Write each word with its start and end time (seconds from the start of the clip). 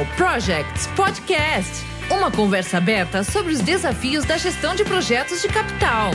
Capital 0.00 0.06
Projects 0.16 0.86
Podcast 0.96 1.84
uma 2.10 2.30
conversa 2.30 2.78
aberta 2.78 3.22
sobre 3.22 3.52
os 3.52 3.60
desafios 3.60 4.24
da 4.24 4.36
gestão 4.36 4.74
de 4.74 4.82
projetos 4.82 5.42
de 5.42 5.48
capital. 5.48 6.10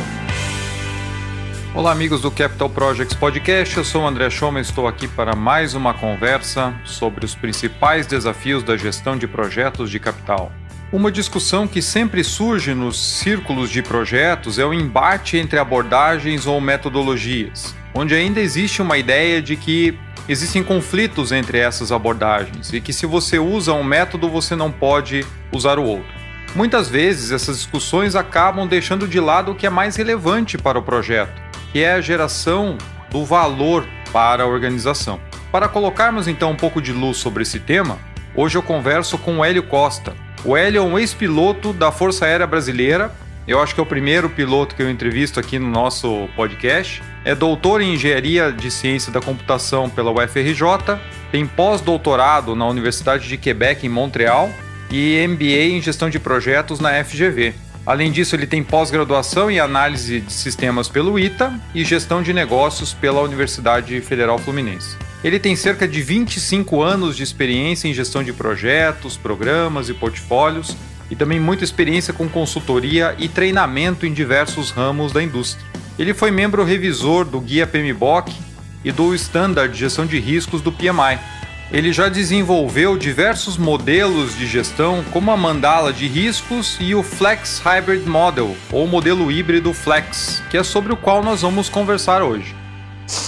Olá, 1.73 1.91
amigos 1.91 2.19
do 2.21 2.31
Capital 2.31 2.69
Projects 2.69 3.15
Podcast. 3.15 3.77
Eu 3.77 3.83
sou 3.85 4.03
o 4.03 4.07
André 4.07 4.29
Schoma 4.29 4.59
e 4.59 4.61
estou 4.61 4.87
aqui 4.87 5.07
para 5.07 5.35
mais 5.35 5.73
uma 5.73 5.93
conversa 5.93 6.73
sobre 6.83 7.25
os 7.25 7.35
principais 7.35 8.07
desafios 8.07 8.63
da 8.63 8.75
gestão 8.75 9.17
de 9.17 9.27
projetos 9.27 9.91
de 9.91 9.99
capital. 9.99 10.51
Uma 10.91 11.11
discussão 11.11 11.67
que 11.67 11.81
sempre 11.81 12.23
surge 12.23 12.73
nos 12.73 12.99
círculos 12.99 13.69
de 13.69 13.83
projetos 13.83 14.57
é 14.57 14.65
o 14.65 14.73
embate 14.73 15.37
entre 15.37 15.59
abordagens 15.59 16.47
ou 16.47 16.59
metodologias, 16.59 17.75
onde 17.95 18.13
ainda 18.13 18.41
existe 18.41 18.81
uma 18.81 18.97
ideia 18.97 19.41
de 19.41 19.55
que 19.55 19.97
existem 20.27 20.61
conflitos 20.61 21.31
entre 21.31 21.57
essas 21.57 21.91
abordagens 21.91 22.73
e 22.73 22.81
que 22.81 22.91
se 22.91 23.05
você 23.05 23.39
usa 23.39 23.73
um 23.73 23.83
método, 23.83 24.29
você 24.29 24.55
não 24.55 24.69
pode 24.69 25.25
usar 25.51 25.79
o 25.79 25.83
outro. 25.83 26.13
Muitas 26.53 26.89
vezes 26.89 27.31
essas 27.31 27.57
discussões 27.57 28.15
acabam 28.15 28.67
deixando 28.67 29.07
de 29.07 29.19
lado 29.19 29.51
o 29.51 29.55
que 29.55 29.65
é 29.65 29.69
mais 29.69 29.95
relevante 29.95 30.57
para 30.57 30.77
o 30.77 30.83
projeto, 30.83 31.41
que 31.71 31.79
é 31.79 31.93
a 31.93 32.01
geração 32.01 32.77
do 33.09 33.23
valor 33.23 33.87
para 34.11 34.43
a 34.43 34.47
organização. 34.47 35.19
Para 35.51 35.69
colocarmos 35.69 36.27
então 36.27 36.51
um 36.51 36.55
pouco 36.55 36.81
de 36.81 36.91
luz 36.91 37.17
sobre 37.17 37.43
esse 37.43 37.59
tema, 37.59 37.97
hoje 38.35 38.57
eu 38.57 38.63
converso 38.63 39.17
com 39.17 39.37
o 39.37 39.45
Hélio 39.45 39.63
Costa. 39.63 40.13
O 40.43 40.55
Hélio 40.55 40.79
é 40.79 40.81
um 40.81 40.99
ex-piloto 40.99 41.71
da 41.71 41.91
Força 41.91 42.25
Aérea 42.25 42.47
Brasileira, 42.47 43.11
eu 43.47 43.61
acho 43.61 43.73
que 43.73 43.79
é 43.79 43.83
o 43.83 43.85
primeiro 43.85 44.29
piloto 44.29 44.75
que 44.75 44.81
eu 44.81 44.89
entrevisto 44.89 45.39
aqui 45.39 45.59
no 45.59 45.69
nosso 45.69 46.27
podcast. 46.35 47.03
É 47.23 47.35
doutor 47.35 47.81
em 47.81 47.93
Engenharia 47.93 48.51
de 48.51 48.71
Ciência 48.71 49.11
da 49.11 49.21
Computação 49.21 49.89
pela 49.89 50.11
UFRJ, 50.11 50.99
tem 51.31 51.45
pós-doutorado 51.45 52.55
na 52.55 52.67
Universidade 52.67 53.27
de 53.27 53.37
Quebec 53.37 53.85
em 53.85 53.89
Montreal 53.89 54.49
e 54.91 55.25
MBA 55.27 55.75
em 55.75 55.81
Gestão 55.81 56.09
de 56.09 56.19
Projetos 56.19 56.79
na 56.79 57.03
FGV. 57.03 57.53
Além 57.85 58.11
disso, 58.11 58.35
ele 58.35 58.47
tem 58.47 58.63
pós-graduação 58.63 59.51
em 59.51 59.59
análise 59.59 60.21
de 60.21 60.33
sistemas 60.33 60.89
pelo 60.89 61.19
ITA 61.19 61.53
e 61.73 61.83
gestão 61.83 62.23
de 62.23 62.33
negócios 62.33 62.93
pela 62.93 63.21
Universidade 63.21 64.01
Federal 64.01 64.39
Fluminense. 64.39 64.97
Ele 65.23 65.39
tem 65.39 65.55
cerca 65.55 65.87
de 65.87 66.01
25 66.01 66.81
anos 66.81 67.15
de 67.15 67.21
experiência 67.21 67.87
em 67.87 67.93
gestão 67.93 68.23
de 68.23 68.33
projetos, 68.33 69.17
programas 69.17 69.87
e 69.87 69.93
portfólios 69.93 70.75
e 71.09 71.15
também 71.15 71.39
muita 71.39 71.63
experiência 71.63 72.13
com 72.13 72.27
consultoria 72.27 73.15
e 73.17 73.27
treinamento 73.27 74.05
em 74.05 74.13
diversos 74.13 74.71
ramos 74.71 75.11
da 75.11 75.21
indústria. 75.21 75.65
Ele 75.97 76.13
foi 76.13 76.31
membro 76.31 76.63
revisor 76.63 77.25
do 77.25 77.39
Guia 77.39 77.65
PMBOK 77.65 78.33
e 78.83 78.91
do 78.91 79.13
Standard 79.15 79.73
de 79.73 79.79
Gestão 79.79 80.05
de 80.05 80.19
Riscos 80.19 80.61
do 80.61 80.71
PMI, 80.71 81.19
ele 81.71 81.91
já 81.91 82.09
desenvolveu 82.09 82.95
diversos 82.95 83.57
modelos 83.57 84.37
de 84.37 84.45
gestão, 84.45 85.03
como 85.11 85.31
a 85.31 85.37
mandala 85.37 85.91
de 85.91 86.07
riscos 86.07 86.77
e 86.79 86.93
o 86.93 87.01
Flex 87.01 87.59
Hybrid 87.59 88.05
Model, 88.05 88.55
ou 88.71 88.87
modelo 88.87 89.31
híbrido 89.31 89.73
Flex, 89.73 90.43
que 90.49 90.57
é 90.57 90.63
sobre 90.63 90.93
o 90.93 90.97
qual 90.97 91.23
nós 91.23 91.41
vamos 91.41 91.67
conversar 91.67 92.21
hoje. 92.21 92.55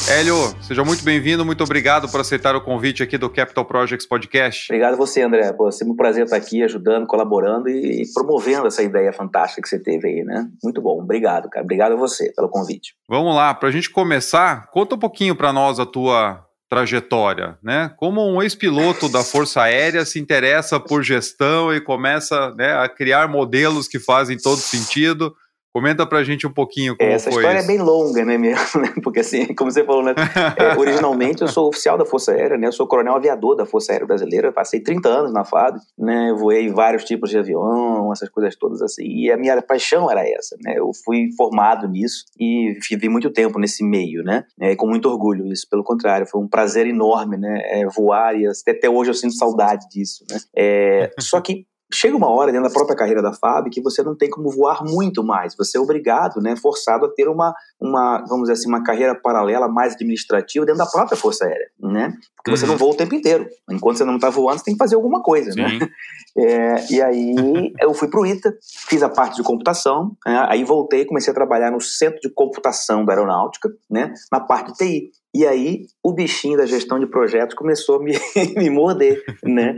Hélio, 0.09 0.35
seja 0.61 0.83
muito 0.83 1.03
bem-vindo, 1.03 1.45
muito 1.45 1.63
obrigado 1.63 2.09
por 2.09 2.21
aceitar 2.21 2.55
o 2.55 2.61
convite 2.61 3.03
aqui 3.03 3.17
do 3.17 3.29
Capital 3.29 3.65
Projects 3.65 4.07
Podcast. 4.07 4.71
Obrigado 4.71 4.93
a 4.93 4.97
você, 4.97 5.21
André. 5.21 5.51
Pô, 5.53 5.71
sempre 5.71 5.93
um 5.93 5.95
prazer 5.95 6.23
estar 6.23 6.37
aqui 6.37 6.63
ajudando, 6.63 7.05
colaborando 7.05 7.69
e 7.69 8.03
promovendo 8.13 8.67
essa 8.67 8.81
ideia 8.81 9.11
fantástica 9.11 9.61
que 9.61 9.67
você 9.67 9.77
teve 9.77 10.07
aí, 10.07 10.23
né? 10.23 10.47
Muito 10.63 10.81
bom, 10.81 11.01
obrigado, 11.01 11.49
cara. 11.49 11.63
Obrigado 11.63 11.91
a 11.91 11.95
você 11.95 12.31
pelo 12.33 12.49
convite. 12.49 12.95
Vamos 13.07 13.35
lá, 13.35 13.53
para 13.53 13.69
a 13.69 13.71
gente 13.71 13.89
começar, 13.89 14.67
conta 14.71 14.95
um 14.95 14.99
pouquinho 14.99 15.35
para 15.35 15.51
nós 15.51 15.79
a 15.79 15.85
tua 15.85 16.43
trajetória, 16.69 17.57
né? 17.63 17.91
Como 17.97 18.21
um 18.21 18.41
ex-piloto 18.41 19.09
da 19.09 19.23
Força 19.23 19.61
Aérea 19.61 20.05
se 20.05 20.19
interessa 20.19 20.79
por 20.79 21.03
gestão 21.03 21.73
e 21.73 21.79
começa 21.79 22.53
né, 22.55 22.73
a 22.73 22.89
criar 22.89 23.27
modelos 23.27 23.87
que 23.87 23.99
fazem 23.99 24.37
todo 24.37 24.57
sentido. 24.57 25.33
Comenta 25.77 26.07
pra 26.07 26.23
gente 26.23 26.47
um 26.47 26.51
pouquinho 26.51 26.97
como 26.97 27.07
Essa 27.07 27.29
foi 27.29 27.43
história 27.43 27.59
isso. 27.59 27.69
é 27.69 27.71
bem 27.71 27.79
longa, 27.79 28.25
né, 28.25 28.35
mesmo? 28.35 28.57
Né? 28.81 28.91
Porque 29.03 29.19
assim, 29.19 29.53
como 29.53 29.69
você 29.69 29.83
falou, 29.83 30.01
né? 30.01 30.15
É, 30.57 30.75
originalmente 30.75 31.43
eu 31.43 31.47
sou 31.47 31.67
oficial 31.67 31.99
da 31.99 32.03
Força 32.05 32.31
Aérea, 32.31 32.57
né? 32.57 32.65
Eu 32.65 32.71
sou 32.71 32.87
coronel 32.87 33.15
aviador 33.15 33.55
da 33.55 33.63
Força 33.63 33.91
Aérea 33.91 34.07
Brasileira. 34.07 34.47
Eu 34.47 34.53
passei 34.53 34.79
30 34.79 35.07
anos 35.07 35.31
na 35.31 35.45
FAB, 35.45 35.77
né? 35.95 36.33
Voei 36.35 36.69
vários 36.69 37.03
tipos 37.03 37.29
de 37.29 37.37
avião, 37.37 38.11
essas 38.11 38.27
coisas 38.27 38.55
todas 38.55 38.81
assim. 38.81 39.03
E 39.03 39.31
a 39.31 39.37
minha 39.37 39.61
paixão 39.61 40.09
era 40.09 40.27
essa, 40.27 40.57
né? 40.63 40.79
Eu 40.79 40.89
fui 41.05 41.29
formado 41.37 41.87
nisso 41.87 42.25
e 42.39 42.75
vivi 42.89 43.07
muito 43.07 43.29
tempo 43.29 43.59
nesse 43.59 43.83
meio, 43.83 44.23
né? 44.23 44.45
É, 44.59 44.75
com 44.75 44.87
muito 44.87 45.07
orgulho 45.07 45.45
isso. 45.45 45.67
Pelo 45.69 45.83
contrário, 45.83 46.25
foi 46.25 46.41
um 46.41 46.47
prazer 46.47 46.87
enorme, 46.87 47.37
né? 47.37 47.61
É, 47.65 47.85
voar 47.85 48.35
e 48.35 48.47
até 48.47 48.89
hoje 48.89 49.11
eu 49.11 49.15
sinto 49.15 49.35
saudade 49.35 49.87
disso, 49.89 50.25
né? 50.27 50.39
É, 50.57 51.11
só 51.19 51.39
que 51.39 51.67
chega 51.93 52.15
uma 52.15 52.29
hora 52.29 52.51
dentro 52.51 52.67
da 52.67 52.73
própria 52.73 52.95
carreira 52.95 53.21
da 53.21 53.33
FAB 53.33 53.69
que 53.69 53.81
você 53.81 54.03
não 54.03 54.15
tem 54.15 54.29
como 54.29 54.49
voar 54.49 54.83
muito 54.83 55.23
mais. 55.23 55.55
Você 55.55 55.77
é 55.77 55.81
obrigado, 55.81 56.41
né, 56.41 56.55
forçado 56.55 57.05
a 57.05 57.09
ter 57.09 57.27
uma, 57.27 57.53
uma 57.79 58.23
vamos 58.27 58.43
dizer 58.43 58.53
assim, 58.53 58.67
uma 58.67 58.83
carreira 58.83 59.15
paralela 59.15 59.67
mais 59.67 59.93
administrativa 59.93 60.65
dentro 60.65 60.79
da 60.79 60.85
própria 60.85 61.17
Força 61.17 61.45
Aérea, 61.45 61.69
né? 61.79 62.13
Porque 62.35 62.51
uhum. 62.51 62.57
você 62.57 62.65
não 62.65 62.77
voa 62.77 62.91
o 62.93 62.97
tempo 62.97 63.15
inteiro. 63.15 63.47
Enquanto 63.69 63.97
você 63.97 64.05
não 64.05 64.15
está 64.15 64.29
voando, 64.29 64.59
você 64.59 64.65
tem 64.65 64.73
que 64.73 64.79
fazer 64.79 64.95
alguma 64.95 65.21
coisa, 65.21 65.51
né? 65.55 65.69
Sim. 65.69 65.79
né? 65.79 65.89
É, 66.39 66.93
e 66.93 67.01
aí 67.01 67.73
eu 67.81 67.95
fui 67.95 68.07
para 68.07 68.19
o 68.19 68.25
ITA, 68.25 68.55
fiz 68.87 69.01
a 69.01 69.09
parte 69.09 69.37
de 69.37 69.41
computação, 69.41 70.15
né? 70.23 70.45
aí 70.47 70.63
voltei, 70.63 71.03
comecei 71.03 71.31
a 71.31 71.33
trabalhar 71.33 71.71
no 71.71 71.81
centro 71.81 72.19
de 72.21 72.29
computação 72.29 73.03
da 73.03 73.13
aeronáutica, 73.13 73.71
né? 73.89 74.13
Na 74.31 74.39
parte 74.39 74.71
de 74.71 74.77
TI. 74.77 75.11
E 75.35 75.45
aí 75.45 75.85
o 76.03 76.13
bichinho 76.13 76.57
da 76.57 76.65
gestão 76.65 76.99
de 76.99 77.05
projetos 77.05 77.55
começou 77.55 77.97
a 77.97 78.03
me, 78.03 78.13
me 78.57 78.69
morder, 78.69 79.23
né? 79.43 79.75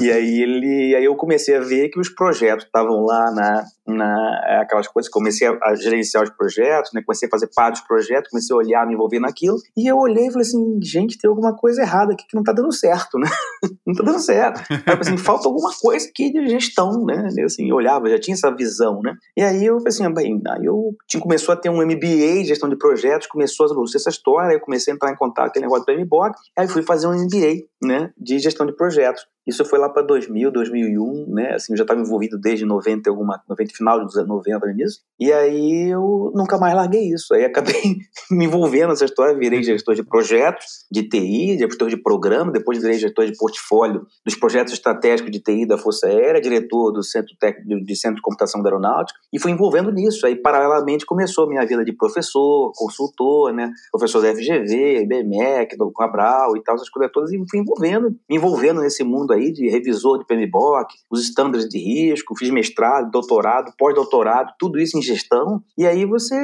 E 0.00 0.10
aí 0.10 0.40
ele, 0.40 0.94
aí 0.94 1.04
eu 1.04 1.16
comecei 1.16 1.56
a 1.56 1.60
ver 1.60 1.88
que 1.88 2.00
os 2.00 2.08
projetos 2.08 2.64
estavam 2.64 3.04
lá 3.04 3.30
na, 3.32 3.64
na 3.86 4.60
aquelas 4.62 4.86
coisas, 4.86 5.10
comecei 5.10 5.46
a, 5.48 5.58
a, 5.62 5.74
gerenciar 5.74 6.22
os 6.22 6.30
projetos, 6.30 6.92
né? 6.94 7.02
Comecei 7.04 7.26
a 7.26 7.30
fazer 7.30 7.48
parte 7.54 7.78
dos 7.78 7.86
projetos, 7.86 8.30
comecei 8.30 8.54
a 8.54 8.58
olhar, 8.58 8.86
me 8.86 8.94
envolver 8.94 9.18
naquilo. 9.18 9.56
E 9.76 9.90
eu 9.90 9.98
olhei 9.98 10.28
e 10.28 10.30
falei 10.30 10.46
assim, 10.46 10.78
gente, 10.80 11.18
tem 11.18 11.28
alguma 11.28 11.54
coisa 11.54 11.82
errada 11.82 12.12
aqui 12.12 12.24
que 12.28 12.36
não 12.36 12.44
tá 12.44 12.52
dando 12.52 12.72
certo, 12.72 13.18
né? 13.18 13.28
não 13.86 13.94
tá 13.94 14.04
dando 14.04 14.20
certo. 14.20 14.62
Aí 14.70 14.94
eu 14.94 15.00
assim, 15.00 15.16
falta 15.16 15.48
alguma 15.48 15.72
coisa 15.80 16.08
aqui 16.08 16.32
de 16.32 16.46
gestão, 16.48 17.04
né? 17.04 17.28
Eu 17.36 17.46
assim, 17.46 17.68
eu 17.68 17.76
olhava, 17.76 18.08
já 18.08 18.18
tinha 18.18 18.34
essa 18.34 18.54
visão, 18.54 19.00
né? 19.02 19.14
E 19.36 19.42
aí 19.42 19.66
eu 19.66 19.78
falei 19.78 19.88
assim, 19.88 20.14
bem, 20.14 20.40
aí 20.48 20.64
eu 20.64 20.94
tinha, 21.08 21.20
começou 21.20 21.52
a 21.52 21.56
ter 21.56 21.70
um 21.70 21.84
MBA 21.84 22.42
de 22.42 22.44
gestão 22.44 22.68
de 22.68 22.76
projetos, 22.76 23.26
começou 23.26 23.66
a 23.66 23.82
essa 23.96 24.10
história, 24.10 24.54
eu 24.54 24.60
comecei 24.60 24.91
entrar 24.92 25.12
em 25.12 25.16
contato 25.16 25.48
aquele 25.48 25.66
negócio 25.66 25.84
do 25.86 25.92
MBOC, 25.92 26.34
aí 26.56 26.68
fui 26.68 26.82
fazer 26.82 27.06
um 27.06 27.12
MBA, 27.12 27.66
né, 27.82 28.12
de 28.16 28.38
gestão 28.38 28.66
de 28.66 28.74
projetos. 28.74 29.26
Isso 29.46 29.64
foi 29.64 29.78
lá 29.78 29.88
para 29.88 30.02
2000, 30.02 30.50
2001, 30.52 31.26
né? 31.28 31.54
Assim, 31.54 31.72
eu 31.72 31.76
já 31.76 31.82
estava 31.82 32.00
envolvido 32.00 32.38
desde 32.38 32.64
90, 32.64 33.10
alguma, 33.10 33.42
90, 33.48 33.74
final 33.74 34.04
dos 34.04 34.16
anos 34.16 34.28
90 34.28 34.66
nisso. 34.74 35.00
E 35.18 35.32
aí 35.32 35.90
eu 35.90 36.32
nunca 36.34 36.58
mais 36.58 36.74
larguei 36.74 37.12
isso. 37.12 37.34
Aí 37.34 37.44
acabei 37.44 37.96
me 38.30 38.44
envolvendo 38.44 38.90
nessa 38.90 39.04
história, 39.04 39.36
virei 39.36 39.62
gestor 39.62 39.94
de 39.94 40.04
projetos 40.04 40.86
de 40.90 41.08
TI, 41.08 41.58
gestor 41.58 41.88
de 41.88 41.96
programa, 41.96 42.52
depois 42.52 42.80
virei 42.80 42.98
gestor 42.98 43.26
de 43.26 43.36
portfólio 43.36 44.06
dos 44.24 44.36
projetos 44.36 44.72
estratégicos 44.72 45.32
de 45.32 45.40
TI 45.40 45.66
da 45.66 45.76
Força 45.76 46.06
Aérea, 46.06 46.40
diretor 46.40 46.92
do 46.92 47.02
Centro 47.02 47.34
Técnico 47.38 47.84
de 47.84 47.96
Centro 47.96 48.16
de 48.16 48.22
Computação 48.22 48.62
da 48.62 48.68
Aeronáutica, 48.68 49.18
e 49.32 49.40
fui 49.40 49.50
envolvendo 49.50 49.90
nisso. 49.90 50.24
Aí, 50.26 50.36
paralelamente, 50.36 51.04
começou 51.04 51.44
a 51.44 51.48
minha 51.48 51.66
vida 51.66 51.84
de 51.84 51.92
professor, 51.92 52.72
consultor, 52.76 53.52
né? 53.52 53.70
Professor 53.90 54.22
da 54.22 54.34
FGV, 54.34 55.02
IBMEC, 55.02 55.76
do 55.76 55.90
Cabral 55.92 56.56
e 56.56 56.62
tal, 56.62 56.76
essas 56.76 56.88
coisas 56.88 57.12
todas, 57.12 57.32
e 57.32 57.42
fui 57.50 57.60
envolvendo, 57.60 58.10
me 58.28 58.36
envolvendo 58.36 58.80
nesse 58.80 59.02
mundo 59.02 59.31
aí 59.32 59.52
de 59.52 59.68
revisor 59.68 60.18
de 60.18 60.26
PMBOK, 60.26 60.94
os 61.10 61.22
estándares 61.22 61.68
de 61.68 61.78
risco, 61.78 62.36
fiz 62.36 62.50
mestrado, 62.50 63.10
doutorado, 63.10 63.72
pós-doutorado, 63.78 64.52
tudo 64.58 64.78
isso 64.78 64.98
em 64.98 65.02
gestão, 65.02 65.62
e 65.76 65.86
aí 65.86 66.04
você 66.04 66.36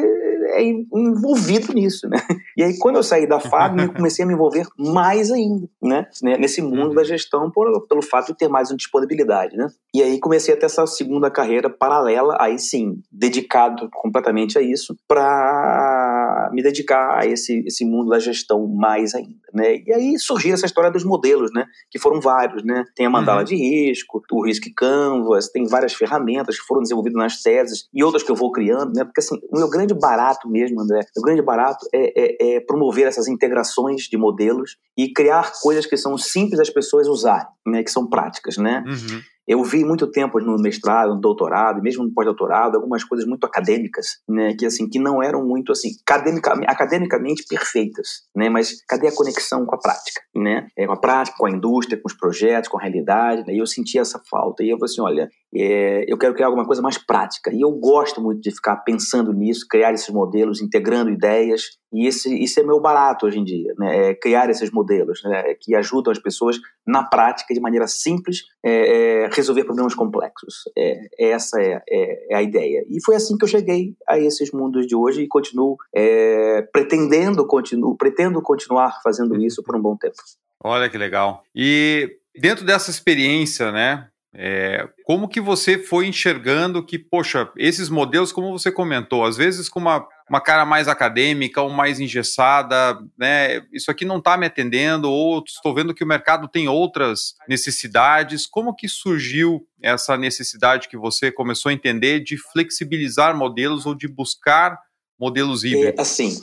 é 0.50 0.62
envolvido 0.62 1.72
nisso, 1.72 2.08
né? 2.08 2.18
E 2.56 2.62
aí 2.62 2.78
quando 2.78 2.96
eu 2.96 3.02
saí 3.02 3.26
da 3.26 3.38
FAB, 3.38 3.80
eu 3.80 3.92
comecei 3.92 4.24
a 4.24 4.28
me 4.28 4.34
envolver 4.34 4.66
mais 4.76 5.30
ainda, 5.30 5.68
né? 5.82 6.06
Nesse 6.22 6.62
mundo 6.62 6.94
da 6.94 7.04
gestão 7.04 7.50
por, 7.50 7.86
pelo 7.86 8.02
fato 8.02 8.28
de 8.28 8.38
ter 8.38 8.48
mais 8.48 8.70
uma 8.70 8.76
disponibilidade, 8.76 9.56
né? 9.56 9.68
E 9.94 10.02
aí 10.02 10.18
comecei 10.18 10.54
a 10.54 10.56
ter 10.56 10.66
essa 10.66 10.86
segunda 10.86 11.30
carreira 11.30 11.70
paralela, 11.70 12.36
aí 12.40 12.58
sim, 12.58 13.00
dedicado 13.10 13.88
completamente 13.92 14.58
a 14.58 14.62
isso, 14.62 14.96
para 15.06 16.50
me 16.52 16.62
dedicar 16.62 17.18
a 17.18 17.26
esse, 17.26 17.64
esse 17.66 17.84
mundo 17.84 18.10
da 18.10 18.18
gestão 18.18 18.66
mais 18.66 19.14
ainda, 19.14 19.38
né? 19.52 19.76
E 19.86 19.92
aí 19.92 20.18
surgiu 20.18 20.54
essa 20.54 20.66
história 20.66 20.90
dos 20.90 21.04
modelos, 21.04 21.52
né? 21.52 21.66
Que 21.90 21.98
foram 21.98 22.20
vários, 22.20 22.64
né? 22.64 22.77
Tem 22.94 23.06
a 23.06 23.10
mandala 23.10 23.40
uhum. 23.40 23.44
de 23.44 23.56
risco, 23.56 24.22
o 24.30 24.44
Risk 24.44 24.64
Canvas, 24.76 25.48
tem 25.48 25.66
várias 25.66 25.94
ferramentas 25.94 26.58
que 26.58 26.66
foram 26.66 26.82
desenvolvidas 26.82 27.18
nas 27.18 27.42
teses 27.42 27.88
e 27.92 28.02
outras 28.02 28.22
que 28.22 28.30
eu 28.30 28.36
vou 28.36 28.52
criando, 28.52 28.92
né? 28.94 29.04
Porque 29.04 29.20
assim, 29.20 29.36
o 29.50 29.58
meu 29.58 29.68
grande 29.68 29.94
barato 29.94 30.48
mesmo, 30.48 30.80
André, 30.80 31.00
o 31.16 31.22
grande 31.22 31.42
barato 31.42 31.86
é, 31.94 32.12
é, 32.16 32.56
é 32.56 32.60
promover 32.60 33.06
essas 33.06 33.28
integrações 33.28 34.02
de 34.02 34.16
modelos 34.16 34.76
e 34.96 35.12
criar 35.12 35.52
coisas 35.62 35.86
que 35.86 35.96
são 35.96 36.16
simples 36.18 36.58
das 36.58 36.70
pessoas 36.70 37.06
usarem, 37.08 37.48
né? 37.66 37.82
Que 37.82 37.90
são 37.90 38.08
práticas, 38.08 38.56
né? 38.56 38.84
Uhum. 38.86 39.20
Eu 39.48 39.62
vi 39.64 39.84
muito 39.84 40.06
tempo 40.10 40.38
no 40.38 40.56
mestrado, 40.58 41.14
no 41.14 41.20
doutorado, 41.20 41.80
mesmo 41.80 42.04
no 42.04 42.12
pós-doutorado, 42.12 42.76
algumas 42.76 43.02
coisas 43.02 43.26
muito 43.26 43.44
acadêmicas, 43.46 44.18
né, 44.28 44.54
que 44.54 44.66
assim, 44.66 44.88
que 44.88 44.98
não 44.98 45.22
eram 45.22 45.42
muito 45.44 45.72
assim, 45.72 45.88
academicamente, 46.06 46.70
academicamente 46.70 47.44
perfeitas, 47.48 48.24
né, 48.36 48.50
mas 48.50 48.84
cadê 48.86 49.08
a 49.08 49.14
conexão 49.14 49.64
com 49.64 49.74
a 49.74 49.78
prática, 49.78 50.20
né? 50.36 50.66
É, 50.76 50.86
com 50.86 50.92
a 50.92 51.00
prática, 51.00 51.36
com 51.38 51.46
a 51.46 51.50
indústria, 51.50 51.98
com 52.00 52.06
os 52.06 52.14
projetos, 52.14 52.68
com 52.68 52.78
a 52.78 52.82
realidade, 52.82 53.44
né? 53.46 53.54
E 53.54 53.58
eu 53.58 53.66
senti 53.66 53.98
essa 53.98 54.20
falta. 54.30 54.62
E 54.62 54.70
eu 54.70 54.78
falei 54.78 54.92
assim, 54.92 55.00
olha, 55.00 55.30
é, 55.54 56.04
eu 56.06 56.18
quero 56.18 56.34
criar 56.34 56.46
alguma 56.46 56.66
coisa 56.66 56.82
mais 56.82 56.98
prática. 56.98 57.52
E 57.52 57.60
eu 57.60 57.70
gosto 57.72 58.20
muito 58.20 58.40
de 58.40 58.50
ficar 58.50 58.76
pensando 58.76 59.32
nisso, 59.32 59.66
criar 59.68 59.92
esses 59.92 60.08
modelos, 60.12 60.60
integrando 60.60 61.10
ideias. 61.10 61.78
E 61.92 62.06
esse, 62.06 62.34
isso 62.42 62.60
é 62.60 62.62
meu 62.62 62.80
barato 62.80 63.26
hoje 63.26 63.38
em 63.38 63.44
dia, 63.44 63.72
né? 63.78 64.10
É 64.10 64.14
criar 64.14 64.50
esses 64.50 64.70
modelos 64.70 65.22
né? 65.24 65.54
que 65.60 65.74
ajudam 65.74 66.12
as 66.12 66.18
pessoas 66.18 66.58
na 66.86 67.02
prática, 67.02 67.54
de 67.54 67.60
maneira 67.60 67.86
simples, 67.86 68.44
é, 68.62 69.24
é, 69.24 69.28
resolver 69.32 69.64
problemas 69.64 69.94
complexos. 69.94 70.64
É, 70.76 71.30
essa 71.30 71.60
é, 71.60 71.82
é, 71.88 72.34
é, 72.34 72.36
a 72.36 72.42
ideia. 72.42 72.84
E 72.88 73.02
foi 73.02 73.16
assim 73.16 73.36
que 73.36 73.44
eu 73.44 73.48
cheguei 73.48 73.94
a 74.06 74.18
esses 74.18 74.52
mundos 74.52 74.86
de 74.86 74.94
hoje 74.94 75.22
e 75.22 75.28
continuo 75.28 75.76
é, 75.94 76.62
pretendendo, 76.72 77.46
continuo, 77.46 77.96
pretendo 77.96 78.42
continuar 78.42 79.00
fazendo 79.02 79.36
isso 79.36 79.62
por 79.62 79.76
um 79.76 79.80
bom 79.80 79.96
tempo. 79.96 80.16
Olha 80.62 80.88
que 80.90 80.98
legal. 80.98 81.42
E 81.54 82.18
dentro 82.34 82.64
dessa 82.64 82.90
experiência, 82.90 83.72
né? 83.72 84.08
É, 84.40 84.88
como 85.02 85.28
que 85.28 85.40
você 85.40 85.76
foi 85.76 86.06
enxergando 86.06 86.86
que, 86.86 86.96
poxa, 86.96 87.50
esses 87.56 87.88
modelos, 87.88 88.30
como 88.30 88.56
você 88.56 88.70
comentou, 88.70 89.24
às 89.24 89.36
vezes 89.36 89.68
com 89.68 89.80
uma, 89.80 90.06
uma 90.30 90.40
cara 90.40 90.64
mais 90.64 90.86
acadêmica 90.86 91.60
ou 91.60 91.70
mais 91.70 91.98
engessada, 91.98 92.96
né? 93.18 93.60
Isso 93.72 93.90
aqui 93.90 94.04
não 94.04 94.18
está 94.18 94.36
me 94.36 94.46
atendendo, 94.46 95.10
ou 95.10 95.42
estou 95.44 95.74
vendo 95.74 95.92
que 95.92 96.04
o 96.04 96.06
mercado 96.06 96.46
tem 96.46 96.68
outras 96.68 97.34
necessidades. 97.48 98.46
Como 98.46 98.76
que 98.76 98.88
surgiu 98.88 99.66
essa 99.82 100.16
necessidade 100.16 100.88
que 100.88 100.96
você 100.96 101.32
começou 101.32 101.70
a 101.70 101.72
entender 101.72 102.20
de 102.20 102.36
flexibilizar 102.36 103.36
modelos 103.36 103.86
ou 103.86 103.94
de 103.94 104.06
buscar 104.06 104.78
modelos 105.18 105.64
é, 105.64 105.68
híbridos? 105.68 105.98
É, 105.98 106.00
assim, 106.00 106.40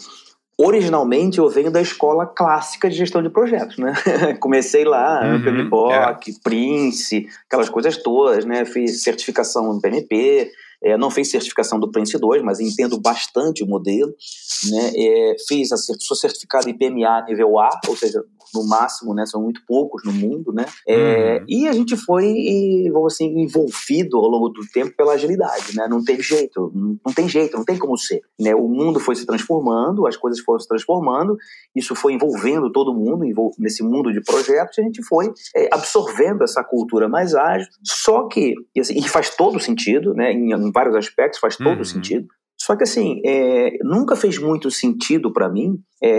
Originalmente 0.58 1.40
eu 1.40 1.50
venho 1.50 1.70
da 1.70 1.82
escola 1.82 2.26
clássica 2.26 2.90
de 2.90 2.96
gestão 2.96 3.22
de 3.22 3.30
projetos, 3.30 3.78
né? 3.78 3.94
Comecei 4.40 4.86
lá, 4.86 5.22
uhum, 5.24 5.44
PMBOK, 5.44 6.32
é. 6.32 6.34
Prince, 6.42 7.28
aquelas 7.46 7.68
coisas 7.68 7.98
todas, 7.98 8.46
né? 8.46 8.64
Fiz 8.64 9.04
certificação 9.04 9.74
no 9.74 9.82
PMP, 9.82 10.50
é, 10.84 10.98
não 10.98 11.10
fiz 11.10 11.30
certificação 11.30 11.80
do 11.80 11.92
Prince 11.92 12.18
2, 12.18 12.44
mas 12.44 12.60
entendo 12.60 13.00
bastante 13.00 13.64
o 13.64 13.68
modelo. 13.68 14.14
Né? 14.70 14.92
É, 14.96 15.36
fiz 15.48 15.72
a, 15.72 15.78
sou 15.78 16.16
certificado 16.16 16.70
em 16.70 16.78
PMA 16.78 17.26
nível 17.28 17.60
A, 17.60 17.70
ou 17.88 17.96
seja, 17.96 18.24
no 18.56 18.68
máximo, 18.68 19.14
né? 19.14 19.26
São 19.26 19.42
muito 19.42 19.62
poucos 19.68 20.04
no 20.04 20.14
mundo, 20.14 20.54
né? 20.54 20.66
É, 20.88 21.40
uhum. 21.40 21.46
E 21.48 21.68
a 21.68 21.74
gente 21.74 21.96
foi, 21.98 22.90
vamos 22.92 23.14
assim, 23.14 23.26
envolvido 23.42 24.18
ao 24.18 24.28
longo 24.28 24.50
do 24.50 24.62
tempo 24.74 24.96
pela 24.96 25.14
agilidade, 25.14 25.76
né? 25.76 25.88
Não 25.90 26.04
tem 26.04 26.22
jeito, 26.22 26.72
não, 26.74 26.98
não 27.06 27.14
tem 27.14 27.28
jeito, 27.28 27.58
não 27.58 27.66
tem 27.66 27.78
como 27.78 27.98
ser. 27.98 28.22
Né? 28.40 28.56
O 28.56 28.68
mundo 28.68 29.00
foi 29.00 29.16
se 29.16 29.26
transformando, 29.26 30.08
as 30.08 30.16
coisas 30.16 30.40
foram 30.40 30.60
se 30.60 30.68
transformando, 30.68 31.38
isso 31.76 31.96
foi 31.96 32.14
envolvendo 32.14 32.72
todo 32.72 32.94
mundo 32.94 33.26
envol 33.26 33.52
nesse 33.60 33.84
mundo 33.84 34.12
de 34.12 34.22
projetos, 34.22 34.78
e 34.78 34.82
a 34.82 34.84
gente 34.84 35.04
foi 35.04 35.32
é, 35.56 35.70
absorvendo 35.72 36.44
essa 36.44 36.64
cultura 36.64 37.10
mais 37.10 37.36
ágil. 37.36 37.68
Só 37.84 38.28
que, 38.28 38.54
e, 38.76 38.80
assim, 38.80 38.98
e 38.98 39.08
faz 39.08 39.36
todo 39.36 39.60
sentido, 39.60 40.14
né? 40.14 40.32
Em 40.32 40.54
vários 40.76 40.96
aspectos 40.96 41.40
faz 41.40 41.56
todo 41.56 41.78
uhum. 41.78 41.86
sentido. 41.86 42.28
Só 42.60 42.76
que 42.76 42.84
assim, 42.84 43.22
é, 43.26 43.78
nunca 43.82 44.16
fez 44.16 44.38
muito 44.38 44.70
sentido 44.70 45.32
para 45.32 45.50
mim 45.50 45.80
é, 46.04 46.10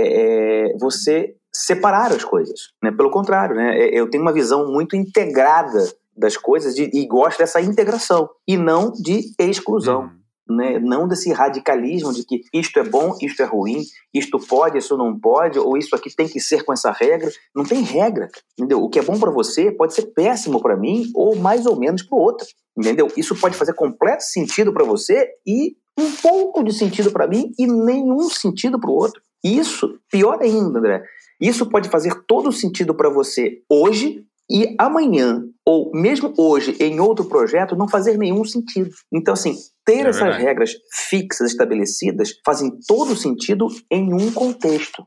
é, 0.71 0.77
você 0.81 1.35
separar 1.53 2.11
as 2.13 2.25
coisas. 2.25 2.73
Né? 2.83 2.91
Pelo 2.91 3.11
contrário, 3.11 3.55
né? 3.55 3.79
É, 3.79 3.99
eu 3.99 4.09
tenho 4.09 4.23
uma 4.23 4.33
visão 4.33 4.73
muito 4.73 4.97
integrada 4.97 5.79
das 6.17 6.37
coisas 6.37 6.75
de, 6.75 6.91
e 6.93 7.07
gosto 7.07 7.39
dessa 7.39 7.61
integração 7.61 8.29
e 8.49 8.57
não 8.57 8.91
de 8.93 9.33
exclusão. 9.39 10.03
Uhum. 10.03 10.11
Né? 10.49 10.79
Não 10.79 11.09
desse 11.09 11.33
radicalismo 11.33 12.13
de 12.13 12.25
que 12.25 12.43
isto 12.53 12.79
é 12.79 12.85
bom, 12.85 13.17
isto 13.21 13.43
é 13.43 13.45
ruim, 13.45 13.83
isto 14.15 14.39
pode, 14.39 14.79
isso 14.79 14.97
não 14.97 15.19
pode, 15.19 15.59
ou 15.59 15.77
isso 15.77 15.95
aqui 15.97 16.15
tem 16.15 16.29
que 16.29 16.39
ser 16.39 16.65
com 16.65 16.73
essa 16.73 16.93
regra. 16.93 17.31
Não 17.55 17.65
tem 17.65 17.83
regra, 17.83 18.29
entendeu? 18.57 18.83
O 18.83 18.89
que 18.89 18.99
é 18.99 19.03
bom 19.03 19.19
para 19.19 19.31
você 19.31 19.73
pode 19.73 19.95
ser 19.95 20.07
péssimo 20.15 20.61
para 20.61 20.77
mim 20.77 21.11
ou 21.15 21.37
mais 21.37 21.67
ou 21.67 21.77
menos 21.77 22.03
para 22.03 22.17
o 22.17 22.21
outro, 22.21 22.47
entendeu? 22.79 23.09
Isso 23.17 23.35
pode 23.35 23.57
fazer 23.57 23.75
completo 23.75 24.23
sentido 24.23 24.73
para 24.73 24.85
você 24.85 25.29
e 25.45 25.77
um 25.99 26.13
pouco 26.13 26.63
de 26.63 26.73
sentido 26.73 27.11
para 27.11 27.27
mim 27.27 27.53
e 27.59 27.67
nenhum 27.67 28.29
sentido 28.29 28.79
para 28.79 28.91
o 28.91 28.95
outro. 28.95 29.21
Isso, 29.43 29.99
pior 30.11 30.41
ainda, 30.41 30.79
André, 30.79 31.03
isso 31.41 31.69
pode 31.69 31.89
fazer 31.89 32.15
todo 32.27 32.53
sentido 32.53 32.95
para 32.95 33.09
você 33.09 33.63
hoje 33.71 34.25
e 34.51 34.75
amanhã, 34.79 35.43
ou 35.65 35.91
mesmo 35.93 36.33
hoje, 36.39 36.77
em 36.81 37.01
outro 37.01 37.25
projeto, 37.27 37.77
não 37.77 37.89
fazer 37.89 38.17
nenhum 38.17 38.45
sentido. 38.45 38.91
Então, 39.13 39.35
assim, 39.35 39.57
ter 39.85 40.07
é 40.07 40.09
essas 40.09 40.23
verdade. 40.23 40.45
regras 40.45 40.73
fixas, 41.09 41.51
estabelecidas, 41.51 42.35
fazem 42.45 42.71
todo 42.87 43.17
sentido 43.17 43.67
em 43.91 44.15
um 44.15 44.31
contexto 44.33 45.07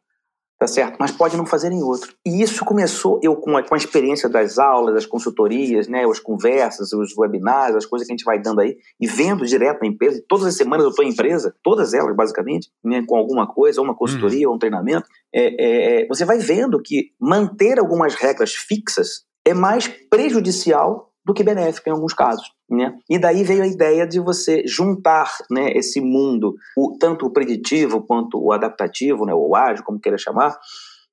tá 0.60 0.68
certo? 0.68 0.98
Mas 1.00 1.12
pode 1.12 1.38
não 1.38 1.46
fazer 1.46 1.72
em 1.72 1.82
outro. 1.82 2.14
E 2.26 2.42
isso 2.42 2.66
começou 2.66 3.18
eu 3.24 3.38
com 3.38 3.56
a, 3.56 3.64
com 3.64 3.74
a 3.74 3.78
experiência 3.78 4.28
das 4.28 4.60
aulas, 4.60 4.94
das 4.94 5.06
consultorias, 5.06 5.88
né, 5.88 6.04
as 6.04 6.20
conversas, 6.20 6.92
os 6.92 7.18
webinars, 7.18 7.78
as 7.78 7.86
coisas 7.86 8.06
que 8.06 8.12
a 8.12 8.18
gente 8.18 8.26
vai 8.26 8.42
dando 8.42 8.60
aí 8.60 8.76
e 9.00 9.08
vendo 9.08 9.46
direto 9.46 9.80
na 9.82 9.88
empresa. 9.88 10.22
Todas 10.28 10.46
as 10.48 10.58
semanas 10.58 10.84
eu 10.84 10.90
estou 10.90 11.06
em 11.06 11.12
empresa, 11.12 11.56
todas 11.64 11.94
elas 11.94 12.14
basicamente, 12.14 12.70
né, 12.84 13.02
com 13.08 13.16
alguma 13.16 13.48
coisa, 13.48 13.80
ou 13.80 13.88
uma 13.88 13.96
consultoria, 13.96 14.48
uhum. 14.48 14.52
ou 14.52 14.56
um 14.58 14.60
treinamento. 14.60 15.08
É, 15.34 15.44
é, 15.44 16.02
é, 16.02 16.08
você 16.08 16.26
vai 16.26 16.40
vendo 16.40 16.82
que 16.82 17.12
manter 17.18 17.80
algumas 17.80 18.16
regras 18.16 18.54
fixas 18.54 19.29
é 19.50 19.54
mais 19.54 19.88
prejudicial 19.88 21.10
do 21.26 21.34
que 21.34 21.44
benéfica 21.44 21.90
em 21.90 21.94
alguns 21.94 22.14
casos. 22.14 22.52
Né? 22.70 22.98
E 23.10 23.18
daí 23.18 23.44
veio 23.44 23.64
a 23.64 23.68
ideia 23.68 24.08
de 24.08 24.20
você 24.20 24.64
juntar 24.66 25.32
né, 25.50 25.72
esse 25.72 26.00
mundo, 26.00 26.56
o, 26.78 26.98
tanto 27.00 27.26
o 27.26 27.32
preditivo 27.32 28.02
quanto 28.02 28.40
o 28.40 28.52
adaptativo, 28.52 29.26
né, 29.26 29.34
ou 29.34 29.56
ágil, 29.56 29.84
como 29.84 30.00
queira 30.00 30.18
chamar, 30.18 30.58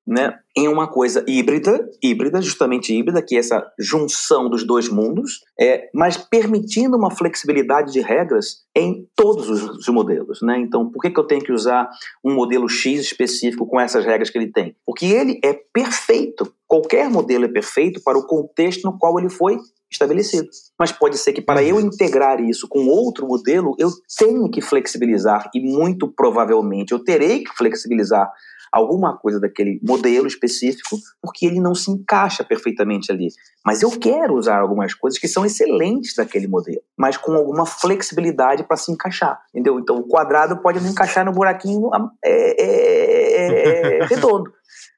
né, 0.07 0.39
em 0.57 0.69
uma 0.69 0.87
coisa 0.87 1.25
híbrida, 1.27 1.91
híbrida, 2.03 2.41
justamente 2.41 2.95
híbrida, 2.95 3.21
que 3.21 3.37
é 3.37 3.41
essa 3.41 3.67
junção 3.79 4.49
dos 4.49 4.65
dois 4.65 4.89
mundos, 4.89 5.41
é, 5.59 5.91
mas 5.93 6.17
permitindo 6.17 6.97
uma 6.97 7.11
flexibilidade 7.11 7.93
de 7.93 8.01
regras 8.01 8.65
em 8.75 9.07
todos 9.17 9.51
os, 9.51 9.63
os 9.63 9.89
modelos. 9.89 10.41
Né? 10.43 10.59
Então, 10.61 10.89
por 10.89 11.03
que, 11.03 11.11
que 11.11 11.19
eu 11.19 11.27
tenho 11.27 11.43
que 11.43 11.53
usar 11.53 11.91
um 12.25 12.35
modelo 12.35 12.69
X 12.69 13.01
específico 13.01 13.67
com 13.67 13.81
essas 13.81 14.05
regras 14.05 14.31
que 14.31 14.39
ele 14.39 14.53
tem? 14.53 14.77
Porque 14.87 15.07
ele 15.07 15.41
é 15.43 15.53
perfeito. 15.53 16.53
Qualquer 16.69 17.11
modelo 17.11 17.45
é 17.45 17.49
perfeito 17.49 18.01
para 18.03 18.19
o 18.19 18.27
contexto 18.27 18.85
no 18.85 18.99
qual 18.99 19.19
ele 19.19 19.29
foi 19.29 19.59
estabelecido. 19.91 20.49
Mas 20.79 20.93
pode 20.93 21.19
ser 21.19 21.33
que 21.33 21.41
para 21.41 21.63
eu 21.63 21.81
integrar 21.81 22.41
isso 22.41 22.69
com 22.69 22.87
outro 22.87 23.27
modelo, 23.27 23.75
eu 23.79 23.91
tenha 24.19 24.49
que 24.51 24.61
flexibilizar 24.61 25.49
e 25.55 25.61
muito 25.61 26.09
provavelmente 26.09 26.93
eu 26.93 27.03
terei 27.03 27.45
que 27.45 27.57
flexibilizar 27.57 28.31
alguma 28.73 29.17
coisa 29.17 29.41
daquele 29.41 29.81
modelo 29.83 30.27
específico, 30.27 30.97
porque 31.21 31.47
ele 31.47 31.61
não 31.61 31.75
se 31.75 31.91
encaixa 31.91 32.45
perfeitamente 32.45 33.11
ali. 33.11 33.29
Mas 33.65 33.83
eu 33.83 33.91
quero 33.99 34.35
usar 34.35 34.61
algumas 34.61 34.95
coisas 34.95 35.19
que 35.19 35.29
são 35.29 35.45
excelentes 35.45 36.15
daquele 36.15 36.47
modelo, 36.47 36.81
mas 36.97 37.17
com 37.17 37.33
alguma 37.33 37.67
flexibilidade 37.67 38.65
para 38.65 38.77
se 38.77 38.93
encaixar, 38.93 39.41
entendeu? 39.51 39.79
Então 39.79 39.97
o 39.97 40.07
quadrado 40.07 40.59
pode 40.59 40.81
não 40.81 40.91
encaixar 40.91 41.25
no 41.25 41.33
buraquinho 41.33 41.91
é, 42.25 42.63
é, 42.63 43.99
é, 44.01 44.05
redondo. 44.05 44.53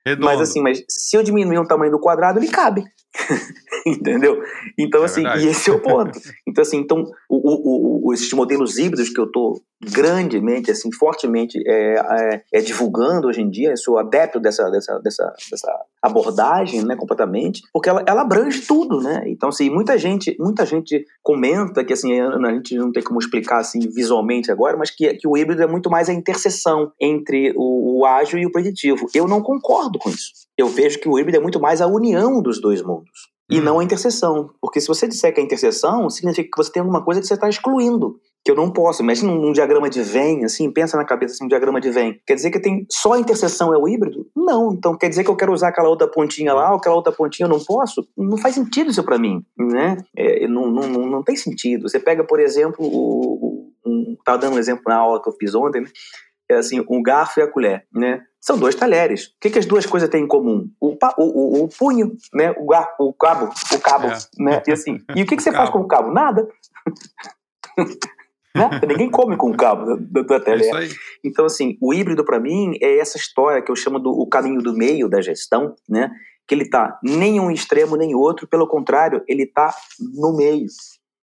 Redondo. 0.04 0.26
Mas 0.26 0.40
assim, 0.40 0.60
mas 0.62 0.82
se 0.88 1.16
eu 1.16 1.22
diminuir 1.22 1.58
o 1.58 1.66
tamanho 1.66 1.92
do 1.92 2.00
quadrado, 2.00 2.38
ele 2.38 2.48
cabe. 2.48 2.84
Entendeu? 3.86 4.42
Então, 4.78 5.02
é 5.02 5.04
assim, 5.06 5.22
verdade. 5.22 5.46
e 5.46 5.48
esse 5.48 5.70
é 5.70 5.72
o 5.72 5.80
ponto. 5.80 6.18
Então, 6.46 6.62
assim, 6.62 6.78
então, 6.78 7.04
o, 7.28 7.36
o, 7.36 8.08
o, 8.08 8.14
esses 8.14 8.32
modelos 8.32 8.78
híbridos 8.78 9.08
que 9.08 9.20
eu 9.20 9.24
estou 9.24 9.60
grandemente, 9.80 10.70
assim, 10.70 10.92
fortemente 10.92 11.56
é, 11.64 11.94
é, 11.94 12.42
é, 12.52 12.60
divulgando 12.60 13.28
hoje 13.28 13.40
em 13.40 13.48
dia, 13.48 13.70
eu 13.70 13.76
sou 13.76 13.96
adepto 13.96 14.40
dessa, 14.40 14.68
dessa, 14.70 14.98
dessa, 14.98 15.32
dessa 15.50 15.72
abordagem, 16.02 16.84
né, 16.84 16.96
completamente, 16.96 17.62
porque 17.72 17.88
ela, 17.88 18.02
ela 18.06 18.22
abrange 18.22 18.62
tudo, 18.66 19.00
né? 19.00 19.22
Então, 19.26 19.48
assim, 19.48 19.70
muita 19.70 19.96
gente, 19.96 20.36
muita 20.38 20.66
gente 20.66 21.04
comenta 21.22 21.84
que, 21.84 21.92
assim, 21.92 22.18
a 22.20 22.52
gente 22.52 22.76
não 22.76 22.90
tem 22.90 23.02
como 23.02 23.20
explicar, 23.20 23.60
assim, 23.60 23.78
visualmente 23.80 24.50
agora, 24.50 24.76
mas 24.76 24.90
que, 24.90 25.14
que 25.14 25.28
o 25.28 25.36
híbrido 25.36 25.62
é 25.62 25.66
muito 25.66 25.88
mais 25.88 26.08
a 26.08 26.12
interseção 26.12 26.92
entre 27.00 27.52
o, 27.56 28.00
o 28.00 28.06
ágil 28.06 28.38
e 28.38 28.46
o 28.46 28.52
preditivo. 28.52 29.06
Eu 29.14 29.28
não 29.28 29.40
concordo 29.40 29.57
com 29.60 30.10
isso. 30.10 30.32
Eu 30.56 30.68
vejo 30.68 30.98
que 31.00 31.08
o 31.08 31.18
híbrido 31.18 31.38
é 31.38 31.40
muito 31.40 31.60
mais 31.60 31.80
a 31.80 31.86
união 31.86 32.40
dos 32.42 32.60
dois 32.60 32.82
mundos 32.82 33.28
e 33.50 33.58
hum. 33.58 33.62
não 33.62 33.78
a 33.78 33.84
interseção. 33.84 34.50
Porque 34.60 34.80
se 34.80 34.88
você 34.88 35.08
disser 35.08 35.32
que 35.34 35.40
é 35.40 35.44
interseção, 35.44 36.08
significa 36.10 36.48
que 36.50 36.56
você 36.56 36.70
tem 36.70 36.80
alguma 36.80 37.04
coisa 37.04 37.20
que 37.20 37.26
você 37.26 37.34
está 37.34 37.48
excluindo. 37.48 38.20
Que 38.44 38.52
eu 38.52 38.54
não 38.54 38.70
posso. 38.70 39.02
Imagina 39.02 39.32
um, 39.32 39.48
um, 39.48 39.52
diagrama 39.52 39.90
de 39.90 40.00
Venn, 40.00 40.44
assim, 40.44 40.70
pensa 40.70 40.96
na 40.96 41.04
cabeça 41.04 41.34
assim, 41.34 41.44
um 41.44 41.48
diagrama 41.48 41.80
de 41.80 41.90
Venn. 41.90 42.14
Quer 42.26 42.34
dizer 42.34 42.50
que 42.50 42.60
tem 42.60 42.86
só 42.90 43.14
a 43.14 43.18
interseção 43.18 43.74
é 43.74 43.78
o 43.78 43.88
híbrido? 43.88 44.26
Não. 44.34 44.72
Então 44.72 44.96
quer 44.96 45.08
dizer 45.08 45.24
que 45.24 45.30
eu 45.30 45.36
quero 45.36 45.52
usar 45.52 45.68
aquela 45.68 45.88
outra 45.88 46.06
pontinha 46.06 46.54
lá, 46.54 46.70
ou 46.70 46.76
aquela 46.76 46.94
outra 46.94 47.12
pontinha 47.12 47.46
eu 47.46 47.50
não 47.50 47.62
posso? 47.62 48.06
Não 48.16 48.38
faz 48.38 48.54
sentido 48.54 48.90
isso 48.90 49.02
para 49.02 49.18
mim, 49.18 49.44
né? 49.58 49.96
É, 50.16 50.46
não, 50.46 50.70
não, 50.70 50.88
não, 50.88 51.06
não, 51.06 51.22
tem 51.22 51.36
sentido. 51.36 51.88
Você 51.88 51.98
pega, 51.98 52.22
por 52.24 52.38
exemplo, 52.38 52.86
o, 52.86 53.34
o 53.42 53.68
um, 53.84 54.16
tava 54.24 54.38
dando 54.38 54.54
um 54.54 54.58
exemplo 54.58 54.84
na 54.86 54.96
aula 54.96 55.20
que 55.20 55.28
eu 55.28 55.34
fiz 55.38 55.54
ontem, 55.54 55.82
né? 55.82 55.88
É 56.48 56.56
assim, 56.56 56.84
o 56.86 57.02
garfo 57.02 57.40
e 57.40 57.42
a 57.42 57.50
colher, 57.50 57.86
né? 57.92 58.22
São 58.40 58.58
dois 58.58 58.74
talheres. 58.74 59.26
O 59.26 59.40
que, 59.40 59.50
que 59.50 59.58
as 59.58 59.66
duas 59.66 59.84
coisas 59.84 60.08
têm 60.08 60.24
em 60.24 60.28
comum? 60.28 60.70
O, 60.80 60.96
o, 61.18 61.24
o, 61.24 61.64
o 61.64 61.68
punho, 61.68 62.16
né? 62.32 62.52
O, 62.56 62.66
garfo, 62.66 62.92
o 62.98 63.12
cabo, 63.12 63.50
o 63.74 63.80
cabo, 63.80 64.06
é. 64.06 64.18
né? 64.38 64.62
E 64.66 64.72
assim, 64.72 64.98
e 65.14 65.22
o 65.22 65.26
que, 65.26 65.36
que 65.36 65.42
você 65.42 65.52
faz 65.52 65.70
com 65.70 65.80
o 65.80 65.88
cabo? 65.88 66.12
Nada. 66.12 66.48
né? 68.54 68.80
Ninguém 68.86 69.10
come 69.10 69.36
com 69.36 69.50
o 69.50 69.56
cabo 69.56 69.96
da, 69.96 70.22
da 70.22 70.40
talher. 70.40 70.74
É 70.74 70.88
então, 71.24 71.44
assim, 71.44 71.76
o 71.80 71.92
híbrido 71.92 72.24
para 72.24 72.40
mim 72.40 72.76
é 72.80 72.98
essa 72.98 73.18
história 73.18 73.60
que 73.60 73.70
eu 73.70 73.76
chamo 73.76 73.98
do 73.98 74.10
o 74.10 74.26
caminho 74.26 74.62
do 74.62 74.72
meio 74.72 75.08
da 75.08 75.20
gestão, 75.20 75.74
né? 75.88 76.10
Que 76.46 76.54
ele 76.54 76.68
tá 76.68 76.98
nem 77.02 77.38
um 77.40 77.50
extremo 77.50 77.96
nem 77.96 78.14
outro, 78.14 78.46
pelo 78.46 78.66
contrário, 78.66 79.22
ele 79.28 79.46
tá 79.46 79.74
no 80.14 80.34
meio. 80.34 80.66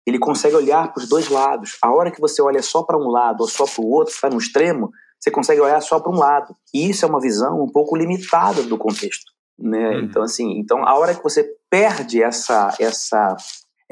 Ele 0.07 0.19
consegue 0.19 0.57
olhar 0.57 0.93
para 0.93 1.03
os 1.03 1.09
dois 1.09 1.29
lados. 1.29 1.77
A 1.83 1.93
hora 1.93 2.11
que 2.11 2.21
você 2.21 2.41
olha 2.41 2.62
só 2.62 2.83
para 2.83 2.97
um 2.97 3.11
lado 3.11 3.43
ou 3.43 3.49
só 3.49 3.67
para 3.67 3.85
o 3.85 3.91
outro, 3.91 4.15
está 4.15 4.31
no 4.31 4.39
extremo, 4.39 4.91
você 5.21 5.31
consegue 5.31 5.61
olhar 5.61 5.81
só 5.83 6.00
para 6.00 6.11
um 6.11 6.19
lado. 6.19 6.57
E 6.73 6.89
isso 6.89 7.05
é 7.05 7.09
uma 7.09 7.21
visão 7.21 7.62
um 7.62 7.71
pouco 7.71 7.95
limitada 7.95 8.62
do 8.62 8.79
contexto. 8.79 9.31
Né? 9.59 9.91
Uhum. 9.91 10.05
Então, 10.05 10.23
assim, 10.23 10.59
então, 10.59 10.87
a 10.87 10.99
hora 10.99 11.15
que 11.15 11.23
você 11.23 11.47
perde 11.69 12.23
essa, 12.23 12.75
essa, 12.81 13.37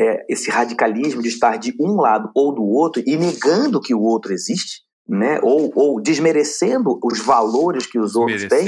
é, 0.00 0.24
esse 0.32 0.50
radicalismo 0.50 1.20
de 1.20 1.28
estar 1.28 1.58
de 1.58 1.74
um 1.78 2.00
lado 2.00 2.30
ou 2.34 2.54
do 2.54 2.64
outro 2.64 3.02
e 3.06 3.16
negando 3.16 3.80
que 3.80 3.94
o 3.94 4.00
outro 4.00 4.32
existe, 4.32 4.80
né? 5.06 5.38
ou, 5.42 5.70
ou 5.74 6.00
desmerecendo 6.00 6.98
os 7.04 7.20
valores 7.20 7.86
que 7.86 7.98
os 7.98 8.16
outros 8.16 8.46
têm, 8.46 8.66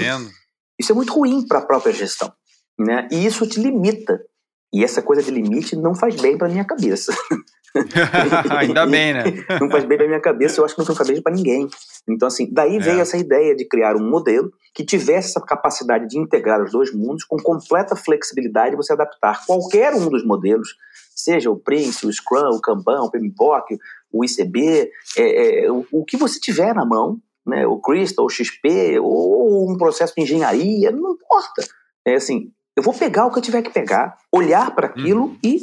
isso 0.79 0.93
é 0.93 0.95
muito 0.95 1.15
ruim 1.15 1.47
para 1.47 1.61
a 1.61 1.67
própria 1.67 1.93
gestão. 1.93 2.31
Né? 2.79 3.09
E 3.11 3.25
isso 3.25 3.47
te 3.47 3.59
limita. 3.59 4.21
E 4.73 4.85
essa 4.85 5.03
coisa 5.03 5.23
de 5.23 5.31
limite 5.31 5.75
não 5.75 5.95
faz 5.95 6.15
bem 6.21 6.37
para 6.37 6.49
minha 6.49 6.65
cabeça. 6.65 7.13
Ainda 8.59 8.87
bem, 8.87 9.13
né? 9.13 9.25
não 9.61 9.71
faz 9.71 9.85
bem 9.85 9.97
para 9.97 10.07
minha 10.07 10.21
cabeça, 10.21 10.61
eu 10.61 10.65
acho 10.65 10.75
que 10.75 10.81
não 10.81 10.95
faz 10.95 11.09
bem 11.09 11.23
para 11.23 11.35
ninguém. 11.35 11.69
Então, 12.09 12.29
assim, 12.29 12.49
daí 12.51 12.79
veio 12.79 12.99
é. 12.99 13.01
essa 13.01 13.17
ideia 13.17 13.55
de 13.55 13.67
criar 13.67 13.97
um 13.97 14.09
modelo 14.09 14.53
que 14.75 14.85
tivesse 14.85 15.31
essa 15.31 15.41
capacidade 15.41 16.09
de 16.09 16.19
integrar 16.19 16.63
os 16.63 16.73
dois 16.73 16.93
mundos 16.93 17.25
com 17.25 17.37
completa 17.37 17.95
flexibilidade 17.95 18.71
de 18.71 18.77
você 18.77 18.93
adaptar 18.93 19.45
qualquer 19.47 19.95
um 19.95 20.09
dos 20.09 20.25
modelos, 20.25 20.75
seja 21.15 21.51
o 21.51 21.57
Prince, 21.57 22.07
o 22.07 22.13
Scrum, 22.13 22.57
o 22.57 22.61
Kanban, 22.61 23.03
o 23.03 23.11
PMBOK, 23.11 23.79
o 24.13 24.25
ICB, 24.25 24.91
é, 25.17 25.65
é, 25.65 25.71
o, 25.71 25.87
o, 25.93 26.05
que 26.05 26.17
você 26.17 26.41
tiver 26.41 26.75
na 26.75 26.85
mão, 26.85 27.19
né, 27.47 27.67
o 27.67 27.79
Crystal, 27.79 28.25
o 28.25 28.31
XP, 28.31 28.99
ou 29.01 29.71
um 29.71 29.77
processo 29.77 30.15
de 30.17 30.23
engenharia, 30.23 30.91
não 30.91 31.13
importa. 31.13 31.67
É 32.05 32.15
assim, 32.15 32.51
eu 32.77 32.83
vou 32.83 32.95
pegar 32.95 33.27
o 33.27 33.31
que 33.31 33.39
eu 33.39 33.43
tiver 33.43 33.63
que 33.63 33.71
pegar, 33.71 34.17
olhar 34.33 34.75
para 34.75 34.87
aquilo 34.87 35.25
uhum. 35.25 35.39
e 35.45 35.59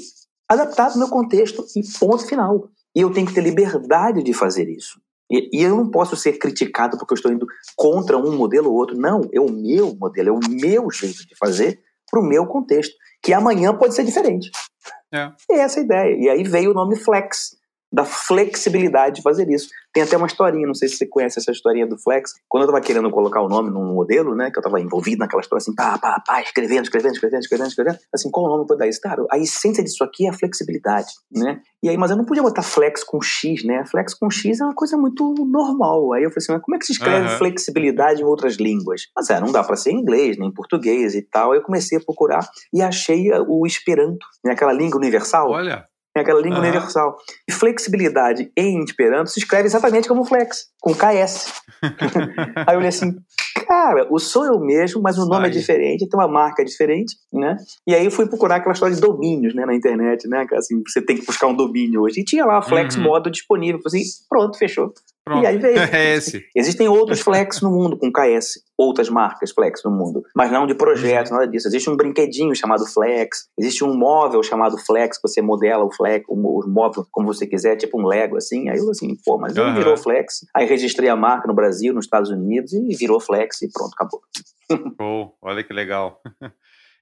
adaptar 0.50 0.92
no 0.92 1.00
meu 1.00 1.10
contexto 1.10 1.66
e 1.75 1.82
ponto 2.00 2.25
final. 2.25 2.70
E 2.96 3.01
eu 3.01 3.12
tenho 3.12 3.27
que 3.27 3.34
ter 3.34 3.42
liberdade 3.42 4.24
de 4.24 4.34
fazer 4.34 4.70
isso. 4.70 5.00
E, 5.30 5.50
e, 5.51 5.62
eu 5.62 5.75
não 5.75 5.89
posso 5.89 6.16
ser 6.16 6.34
criticado 6.34 6.98
porque 6.98 7.13
eu 7.13 7.16
estou 7.16 7.32
indo 7.32 7.46
contra 7.75 8.18
um 8.18 8.36
modelo 8.36 8.70
ou 8.70 8.75
outro. 8.75 8.98
Não, 8.98 9.22
é 9.34 9.39
o 9.39 9.51
meu 9.51 9.94
modelo, 9.96 10.30
é 10.30 10.32
o 10.32 10.39
meu 10.50 10.89
jeito 10.89 11.27
de 11.27 11.36
fazer 11.36 11.82
para 12.10 12.22
o 12.22 12.24
meu 12.24 12.48
contexto, 12.48 12.96
que 13.22 13.34
amanhã 13.34 13.75
pode 13.75 13.94
ser 13.94 14.06
diferente. 14.06 14.50
É. 15.13 15.32
é 15.51 15.60
essa 15.60 15.82
a 15.82 15.84
ideia. 15.84 16.16
E 16.18 16.30
aí 16.30 16.44
veio 16.44 16.72
o 16.72 16.74
nome 16.74 16.96
Flex, 16.96 17.56
da 17.91 18.03
flexibilidade 18.03 19.17
de 19.17 19.22
fazer 19.22 19.50
isso. 19.50 19.70
Tem 19.94 20.03
até 20.03 20.17
uma 20.17 20.27
historinha, 20.27 20.67
não 20.67 20.74
sei 20.74 20.88
se 20.88 20.98
você 20.98 21.08
conhece 21.08 21.39
essa 21.39 21.51
historinha 21.51 21.88
do 21.88 21.98
Flex. 21.98 22.34
Quando 22.48 22.63
eu 22.63 22.67
estava 22.67 22.84
querendo 22.84 23.10
colocar 23.10 23.41
o 23.41 23.50
nome 23.50 23.70
num 23.70 23.94
modelo, 23.94 24.36
né, 24.36 24.51
que 24.51 24.58
eu 24.58 24.62
estava 24.62 24.79
envolvido 24.79 25.20
naquela 25.20 25.41
história 25.41 25.62
assim, 25.62 25.74
pá, 25.74 25.98
pá, 25.98 26.22
pá, 26.25 26.41
escrevendo, 26.41 26.84
escrevendo, 26.84 27.13
escrevendo, 27.13 27.41
escrevendo, 27.41 27.67
escrevendo, 27.70 27.98
assim, 28.13 28.29
qual 28.29 28.46
o 28.46 28.50
nome 28.50 28.67
pode 28.67 28.79
dar 28.79 28.88
isso? 28.88 29.01
Cara, 29.01 29.25
a 29.32 29.38
essência 29.38 29.84
disso 29.84 30.03
aqui 30.03 30.27
é 30.27 30.29
a 30.29 30.34
flexibilidade, 30.34 31.08
né? 31.32 31.62
E 31.82 31.89
aí, 31.89 31.98
mas 31.98 32.12
eu 32.12 32.17
não 32.17 32.25
podia 32.25 32.44
botar 32.44 32.62
flex 32.62 33.03
com 33.03 33.22
X, 33.22 33.63
né? 33.63 33.86
Flex 33.86 34.13
com 34.13 34.29
X 34.29 34.60
é 34.60 34.63
uma 34.63 34.75
coisa 34.75 34.98
muito 34.98 35.34
normal. 35.48 36.13
Aí 36.13 36.24
eu 36.24 36.29
falei 36.29 36.44
assim, 36.44 36.51
mas 36.51 36.62
como 36.62 36.75
é 36.75 36.79
que 36.79 36.86
se 36.86 36.91
escreve 36.91 37.29
uhum. 37.29 37.38
flexibilidade 37.38 38.22
em 38.22 38.25
outras 38.25 38.56
línguas? 38.56 39.03
Mas 39.15 39.29
é, 39.29 39.39
não 39.39 39.51
dá 39.51 39.63
para 39.63 39.75
ser 39.75 39.91
em 39.91 40.00
inglês, 40.00 40.38
nem 40.38 40.50
em 40.50 40.53
português 40.53 41.15
e 41.15 41.22
tal. 41.22 41.51
Aí 41.51 41.60
eu 41.60 41.63
comecei 41.63 41.98
a 41.98 42.01
procurar 42.01 42.48
e 42.74 42.82
achei 42.82 43.32
o 43.48 43.65
Esperanto, 43.65 44.25
né? 44.44 44.53
aquela 44.53 44.74
língua 44.74 44.98
universal. 44.98 45.50
Olha 45.50 45.88
aquela 46.21 46.41
língua 46.41 46.59
uhum. 46.59 46.63
universal. 46.63 47.17
E 47.47 47.51
flexibilidade 47.51 48.51
em 48.57 48.83
Esperanto 48.83 49.29
se 49.29 49.39
escreve 49.39 49.65
exatamente 49.65 50.07
como 50.07 50.25
flex, 50.25 50.67
com 50.81 50.93
KS. 50.93 51.53
Aí 52.67 52.75
eu 52.75 52.77
olhei 52.77 52.89
assim, 52.89 53.15
cara, 53.67 54.07
o 54.09 54.19
sou 54.19 54.45
eu 54.45 54.59
mesmo, 54.59 55.01
mas 55.01 55.17
o 55.17 55.25
nome 55.25 55.45
é 55.45 55.50
aí. 55.50 55.55
é 55.55 55.59
diferente, 55.59 56.07
tem 56.07 56.19
uma 56.19 56.27
marca 56.27 56.63
diferente, 56.63 57.15
né? 57.31 57.57
E 57.86 57.93
aí 57.93 58.05
eu 58.05 58.12
fui 58.12 58.27
procurar 58.27 58.57
aquela 58.57 58.74
história 58.74 58.95
de 58.95 59.01
domínios, 59.01 59.53
né, 59.53 59.65
na 59.65 59.75
internet, 59.75 60.27
né? 60.27 60.45
Assim, 60.53 60.81
você 60.88 61.01
tem 61.01 61.17
que 61.17 61.25
buscar 61.25 61.47
um 61.47 61.55
domínio 61.55 62.01
hoje. 62.01 62.21
E 62.21 62.24
tinha 62.24 62.45
lá 62.45 62.62
Flex 62.62 62.95
uhum. 62.95 63.03
Modo 63.03 63.29
disponível. 63.29 63.77
Eu 63.77 63.83
falei 63.83 64.01
assim, 64.01 64.12
pronto, 64.29 64.57
fechou. 64.57 64.93
Pronto. 65.27 65.43
E 65.43 65.48
aí 65.48 65.57
veio. 65.57 65.77
É 65.98 66.15
esse. 66.15 66.46
Existem 66.55 66.88
outros 66.88 67.19
Flex 67.19 67.62
no 67.62 67.69
mundo 67.69 67.98
com 67.98 68.12
KS, 68.12 68.60
outras 68.77 69.10
marcas 69.10 69.51
Flex 69.51 69.81
no 69.84 69.91
mundo, 69.91 70.24
mas 70.36 70.51
não 70.51 70.65
de 70.65 70.74
projetos, 70.74 71.31
nada 71.31 71.48
disso. 71.48 71.67
Existe 71.67 71.89
um 71.89 71.98
brinquedinho 71.98 72.55
chamado 72.55 72.86
Flex, 72.86 73.50
existe 73.57 73.84
um 73.84 73.96
móvel 73.96 74.41
chamado 74.41 74.77
Flex, 74.77 75.17
que 75.17 75.27
você 75.27 75.41
modela 75.41 75.84
o 75.84 75.91
Flex, 75.91 76.25
o, 76.29 76.67
móvel 76.67 77.05
como 77.12 77.27
você 77.27 77.46
quiser, 77.46 77.75
tipo 77.75 78.00
um 78.00 78.05
Lego, 78.05 78.38
assim. 78.38 78.69
Aí 78.69 78.77
eu 78.77 78.89
assim, 78.89 79.15
pô, 79.25 79.38
mas 79.38 79.57
uhum. 79.57 79.75
virou 79.75 79.98
Flex. 79.98 80.46
Aí 80.55 80.65
registrei 80.65 81.10
a 81.10 81.15
marca 81.15 81.48
no 81.48 81.53
Brasil, 81.53 81.93
nos 81.93 82.05
Estados 82.05 82.29
Unidos 82.29 82.74
e 82.74 82.96
virou 82.96 83.19
Flex 83.19 83.62
e 83.62 83.72
pronto, 83.72 83.93
acabou. 83.93 84.22
Oh, 85.00 85.31
olha 85.41 85.63
que 85.63 85.74
legal. 85.74 86.22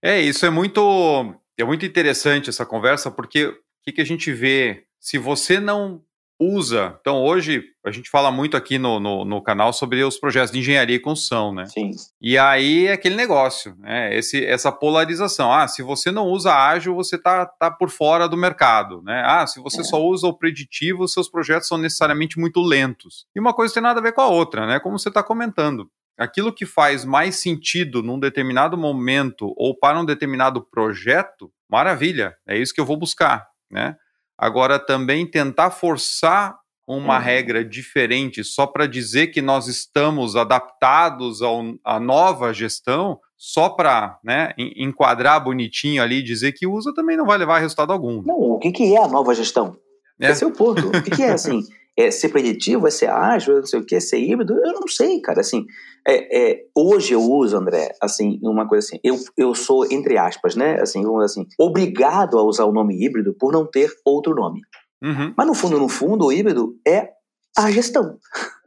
É, 0.03 0.21
isso 0.21 0.45
é 0.45 0.51
muito, 0.51 1.33
é 1.57 1.63
muito 1.63 1.83
interessante 1.83 2.47
essa 2.47 2.63
conversa, 2.63 3.09
porque 3.09 3.45
o 3.45 3.55
que, 3.83 3.93
que 3.93 4.01
a 4.01 4.05
gente 4.05 4.31
vê? 4.31 4.83
Se 4.99 5.17
você 5.17 5.59
não 5.59 6.03
usa. 6.39 6.97
Então, 6.99 7.23
hoje, 7.23 7.63
a 7.85 7.91
gente 7.91 8.09
fala 8.09 8.31
muito 8.31 8.57
aqui 8.57 8.77
no, 8.77 8.99
no, 8.99 9.23
no, 9.23 9.41
canal 9.41 9.71
sobre 9.71 10.03
os 10.03 10.19
projetos 10.19 10.51
de 10.51 10.59
engenharia 10.59 10.95
e 10.95 10.99
construção, 10.99 11.53
né? 11.53 11.65
Sim. 11.65 11.91
E 12.21 12.37
aí 12.37 12.87
é 12.87 12.93
aquele 12.93 13.15
negócio, 13.15 13.75
né? 13.79 14.15
Esse, 14.15 14.43
essa 14.43 14.71
polarização. 14.71 15.51
Ah, 15.51 15.67
se 15.67 15.81
você 15.81 16.11
não 16.11 16.27
usa 16.27 16.53
ágil, 16.53 16.93
você 16.93 17.17
tá, 17.17 17.45
tá 17.45 17.71
por 17.71 17.89
fora 17.89 18.27
do 18.27 18.35
mercado, 18.35 19.01
né? 19.01 19.23
Ah, 19.25 19.47
se 19.47 19.61
você 19.61 19.81
é. 19.81 19.83
só 19.83 20.03
usa 20.03 20.27
o 20.27 20.37
preditivo, 20.37 21.07
seus 21.07 21.29
projetos 21.29 21.67
são 21.67 21.77
necessariamente 21.77 22.37
muito 22.39 22.61
lentos. 22.61 23.25
E 23.35 23.39
uma 23.39 23.53
coisa 23.53 23.73
tem 23.73 23.83
nada 23.83 23.99
a 23.99 24.03
ver 24.03 24.13
com 24.13 24.21
a 24.21 24.27
outra, 24.27 24.67
né? 24.67 24.79
Como 24.79 24.99
você 24.99 25.09
está 25.09 25.23
comentando. 25.23 25.89
Aquilo 26.17 26.53
que 26.53 26.65
faz 26.65 27.03
mais 27.03 27.41
sentido 27.41 28.01
num 28.01 28.19
determinado 28.19 28.77
momento 28.77 29.53
ou 29.57 29.77
para 29.77 29.99
um 29.99 30.05
determinado 30.05 30.61
projeto, 30.61 31.51
maravilha, 31.69 32.35
é 32.47 32.57
isso 32.57 32.73
que 32.73 32.79
eu 32.79 32.85
vou 32.85 32.97
buscar, 32.97 33.45
né? 33.69 33.97
Agora, 34.37 34.77
também 34.77 35.25
tentar 35.25 35.71
forçar 35.71 36.57
uma 36.87 37.17
uhum. 37.17 37.23
regra 37.23 37.65
diferente 37.65 38.43
só 38.43 38.67
para 38.67 38.85
dizer 38.85 39.27
que 39.27 39.41
nós 39.41 39.67
estamos 39.67 40.35
adaptados 40.35 41.39
à 41.83 41.99
nova 41.99 42.53
gestão, 42.53 43.19
só 43.37 43.69
para 43.69 44.19
né, 44.23 44.53
enquadrar 44.57 45.43
bonitinho 45.43 46.01
ali 46.01 46.17
e 46.17 46.23
dizer 46.23 46.51
que 46.51 46.67
usa, 46.67 46.93
também 46.93 47.17
não 47.17 47.25
vai 47.25 47.37
levar 47.37 47.59
resultado 47.59 47.91
algum. 47.91 48.21
Não, 48.21 48.35
o 48.35 48.59
que, 48.59 48.71
que 48.71 48.95
é 48.95 49.03
a 49.03 49.07
nova 49.07 49.33
gestão? 49.33 49.75
É. 50.19 50.31
Esse 50.31 50.43
é 50.43 50.47
o 50.47 50.51
ponto. 50.51 50.87
O 50.87 51.03
que, 51.03 51.11
que 51.11 51.23
é 51.23 51.31
assim? 51.31 51.61
É 51.97 52.11
ser 52.11 52.29
preditivo, 52.29 52.87
é 52.87 52.91
ser 52.91 53.09
ágil, 53.09 53.55
não 53.55 53.65
sei 53.65 53.79
o 53.79 53.85
que, 53.85 53.95
é 53.95 53.99
ser 53.99 54.19
híbrido? 54.19 54.53
Eu 54.53 54.73
não 54.73 54.87
sei, 54.87 55.21
cara. 55.21 55.39
Assim, 55.39 55.65
é, 56.07 56.51
é, 56.51 56.65
hoje 56.75 57.13
eu 57.13 57.21
uso, 57.21 57.57
André, 57.57 57.91
assim, 58.01 58.39
uma 58.43 58.67
coisa 58.67 58.85
assim, 58.85 58.99
eu, 59.03 59.17
eu 59.37 59.55
sou, 59.55 59.85
entre 59.91 60.17
aspas, 60.17 60.55
né, 60.55 60.79
assim, 60.81 61.01
vamos 61.01 61.23
assim, 61.23 61.47
obrigado 61.57 62.37
a 62.37 62.43
usar 62.43 62.65
o 62.65 62.73
nome 62.73 63.03
híbrido 63.03 63.33
por 63.39 63.53
não 63.53 63.65
ter 63.65 63.89
outro 64.05 64.35
nome. 64.35 64.61
Uhum. 65.03 65.33
Mas 65.37 65.47
no 65.47 65.53
fundo, 65.53 65.79
no 65.79 65.87
fundo, 65.87 66.25
o 66.25 66.33
híbrido 66.33 66.75
é 66.85 67.09
a 67.57 67.71
gestão. 67.71 68.17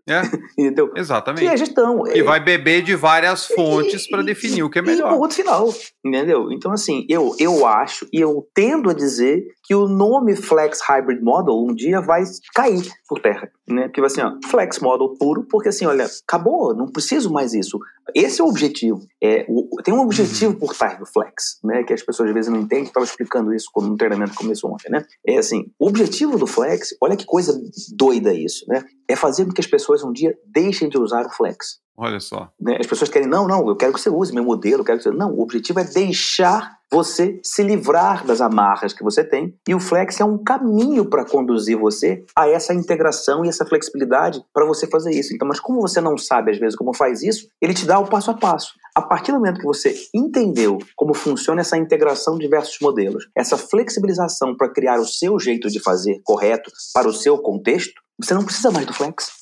É. 0.09 0.23
Entendeu? 0.59 0.91
Exatamente. 0.97 1.43
Que 1.43 1.49
é 1.49 1.57
gestão. 1.57 2.07
E 2.09 2.21
é... 2.21 2.23
vai 2.23 2.41
beber 2.41 2.83
de 2.83 2.95
várias 2.95 3.47
fontes 3.47 4.09
para 4.09 4.23
definir 4.23 4.63
o 4.63 4.71
que 4.71 4.79
é 4.79 4.83
melhor. 4.83 5.13
E 5.13 5.19
ponto 5.19 5.35
final. 5.35 5.69
Entendeu? 6.05 6.51
Então, 6.51 6.73
assim, 6.73 7.07
eu, 7.09 7.35
eu 7.39 7.67
acho 7.67 8.09
e 8.13 8.21
eu 8.21 8.47
tendo 8.55 8.89
a 8.89 8.95
dizer 8.95 9.47
que 9.69 9.75
o 9.75 9.87
nome 9.87 10.35
Flex 10.35 10.81
Hybrid 10.81 11.21
Model 11.23 11.55
um 11.55 11.75
dia 11.75 12.01
vai 12.01 12.25
cair 12.55 12.91
por 13.07 13.21
terra. 13.21 13.53
Né? 13.69 13.83
Porque 13.83 14.01
vai 14.01 14.07
assim, 14.07 14.23
ó, 14.23 14.33
Flex 14.49 14.79
Model 14.79 15.13
puro, 15.19 15.45
porque 15.45 15.69
assim, 15.69 15.85
olha, 15.85 16.07
acabou, 16.27 16.75
não 16.75 16.87
preciso 16.87 17.31
mais 17.31 17.53
isso. 17.53 17.79
Esse 18.15 18.41
é 18.41 18.45
o 18.45 18.49
objetivo. 18.49 18.99
É, 19.23 19.45
o, 19.47 19.69
tem 19.85 19.93
um 19.93 20.01
objetivo 20.01 20.55
por 20.55 20.75
trás 20.75 20.99
do 20.99 21.05
Flex, 21.05 21.59
né? 21.63 21.85
Que 21.85 21.93
as 21.93 22.03
pessoas 22.03 22.31
às 22.31 22.35
vezes 22.35 22.51
não 22.51 22.61
entendem. 22.61 22.85
Estava 22.85 23.05
explicando 23.05 23.53
isso 23.53 23.69
quando 23.71 23.93
o 23.93 23.97
treinamento 23.99 24.35
começou 24.35 24.73
ontem, 24.73 24.91
né? 24.91 25.05
É 25.27 25.37
assim, 25.37 25.71
o 25.79 25.87
objetivo 25.87 26.39
do 26.39 26.47
Flex, 26.47 26.97
olha 27.03 27.15
que 27.15 27.27
coisa 27.27 27.61
doida 27.95 28.33
isso, 28.33 28.65
né? 28.69 28.83
É 29.07 29.15
fazer 29.15 29.45
com 29.45 29.53
que 29.53 29.61
as 29.61 29.67
pessoas 29.67 30.03
um 30.03 30.13
dia 30.13 30.35
deixem 30.47 30.89
de 30.89 30.97
usar 30.97 31.27
o 31.27 31.31
Flex. 31.31 31.79
Olha 31.95 32.21
só. 32.21 32.51
Né? 32.59 32.79
As 32.81 32.87
pessoas 32.87 33.11
querem, 33.11 33.29
não, 33.29 33.47
não, 33.47 33.69
eu 33.69 33.77
quero 33.77 33.93
que 33.93 34.01
você 34.01 34.09
use 34.09 34.33
meu 34.33 34.45
modelo, 34.45 34.81
eu 34.81 34.85
quero 34.85 34.97
que 34.97 35.05
você. 35.05 35.11
Não, 35.11 35.31
o 35.35 35.43
objetivo 35.43 35.81
é 35.81 35.85
deixar 35.85 36.78
você 36.91 37.39
se 37.43 37.63
livrar 37.63 38.25
das 38.27 38.41
amarras 38.41 38.93
que 38.93 39.05
você 39.05 39.23
tem 39.23 39.55
e 39.69 39.75
o 39.75 39.81
Flex 39.81 40.21
é 40.21 40.25
um 40.25 40.43
caminho 40.43 41.05
para 41.05 41.25
conduzir 41.25 41.79
você 41.79 42.25
a 42.35 42.49
essa 42.49 42.73
integração 42.73 43.45
e 43.45 43.49
essa 43.49 43.67
flexibilidade 43.67 44.43
para 44.53 44.67
você 44.67 44.87
fazer 44.87 45.11
isso. 45.11 45.35
Então, 45.35 45.47
mas 45.47 45.61
como 45.61 45.81
você 45.81 46.01
não 46.01 46.17
sabe 46.17 46.53
às 46.53 46.59
vezes 46.59 46.77
como 46.77 46.95
faz 46.95 47.23
isso, 47.23 47.49
ele 47.61 47.75
te 47.75 47.87
dá 47.87 47.99
o 47.99 48.09
passo 48.09 48.31
a 48.31 48.35
passo. 48.35 48.73
A 48.95 49.03
partir 49.03 49.33
do 49.33 49.39
momento 49.39 49.61
que 49.61 49.67
você 49.67 49.95
entendeu 50.15 50.79
como 50.97 51.15
funciona 51.15 51.61
essa 51.61 51.77
integração 51.77 52.35
de 52.35 52.41
diversos 52.41 52.79
modelos, 52.81 53.29
essa 53.37 53.57
flexibilização 53.57 54.57
para 54.57 54.73
criar 54.73 54.99
o 54.99 55.07
seu 55.07 55.39
jeito 55.39 55.69
de 55.69 55.81
fazer 55.81 56.21
correto 56.25 56.71
para 56.95 57.09
o 57.09 57.13
seu 57.13 57.39
contexto, 57.39 58.01
você 58.21 58.35
não 58.35 58.45
precisa 58.45 58.71
mais 58.71 58.87
do 58.87 58.93
Flex. 58.93 59.38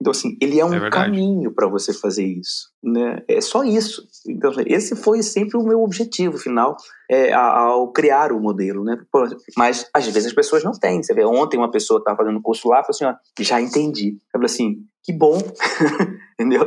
Então, 0.00 0.12
assim, 0.12 0.36
ele 0.40 0.58
é 0.58 0.64
um 0.64 0.72
é 0.72 0.90
caminho 0.90 1.52
para 1.52 1.68
você 1.68 1.92
fazer 1.92 2.24
isso. 2.24 2.70
Né? 2.82 3.22
É 3.28 3.38
só 3.40 3.62
isso. 3.62 4.02
Então, 4.26 4.50
esse 4.66 4.96
foi 4.96 5.22
sempre 5.22 5.58
o 5.58 5.62
meu 5.62 5.82
objetivo 5.82 6.38
final 6.38 6.74
é, 7.10 7.34
ao 7.34 7.92
criar 7.92 8.32
o 8.32 8.40
modelo. 8.40 8.82
Né? 8.82 8.96
Mas, 9.58 9.86
às 9.92 10.06
vezes, 10.06 10.28
as 10.28 10.32
pessoas 10.32 10.64
não 10.64 10.72
têm. 10.72 11.02
Você 11.02 11.12
vê, 11.12 11.22
ontem 11.24 11.58
uma 11.58 11.70
pessoa 11.70 11.98
estava 11.98 12.16
fazendo 12.16 12.40
curso 12.40 12.68
lá 12.68 12.80
e 12.80 12.82
falou 12.82 12.90
assim: 12.90 13.04
ó, 13.04 13.14
já 13.40 13.60
entendi. 13.60 14.12
Eu 14.12 14.40
falei 14.40 14.46
assim: 14.46 14.86
que 15.02 15.12
bom, 15.12 15.38
entendeu? 16.38 16.66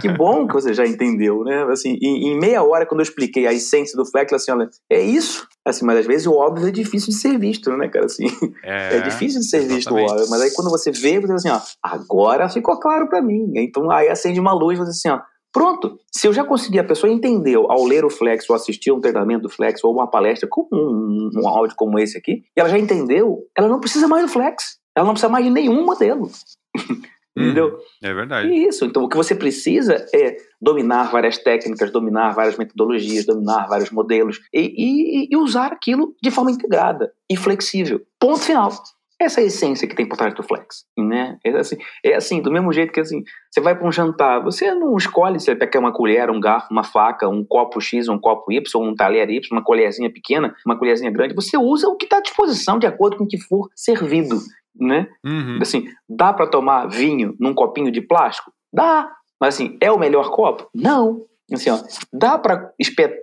que 0.00 0.08
bom 0.08 0.46
que 0.46 0.54
você 0.54 0.74
já 0.74 0.86
entendeu, 0.86 1.44
né? 1.44 1.64
Assim, 1.70 1.96
em, 2.02 2.28
em, 2.28 2.38
meia 2.38 2.62
hora, 2.62 2.84
quando 2.84 3.00
eu 3.00 3.04
expliquei 3.04 3.46
a 3.46 3.52
essência 3.52 3.96
do 3.96 4.04
Flex, 4.04 4.32
assim, 4.32 4.50
olha, 4.50 4.68
é 4.90 5.00
isso. 5.00 5.46
Assim, 5.64 5.84
mas 5.84 5.98
às 5.98 6.06
vezes 6.06 6.26
o 6.26 6.34
óbvio 6.34 6.68
é 6.68 6.72
difícil 6.72 7.10
de 7.10 7.18
ser 7.18 7.38
visto, 7.38 7.70
né, 7.76 7.88
cara? 7.88 8.06
Assim, 8.06 8.26
é, 8.64 8.96
é 8.98 9.00
difícil 9.02 9.40
de 9.40 9.46
ser 9.46 9.58
exatamente. 9.58 9.76
visto 9.76 9.94
o 9.94 9.98
óbvio. 9.98 10.30
Mas 10.30 10.42
aí 10.42 10.50
quando 10.54 10.70
você 10.70 10.90
vê, 10.90 11.20
você 11.20 11.32
diz 11.32 11.46
assim, 11.46 11.50
ó, 11.50 11.60
agora 11.82 12.48
ficou 12.48 12.78
claro 12.80 13.08
para 13.08 13.22
mim. 13.22 13.52
Então 13.56 13.90
aí 13.90 14.08
acende 14.08 14.40
uma 14.40 14.52
luz, 14.52 14.78
você 14.78 14.90
diz 14.90 14.98
assim, 14.98 15.10
ó, 15.10 15.20
Pronto. 15.52 15.98
Se 16.12 16.28
eu 16.28 16.32
já 16.32 16.44
consegui, 16.44 16.78
a 16.78 16.84
pessoa 16.84 17.12
entendeu 17.12 17.70
ao 17.70 17.84
ler 17.84 18.04
o 18.04 18.10
Flex 18.10 18.48
ou 18.48 18.54
assistir 18.54 18.92
um 18.92 19.00
treinamento 19.00 19.42
do 19.42 19.50
Flex 19.50 19.82
ou 19.82 19.92
uma 19.92 20.08
palestra 20.08 20.48
com 20.48 20.68
um, 20.72 21.30
um, 21.36 21.48
áudio 21.48 21.74
como 21.76 21.98
esse 21.98 22.16
aqui, 22.16 22.44
e 22.56 22.60
ela 22.60 22.68
já 22.68 22.78
entendeu, 22.78 23.40
ela 23.56 23.68
não 23.68 23.80
precisa 23.80 24.06
mais 24.06 24.24
do 24.24 24.30
Flex. 24.30 24.78
Ela 24.96 25.06
não 25.06 25.14
precisa 25.14 25.30
mais 25.30 25.44
de 25.44 25.50
nenhum 25.50 25.84
modelo. 25.84 26.30
Entendeu? 27.36 27.76
Hum, 27.76 27.78
é 28.02 28.12
verdade. 28.14 28.52
Isso. 28.52 28.84
Então, 28.84 29.04
o 29.04 29.08
que 29.08 29.16
você 29.16 29.34
precisa 29.34 30.04
é 30.14 30.36
dominar 30.60 31.10
várias 31.10 31.38
técnicas, 31.38 31.92
dominar 31.92 32.34
várias 32.34 32.56
metodologias, 32.56 33.24
dominar 33.24 33.66
vários 33.68 33.90
modelos 33.90 34.40
e, 34.52 34.60
e, 34.60 35.28
e 35.30 35.36
usar 35.36 35.72
aquilo 35.72 36.14
de 36.22 36.30
forma 36.30 36.50
integrada 36.50 37.12
e 37.30 37.36
flexível. 37.36 38.00
Ponto 38.18 38.40
final. 38.40 38.70
Essa 39.20 39.42
é 39.42 39.44
a 39.44 39.46
essência 39.48 39.86
que 39.86 39.94
tem 39.94 40.08
por 40.08 40.16
trás 40.16 40.32
do 40.32 40.42
flex, 40.42 40.86
né? 40.98 41.36
É 41.44 41.50
assim, 41.50 41.76
é 42.02 42.14
assim, 42.14 42.40
do 42.40 42.50
mesmo 42.50 42.72
jeito 42.72 42.90
que 42.90 43.00
assim, 43.00 43.22
você 43.50 43.60
vai 43.60 43.76
para 43.76 43.86
um 43.86 43.92
jantar, 43.92 44.42
você 44.42 44.72
não 44.72 44.96
escolhe 44.96 45.38
se 45.38 45.44
você 45.44 45.66
quer 45.66 45.78
uma 45.78 45.92
colher, 45.92 46.30
um 46.30 46.40
garfo, 46.40 46.68
uma 46.70 46.82
faca, 46.82 47.28
um 47.28 47.44
copo 47.44 47.82
X, 47.82 48.08
um 48.08 48.18
copo 48.18 48.50
Y, 48.50 48.82
um 48.82 48.94
talher 48.94 49.28
Y, 49.28 49.46
uma 49.52 49.62
colherzinha 49.62 50.10
pequena, 50.10 50.54
uma 50.64 50.78
colherzinha 50.78 51.10
grande. 51.10 51.34
Você 51.34 51.58
usa 51.58 51.86
o 51.86 51.96
que 51.96 52.06
está 52.06 52.16
à 52.16 52.22
disposição 52.22 52.78
de 52.78 52.86
acordo 52.86 53.18
com 53.18 53.24
o 53.24 53.28
que 53.28 53.36
for 53.36 53.68
servido 53.76 54.38
né? 54.78 55.08
Uhum. 55.24 55.58
Assim, 55.60 55.84
dá 56.08 56.32
para 56.32 56.46
tomar 56.46 56.86
vinho 56.86 57.34
num 57.38 57.54
copinho 57.54 57.90
de 57.90 58.00
plástico? 58.00 58.52
Dá. 58.72 59.10
Mas 59.40 59.54
assim, 59.54 59.76
é 59.80 59.90
o 59.90 59.98
melhor 59.98 60.30
copo? 60.30 60.68
Não. 60.74 61.20
Assim, 61.52 61.70
ó, 61.70 61.78
dá 62.12 62.38
para 62.38 62.72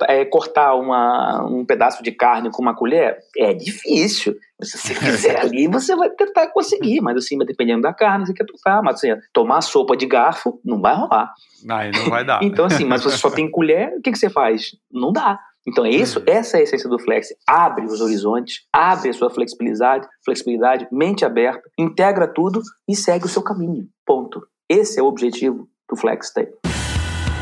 é, 0.07 0.25
cortar 0.25 0.75
uma, 0.75 1.45
um 1.45 1.65
pedaço 1.65 2.03
de 2.03 2.11
carne 2.11 2.51
com 2.51 2.61
uma 2.61 2.75
colher? 2.75 3.17
É 3.37 3.53
difícil. 3.53 4.35
Se 4.61 4.77
você 4.77 4.93
fizer 4.95 5.39
ali, 5.39 5.67
você 5.67 5.95
vai 5.95 6.09
tentar 6.09 6.47
conseguir, 6.47 6.99
mas 6.99 7.17
assim, 7.17 7.37
dependendo 7.37 7.83
da 7.83 7.93
carne, 7.93 8.25
você 8.25 8.33
quer 8.33 8.45
tocar. 8.45 8.81
Mas 8.83 8.95
assim, 8.95 9.15
tomar 9.31 9.61
sopa 9.61 9.95
de 9.95 10.05
garfo 10.05 10.59
não 10.63 10.81
vai 10.81 10.95
rolar. 10.95 11.31
Aí 11.69 11.91
não 11.91 12.09
vai 12.09 12.25
dar. 12.25 12.43
então, 12.43 12.65
assim, 12.65 12.83
mas 12.83 13.01
você 13.01 13.17
só 13.17 13.29
tem 13.29 13.49
colher, 13.49 13.93
o 13.97 14.01
que, 14.01 14.11
que 14.11 14.19
você 14.19 14.29
faz? 14.29 14.71
Não 14.91 15.13
dá. 15.13 15.39
Então, 15.67 15.85
é 15.85 15.89
isso, 15.89 16.23
essa 16.25 16.55
é 16.55 16.61
a 16.61 16.63
essência 16.63 16.89
do 16.89 16.97
Flex. 16.97 17.27
Abre 17.45 17.85
os 17.85 17.99
horizontes, 17.99 18.61
abre 18.71 19.09
a 19.09 19.13
sua 19.13 19.29
flexibilidade, 19.29 20.07
flexibilidade, 20.23 20.87
mente 20.89 21.25
aberta, 21.25 21.69
integra 21.77 22.25
tudo 22.25 22.61
e 22.87 22.95
segue 22.95 23.25
o 23.25 23.29
seu 23.29 23.43
caminho. 23.43 23.85
Ponto. 24.05 24.41
Esse 24.69 24.97
é 24.97 25.03
o 25.03 25.07
objetivo 25.07 25.67
que 25.87 25.93
o 25.93 25.97
Flex 25.97 26.31
tem. 26.31 26.47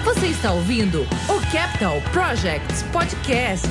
Você 0.04 0.28
está 0.28 0.52
ouvindo 0.54 1.02
o 1.02 1.52
Capital 1.52 1.98
Projects 2.12 2.82
Podcast. 2.92 3.70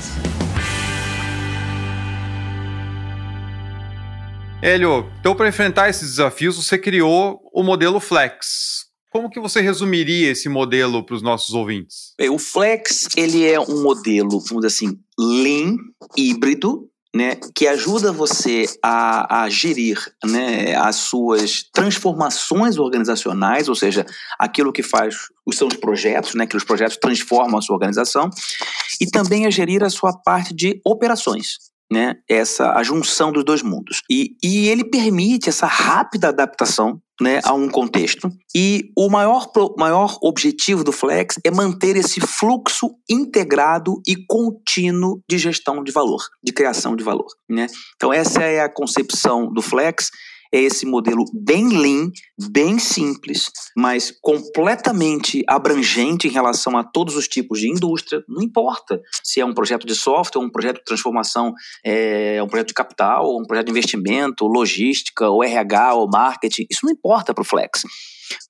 Hélio, 4.63 5.11
então 5.19 5.35
para 5.35 5.49
enfrentar 5.49 5.89
esses 5.89 6.11
desafios, 6.11 6.57
você 6.57 6.79
criou 6.79 7.41
o 7.53 7.63
modelo 7.63 7.99
Flex. 7.99 8.74
Como 9.15 9.31
que 9.31 9.39
você 9.39 9.61
resumiria 9.61 10.33
esse 10.33 10.49
modelo 10.49 11.07
para 11.07 11.15
os 11.15 11.23
nossos 11.23 11.55
ouvintes? 11.55 12.15
O 12.33 12.37
Flex 12.37 13.07
ele 13.17 13.47
é 13.49 13.61
um 13.61 13.81
modelo, 13.81 14.41
vamos 14.41 14.67
dizer 14.67 14.67
assim, 14.67 14.99
lean, 15.17 15.77
híbrido, 16.17 16.91
né, 17.15 17.37
que 17.55 17.69
ajuda 17.69 18.11
você 18.11 18.65
a, 18.83 19.45
a 19.45 19.49
gerir 19.49 20.05
né, 20.25 20.75
as 20.75 20.97
suas 20.97 21.63
transformações 21.73 22.77
organizacionais, 22.77 23.69
ou 23.69 23.77
seja, 23.77 24.05
aquilo 24.37 24.73
que 24.73 24.83
faz 24.83 25.15
os 25.47 25.57
seus 25.57 25.77
projetos, 25.77 26.35
né, 26.35 26.45
que 26.45 26.57
os 26.57 26.65
projetos 26.65 26.97
transformam 26.97 27.59
a 27.59 27.63
sua 27.63 27.77
organização, 27.77 28.29
e 29.01 29.07
também 29.07 29.47
a 29.47 29.51
gerir 29.51 29.85
a 29.85 29.91
sua 29.91 30.13
parte 30.13 30.53
de 30.53 30.81
operações 30.85 31.59
né, 31.93 32.17
essa 32.29 32.73
a 32.73 32.83
junção 32.83 33.31
dos 33.31 33.45
dois 33.45 33.63
mundos. 33.63 34.03
E, 34.11 34.37
e 34.43 34.69
ele 34.69 34.85
permite 34.85 35.49
essa 35.49 35.67
rápida 35.67 36.29
adaptação 36.29 37.01
né, 37.21 37.41
a 37.45 37.53
um 37.53 37.69
contexto. 37.69 38.29
E 38.55 38.91
o 38.97 39.09
maior, 39.09 39.51
maior 39.79 40.19
objetivo 40.23 40.83
do 40.83 40.93
Flex 40.93 41.39
é 41.45 41.51
manter 41.51 41.97
esse 41.97 42.21
fluxo 42.21 42.91
integrado 43.09 44.01
e 44.07 44.17
contínuo 44.27 45.21
de 45.29 45.39
gestão 45.39 45.83
de 45.83 45.93
valor, 45.93 46.23
de 46.43 46.53
criação 46.53 46.97
de 46.97 47.05
valor. 47.05 47.29
Né? 47.49 47.67
Então, 47.97 48.13
essa 48.13 48.43
é 48.43 48.61
a 48.61 48.73
concepção 48.73 49.53
do 49.53 49.63
Flex 49.63 50.11
é 50.55 50.61
esse 50.61 50.87
modelo 50.87 51.25
bem 51.35 51.69
lean, 51.69 52.11
bem 52.51 52.79
simples, 52.79 53.51
mas 53.77 54.13
completamente 54.23 55.43
abrangente 55.49 56.29
em 56.29 56.31
relação 56.31 56.79
a 56.79 56.85
todos 56.85 57.17
os 57.17 57.27
tipos 57.27 57.59
de 57.59 57.69
indústria. 57.69 58.23
Não 58.29 58.41
importa 58.41 59.03
se 59.23 59.41
é 59.41 59.45
um 59.45 59.53
projeto 59.53 59.85
de 59.85 59.95
software, 59.97 60.41
um 60.41 60.51
projeto 60.51 60.79
de 60.79 60.85
transformação, 60.85 61.53
é 61.85 62.41
um 62.41 62.47
projeto 62.47 62.69
de 62.69 62.75
capital, 62.75 63.37
um 63.37 63.45
projeto 63.45 63.67
de 63.67 63.73
investimento, 63.73 64.47
logística, 64.47 65.29
ou 65.29 65.43
RH, 65.43 65.95
ou 65.95 66.09
marketing. 66.09 66.67
Isso 66.71 66.85
não 66.85 66.93
importa 66.93 67.35
para 67.35 67.43
o 67.43 67.45
Flex 67.45 67.83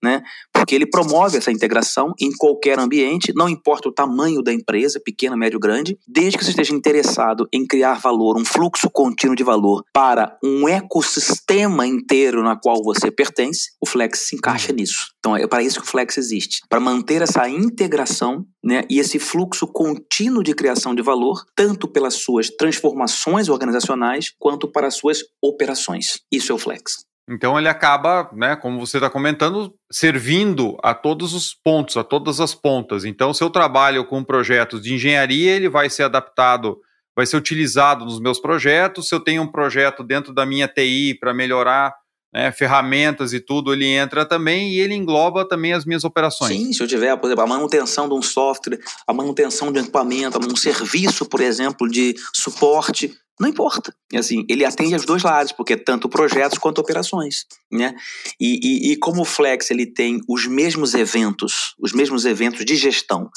né? 0.03 0.23
Porque 0.53 0.75
ele 0.75 0.87
promove 0.87 1.39
essa 1.39 1.51
integração 1.51 2.13
em 2.21 2.31
qualquer 2.37 2.79
ambiente, 2.79 3.33
não 3.35 3.49
importa 3.49 3.89
o 3.89 3.93
tamanho 3.93 4.43
da 4.43 4.53
empresa, 4.53 5.01
pequena, 5.03 5.37
médio, 5.37 5.59
grande, 5.59 5.99
desde 6.07 6.39
que 6.39 6.45
você 6.45 6.51
esteja 6.51 6.75
interessado 6.75 7.49
em 7.53 7.67
criar 7.67 8.01
valor, 8.01 8.39
um 8.39 8.45
fluxo 8.45 8.89
contínuo 8.91 9.37
de 9.37 9.45
valor 9.45 9.85
para 9.93 10.37
um 10.43 10.69
ecossistema 10.69 11.87
inteiro 11.87 12.43
na 12.43 12.57
qual 12.57 12.83
você 12.83 13.11
pertence, 13.11 13.71
o 13.81 13.87
Flex 13.87 14.29
se 14.29 14.37
encaixa 14.37 14.71
uhum. 14.71 14.77
nisso. 14.77 15.15
Então 15.19 15.37
é 15.37 15.47
para 15.47 15.63
isso 15.63 15.81
que 15.81 15.87
o 15.87 15.91
Flex 15.91 16.19
existe, 16.19 16.61
para 16.69 16.81
manter 16.81 17.23
essa 17.23 17.49
integração 17.49 18.45
né, 18.63 18.83
e 18.91 18.99
esse 18.99 19.19
fluxo 19.19 19.67
contínuo 19.67 20.43
de 20.43 20.55
criação 20.55 20.95
de 20.95 21.03
valor, 21.03 21.45
tanto 21.55 21.89
pelas 21.89 22.15
suas 22.15 22.49
transformações 22.49 23.49
organizacionais 23.49 24.33
quanto 24.39 24.71
para 24.71 24.87
as 24.87 24.97
suas 24.97 25.21
operações. 25.43 26.21
Isso 26.33 26.53
é 26.53 26.55
o 26.55 26.59
Flex. 26.59 27.05
Então 27.29 27.59
ele 27.59 27.69
acaba, 27.69 28.29
né, 28.35 28.55
como 28.55 28.79
você 28.79 28.99
está 28.99 29.09
comentando, 29.09 29.75
servindo 29.91 30.77
a 30.83 30.93
todos 30.93 31.33
os 31.33 31.55
pontos, 31.55 31.97
a 31.97 32.05
todas 32.05 32.39
as 32.39 32.55
pontas. 32.55 33.05
Então, 33.05 33.33
se 33.33 33.43
eu 33.43 33.49
trabalho 33.49 34.05
com 34.05 34.23
projetos 34.23 34.83
de 34.83 34.95
engenharia, 34.95 35.53
ele 35.53 35.69
vai 35.69 35.89
ser 35.89 36.03
adaptado, 36.03 36.79
vai 37.17 37.25
ser 37.25 37.37
utilizado 37.37 38.05
nos 38.05 38.21
meus 38.21 38.39
projetos. 38.39 39.09
Se 39.09 39.15
eu 39.15 39.21
tenho 39.21 39.43
um 39.43 39.51
projeto 39.51 40.05
dentro 40.05 40.35
da 40.35 40.45
minha 40.45 40.69
TI 40.69 41.17
para 41.19 41.33
melhorar 41.33 41.95
né, 42.35 42.51
ferramentas 42.53 43.33
e 43.33 43.41
tudo, 43.41 43.73
ele 43.73 43.87
entra 43.87 44.27
também 44.27 44.73
e 44.73 44.81
ele 44.81 44.93
engloba 44.93 45.49
também 45.49 45.73
as 45.73 45.87
minhas 45.87 46.05
operações. 46.05 46.55
Sim, 46.55 46.73
se 46.73 46.83
eu 46.83 46.87
tiver, 46.87 47.17
por 47.17 47.29
exemplo, 47.29 47.45
a 47.45 47.47
manutenção 47.47 48.09
de 48.09 48.15
um 48.15 48.21
software, 48.21 48.81
a 49.07 49.15
manutenção 49.15 49.73
de 49.73 49.79
um 49.79 49.83
equipamento, 49.83 50.39
um 50.39 50.57
serviço, 50.57 51.25
por 51.27 51.41
exemplo, 51.41 51.89
de 51.89 52.17
suporte, 52.35 53.17
não 53.40 53.49
importa. 53.49 53.94
Assim, 54.14 54.44
ele 54.49 54.64
atende 54.64 54.94
aos 54.94 55.05
dois 55.05 55.23
lados, 55.23 55.53
porque 55.53 55.73
é 55.73 55.77
tanto 55.77 56.09
projetos 56.09 56.59
quanto 56.59 56.81
operações, 56.81 57.47
né? 57.70 57.94
E, 58.40 58.61
e, 58.62 58.92
e 58.92 58.97
como 58.97 59.23
o 59.23 59.25
Flex 59.25 59.70
ele 59.70 59.87
tem 59.87 60.20
os 60.29 60.47
mesmos 60.47 60.94
eventos, 60.94 61.75
os 61.81 61.92
mesmos 61.92 62.25
eventos 62.25 62.64
de 62.64 62.77
gestão 62.77 63.31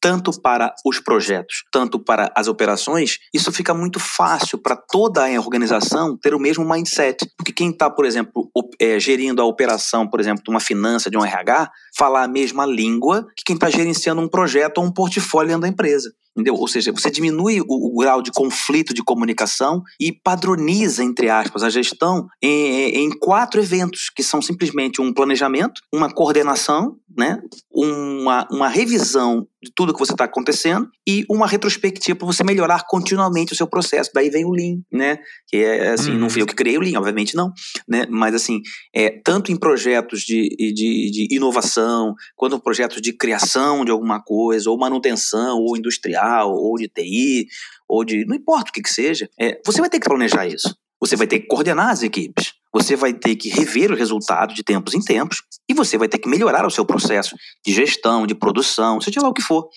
tanto 0.00 0.32
para 0.40 0.74
os 0.84 0.98
projetos, 0.98 1.64
tanto 1.70 1.98
para 1.98 2.32
as 2.34 2.48
operações, 2.48 3.18
isso 3.34 3.52
fica 3.52 3.74
muito 3.74 4.00
fácil 4.00 4.56
para 4.56 4.74
toda 4.74 5.26
a 5.26 5.40
organização 5.40 6.16
ter 6.16 6.34
o 6.34 6.38
mesmo 6.38 6.68
mindset. 6.68 7.30
Porque 7.36 7.52
quem 7.52 7.70
está, 7.70 7.90
por 7.90 8.06
exemplo, 8.06 8.50
é, 8.80 8.98
gerindo 8.98 9.42
a 9.42 9.44
operação, 9.44 10.08
por 10.08 10.18
exemplo, 10.18 10.42
de 10.42 10.50
uma 10.50 10.60
finança, 10.60 11.10
de 11.10 11.18
um 11.18 11.24
RH, 11.24 11.70
falar 11.96 12.24
a 12.24 12.28
mesma 12.28 12.64
língua 12.64 13.26
que 13.36 13.44
quem 13.44 13.54
está 13.54 13.68
gerenciando 13.68 14.22
um 14.22 14.28
projeto 14.28 14.78
ou 14.78 14.84
um 14.84 14.92
portfólio 14.92 15.58
da 15.58 15.68
empresa. 15.68 16.10
Entendeu? 16.36 16.54
Ou 16.54 16.68
seja, 16.68 16.92
você 16.92 17.10
diminui 17.10 17.60
o, 17.60 17.66
o, 17.68 17.98
grau 17.98 18.22
de 18.22 18.30
conflito 18.30 18.94
de 18.94 19.02
comunicação 19.02 19.82
e 19.98 20.12
padroniza, 20.12 21.02
entre 21.02 21.28
aspas, 21.28 21.62
a 21.62 21.70
gestão 21.70 22.28
em, 22.40 23.04
em 23.04 23.10
quatro 23.18 23.60
eventos, 23.60 24.10
que 24.14 24.22
são 24.22 24.40
simplesmente 24.40 25.00
um 25.00 25.12
planejamento, 25.12 25.80
uma 25.92 26.08
coordenação, 26.08 26.96
né? 27.16 27.40
uma, 27.70 28.46
uma 28.50 28.68
revisão 28.68 29.46
de 29.62 29.70
tudo 29.74 29.92
que 29.92 29.98
você 29.98 30.12
está 30.12 30.24
acontecendo 30.24 30.88
e 31.06 31.24
uma 31.28 31.46
retrospectiva 31.46 32.18
para 32.18 32.26
você 32.26 32.42
melhorar 32.42 32.86
continuamente 32.86 33.52
o 33.52 33.56
seu 33.56 33.66
processo. 33.66 34.10
Daí 34.14 34.30
vem 34.30 34.44
o 34.44 34.50
Lean, 34.50 34.78
né? 34.90 35.18
Que 35.46 35.58
é 35.58 35.90
assim, 35.90 36.12
não 36.12 36.22
uhum. 36.22 36.30
fui 36.30 36.42
eu 36.42 36.46
que 36.46 36.54
criei 36.54 36.78
o 36.78 36.80
Lean, 36.80 36.98
obviamente 36.98 37.34
não, 37.34 37.52
né? 37.86 38.06
Mas 38.08 38.34
assim, 38.34 38.60
é, 38.94 39.10
tanto 39.22 39.52
em 39.52 39.56
projetos 39.56 40.22
de, 40.22 40.48
de, 40.58 41.10
de 41.10 41.28
inovação, 41.30 42.14
quanto 42.34 42.56
em 42.56 42.60
projetos 42.60 43.02
de 43.02 43.12
criação 43.12 43.84
de 43.84 43.90
alguma 43.90 44.22
coisa, 44.22 44.70
ou 44.70 44.78
manutenção, 44.78 45.58
ou 45.58 45.76
industrial, 45.76 46.19
ou 46.44 46.76
de 46.76 46.88
TI, 46.88 47.46
ou 47.88 48.04
de. 48.04 48.24
não 48.26 48.36
importa 48.36 48.70
o 48.70 48.72
que, 48.72 48.82
que 48.82 48.92
seja, 48.92 49.28
é, 49.38 49.60
você 49.64 49.80
vai 49.80 49.90
ter 49.90 50.00
que 50.00 50.08
planejar 50.08 50.46
isso. 50.46 50.76
Você 51.00 51.16
vai 51.16 51.26
ter 51.26 51.40
que 51.40 51.46
coordenar 51.46 51.88
as 51.90 52.02
equipes. 52.02 52.52
você 52.72 52.94
vai 52.94 53.14
ter 53.14 53.34
que 53.34 53.48
rever 53.48 53.90
o 53.90 53.96
resultado 53.96 54.54
de 54.54 54.62
tempos 54.62 54.94
em 54.94 55.00
tempos 55.00 55.42
e 55.68 55.72
você 55.72 55.96
vai 55.96 56.08
ter 56.08 56.18
que 56.18 56.28
melhorar 56.28 56.66
o 56.66 56.70
seu 56.70 56.84
processo 56.84 57.34
de 57.64 57.72
gestão, 57.72 58.26
de 58.26 58.34
produção, 58.34 59.00
seja 59.00 59.20
lá 59.20 59.28
o 59.28 59.32
que 59.32 59.42
for. 59.42 59.68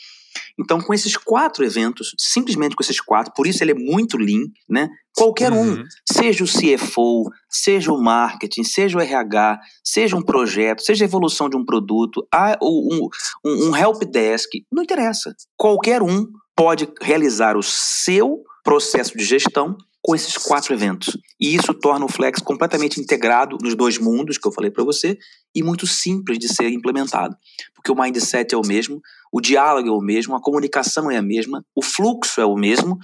Então, 0.60 0.80
com 0.80 0.94
esses 0.94 1.18
quatro 1.18 1.66
eventos, 1.66 2.13
simplesmente 2.18 2.76
com 2.76 2.84
esses 2.84 3.02
quatro, 3.02 3.34
por 3.36 3.48
isso 3.48 3.63
ele 3.63 3.72
é 3.72 3.76
muito 3.76 4.18
lean, 4.18 4.46
né? 4.70 4.88
Qualquer 5.16 5.52
uhum. 5.52 5.74
um, 5.74 5.84
seja 6.12 6.44
o 6.44 6.48
CFO, 6.48 7.30
seja 7.50 7.92
o 7.92 8.02
marketing, 8.02 8.63
seja 8.63 8.98
o 8.98 9.02
RH, 9.02 9.60
seja 9.84 10.16
um 10.16 10.22
projeto, 10.22 10.82
seja 10.82 11.04
a 11.04 11.08
evolução 11.08 11.50
de 11.50 11.58
um 11.58 11.66
produto, 11.66 12.28
um, 12.62 13.10
um, 13.46 13.70
um 13.70 13.76
help 13.76 14.04
desk, 14.04 14.50
não 14.72 14.84
interessa. 14.84 15.34
Qualquer 15.58 16.02
um 16.02 16.26
pode 16.56 16.88
realizar 17.02 17.58
o 17.58 17.63
seu 17.63 18.44
processo 18.63 19.18
de 19.18 19.24
gestão 19.24 19.76
com 20.04 20.13
esses 20.13 20.38
quatro 20.38 20.74
eventos. 20.74 21.18
E 21.39 21.56
isso 21.56 21.74
torna 21.74 22.06
o 22.06 22.10
Flex 22.10 22.42
completamente 22.42 23.00
integrado 23.00 23.58
nos 23.62 23.74
dois 23.74 23.98
mundos 23.98 24.38
que 24.38 24.46
eu 24.46 24.52
falei 24.52 24.70
para 24.70 24.84
você 24.84 25.18
e 25.56 25.63
muito 25.63 25.88
simples 25.88 26.38
de 26.38 26.54
ser 26.54 26.70
implementado. 26.70 27.36
Porque 27.74 27.89
o 27.89 27.96
mindset 27.96 28.54
é 28.54 28.58
o 28.58 28.66
mesmo, 28.66 29.02
o 29.32 29.39
diálogo 29.39 29.88
é 29.88 29.92
o 29.92 30.02
mesmo, 30.02 30.36
a 30.36 30.42
comunicação 30.42 31.10
é 31.10 31.16
a 31.16 31.22
mesma, 31.22 31.66
o 31.74 31.82
fluxo 31.82 32.42
é 32.42 32.46
o 32.46 32.56
mesmo 32.56 32.98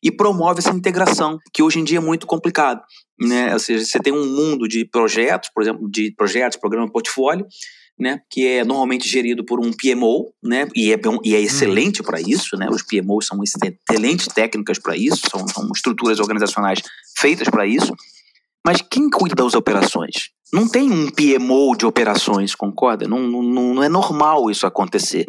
e 0.00 0.12
promove 0.12 0.60
essa 0.60 0.70
integração, 0.70 1.38
que 1.52 1.62
hoje 1.62 1.80
em 1.80 1.84
dia 1.84 1.98
é 1.98 2.00
muito 2.00 2.24
complicado. 2.24 2.80
Né? 3.20 3.52
Ou 3.52 3.58
seja, 3.58 3.84
você 3.84 3.98
tem 3.98 4.12
um 4.12 4.24
mundo 4.24 4.68
de 4.68 4.84
projetos, 4.84 5.50
por 5.52 5.62
exemplo, 5.62 5.90
de 5.90 6.14
projetos, 6.16 6.58
programa 6.58 6.90
portfólio, 6.90 7.46
né, 7.98 8.20
que 8.30 8.46
é 8.46 8.64
normalmente 8.64 9.08
gerido 9.08 9.44
por 9.44 9.60
um 9.60 9.72
PMO, 9.72 10.32
né, 10.42 10.68
e 10.74 10.92
é, 10.92 10.96
bom, 10.96 11.18
e 11.24 11.34
é 11.34 11.40
excelente 11.40 12.02
para 12.02 12.20
isso, 12.20 12.56
né, 12.56 12.68
os 12.70 12.82
PMOs 12.82 13.26
são 13.26 13.38
excelentes 13.42 14.26
técnicas 14.28 14.78
para 14.78 14.96
isso, 14.96 15.22
são, 15.30 15.46
são 15.48 15.70
estruturas 15.74 16.18
organizacionais 16.18 16.80
feitas 17.16 17.48
para 17.48 17.66
isso, 17.66 17.94
mas 18.66 18.80
quem 18.80 19.10
cuida 19.10 19.34
das 19.34 19.54
operações? 19.54 20.30
Não 20.52 20.68
tem 20.68 20.90
um 20.90 21.10
PMO 21.10 21.76
de 21.76 21.84
operações, 21.84 22.54
concorda? 22.54 23.06
Não, 23.06 23.18
não, 23.18 23.42
não 23.74 23.82
é 23.82 23.88
normal 23.88 24.50
isso 24.50 24.66
acontecer. 24.66 25.26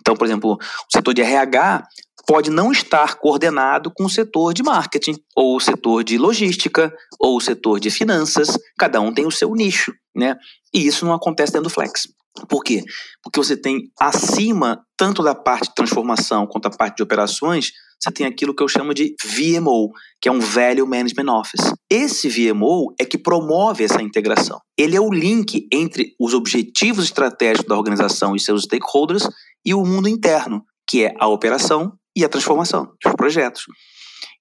Então, 0.00 0.14
por 0.14 0.26
exemplo, 0.26 0.54
o 0.54 0.92
setor 0.92 1.14
de 1.14 1.22
RH 1.22 1.86
pode 2.26 2.50
não 2.50 2.72
estar 2.72 3.16
coordenado 3.16 3.90
com 3.90 4.04
o 4.04 4.10
setor 4.10 4.52
de 4.52 4.62
marketing, 4.62 5.14
ou 5.36 5.56
o 5.56 5.60
setor 5.60 6.02
de 6.02 6.18
logística, 6.18 6.92
ou 7.18 7.36
o 7.36 7.40
setor 7.40 7.78
de 7.80 7.90
finanças. 7.90 8.58
Cada 8.78 9.00
um 9.00 9.12
tem 9.12 9.26
o 9.26 9.30
seu 9.30 9.54
nicho, 9.54 9.94
né? 10.14 10.36
E 10.74 10.86
isso 10.86 11.04
não 11.04 11.14
acontece 11.14 11.52
dentro 11.52 11.68
do 11.68 11.74
Flex. 11.74 12.08
Por 12.48 12.64
quê? 12.64 12.82
Porque 13.22 13.38
você 13.38 13.56
tem 13.56 13.92
acima, 13.98 14.84
tanto 14.96 15.22
da 15.22 15.34
parte 15.34 15.68
de 15.68 15.74
transformação 15.74 16.46
quanto 16.46 16.68
da 16.68 16.76
parte 16.76 16.96
de 16.96 17.02
operações, 17.02 17.70
você 18.02 18.10
tem 18.10 18.26
aquilo 18.26 18.54
que 18.54 18.62
eu 18.62 18.68
chamo 18.68 18.92
de 18.92 19.14
VMO, 19.24 19.90
que 20.20 20.28
é 20.28 20.32
um 20.32 20.40
Value 20.40 20.86
Management 20.86 21.32
Office. 21.32 21.72
Esse 21.88 22.28
VMO 22.28 22.92
é 22.98 23.04
que 23.04 23.16
promove 23.16 23.84
essa 23.84 24.02
integração. 24.02 24.60
Ele 24.76 24.96
é 24.96 25.00
o 25.00 25.12
link 25.12 25.68
entre 25.72 26.14
os 26.20 26.34
objetivos 26.34 27.04
estratégicos 27.04 27.68
da 27.68 27.76
organização 27.76 28.34
e 28.34 28.40
seus 28.40 28.64
stakeholders 28.64 29.28
e 29.64 29.72
o 29.72 29.84
mundo 29.84 30.08
interno, 30.08 30.64
que 30.86 31.04
é 31.04 31.14
a 31.20 31.28
operação 31.28 31.92
e 32.16 32.24
a 32.24 32.28
transformação 32.28 32.92
dos 33.02 33.14
projetos. 33.14 33.64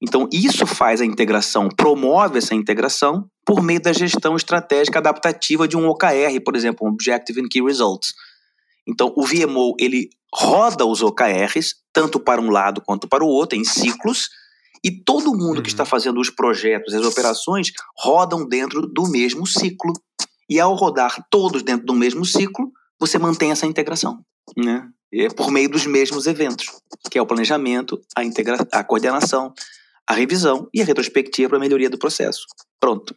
Então, 0.04 0.28
isso 0.34 0.68
faz 0.68 1.00
a 1.00 1.06
integração, 1.06 1.70
promove 1.70 2.38
essa 2.38 2.54
integração 2.54 3.26
por 3.46 3.64
meio 3.64 3.82
da 3.82 3.94
gestão 3.94 4.36
estratégica 4.36 5.00
adaptativa 5.00 5.66
de 5.66 5.78
um 5.78 5.88
OKR, 5.88 6.42
por 6.44 6.58
exemplo, 6.58 6.86
um 6.86 6.92
Objective 6.92 7.40
and 7.40 7.48
Key 7.50 7.62
Results. 7.62 8.14
Então, 8.86 9.14
o 9.16 9.26
VMO, 9.26 9.74
ele 9.80 10.10
roda 10.36 10.86
os 10.86 11.02
OKRs, 11.02 11.76
tanto 11.94 12.20
para 12.20 12.42
um 12.42 12.50
lado 12.50 12.82
quanto 12.86 13.08
para 13.08 13.24
o 13.24 13.28
outro, 13.28 13.58
em 13.58 13.64
ciclos, 13.64 14.30
e 14.84 14.92
todo 14.92 15.32
mundo 15.32 15.58
uhum. 15.58 15.64
que 15.64 15.70
está 15.70 15.86
fazendo 15.86 16.20
os 16.20 16.30
projetos, 16.30 16.94
as 16.94 17.06
operações, 17.06 17.72
rodam 17.98 18.46
dentro 18.46 18.86
do 18.86 19.08
mesmo 19.10 19.48
ciclo. 19.48 19.94
E 20.50 20.60
ao 20.60 20.76
rodar 20.76 21.26
todos 21.30 21.64
dentro 21.64 21.86
do 21.86 21.94
mesmo 21.94 22.26
ciclo, 22.26 22.70
você 23.00 23.18
mantém 23.18 23.52
essa 23.52 23.66
integração, 23.66 24.20
né? 24.58 24.86
E 25.14 25.22
é 25.26 25.30
por 25.30 25.50
meio 25.50 25.70
dos 25.70 25.86
mesmos 25.86 26.28
eventos, 26.28 26.66
que 27.10 27.18
é 27.18 27.22
o 27.22 27.26
planejamento, 27.26 28.02
a, 28.18 28.26
integra 28.26 28.68
a 28.72 28.84
coordenação, 28.84 29.54
a 30.08 30.14
revisão 30.14 30.68
e 30.74 30.82
a 30.82 30.86
retrospectiva 30.86 31.50
para 31.50 31.60
melhoria 31.60 31.90
do 31.90 31.98
processo. 31.98 32.46
Pronto. 32.80 33.16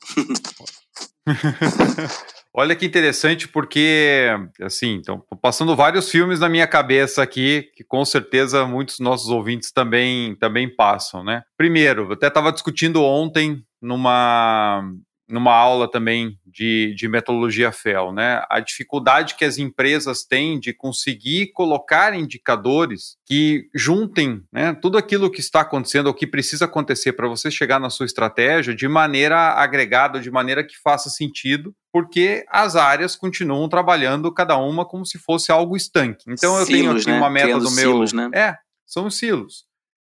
Olha 2.59 2.75
que 2.75 2.87
interessante, 2.87 3.47
porque, 3.47 4.29
assim, 4.63 4.95
então, 4.95 5.23
passando 5.43 5.77
vários 5.77 6.11
filmes 6.11 6.41
na 6.41 6.49
minha 6.49 6.67
cabeça 6.67 7.23
aqui, 7.23 7.71
que 7.75 7.85
com 7.85 8.03
certeza 8.03 8.65
muitos 8.65 8.99
nossos 8.99 9.29
ouvintes 9.29 9.71
também, 9.71 10.35
também 10.37 10.75
passam, 10.75 11.23
né? 11.23 11.43
Primeiro, 11.55 12.05
eu 12.05 12.13
até 12.13 12.29
estava 12.29 12.51
discutindo 12.51 13.03
ontem 13.03 13.63
numa, 13.83 14.91
numa 15.29 15.53
aula 15.53 15.91
também 15.91 16.39
de, 16.47 16.95
de 16.97 17.09
metodologia 17.09 17.73
FEL, 17.73 18.13
né? 18.13 18.45
A 18.49 18.61
dificuldade 18.61 19.35
que 19.35 19.45
as 19.45 19.59
empresas 19.59 20.25
têm 20.25 20.59
de 20.59 20.73
conseguir 20.73 21.53
colocar 21.53 22.15
indicadores 22.15 23.17
que 23.25 23.69
juntem 23.75 24.43
né, 24.53 24.73
tudo 24.75 24.97
aquilo 24.97 25.31
que 25.31 25.41
está 25.41 25.61
acontecendo 25.61 26.07
ou 26.07 26.15
que 26.15 26.27
precisa 26.27 26.65
acontecer 26.67 27.13
para 27.13 27.29
você 27.29 27.51
chegar 27.51 27.81
na 27.81 27.91
sua 27.91 28.07
estratégia 28.07 28.75
de 28.75 28.87
maneira 28.87 29.55
agregada, 29.55 30.21
de 30.21 30.31
maneira 30.31 30.65
que 30.65 30.79
faça 30.79 31.11
sentido, 31.11 31.75
porque 31.93 32.45
as 32.49 32.77
áreas 32.77 33.17
continuam 33.17 33.69
trabalhando 33.69 34.33
cada 34.33 34.57
uma 34.57 34.85
como 34.85 35.05
se 35.05 35.19
fosse 35.19 35.51
algo 35.51 35.77
estanque. 35.77 36.25
Então 36.29 36.59
eu 36.59 36.67
tenho 36.67 36.93
aqui 36.93 37.07
né? 37.07 37.19
uma 37.19 37.31
meta 37.31 37.59
do 37.59 37.71
meu. 37.71 37.93
Silos, 37.93 38.13
né? 38.13 38.31
É, 38.33 38.57
são 38.87 39.11
silos. 39.11 39.65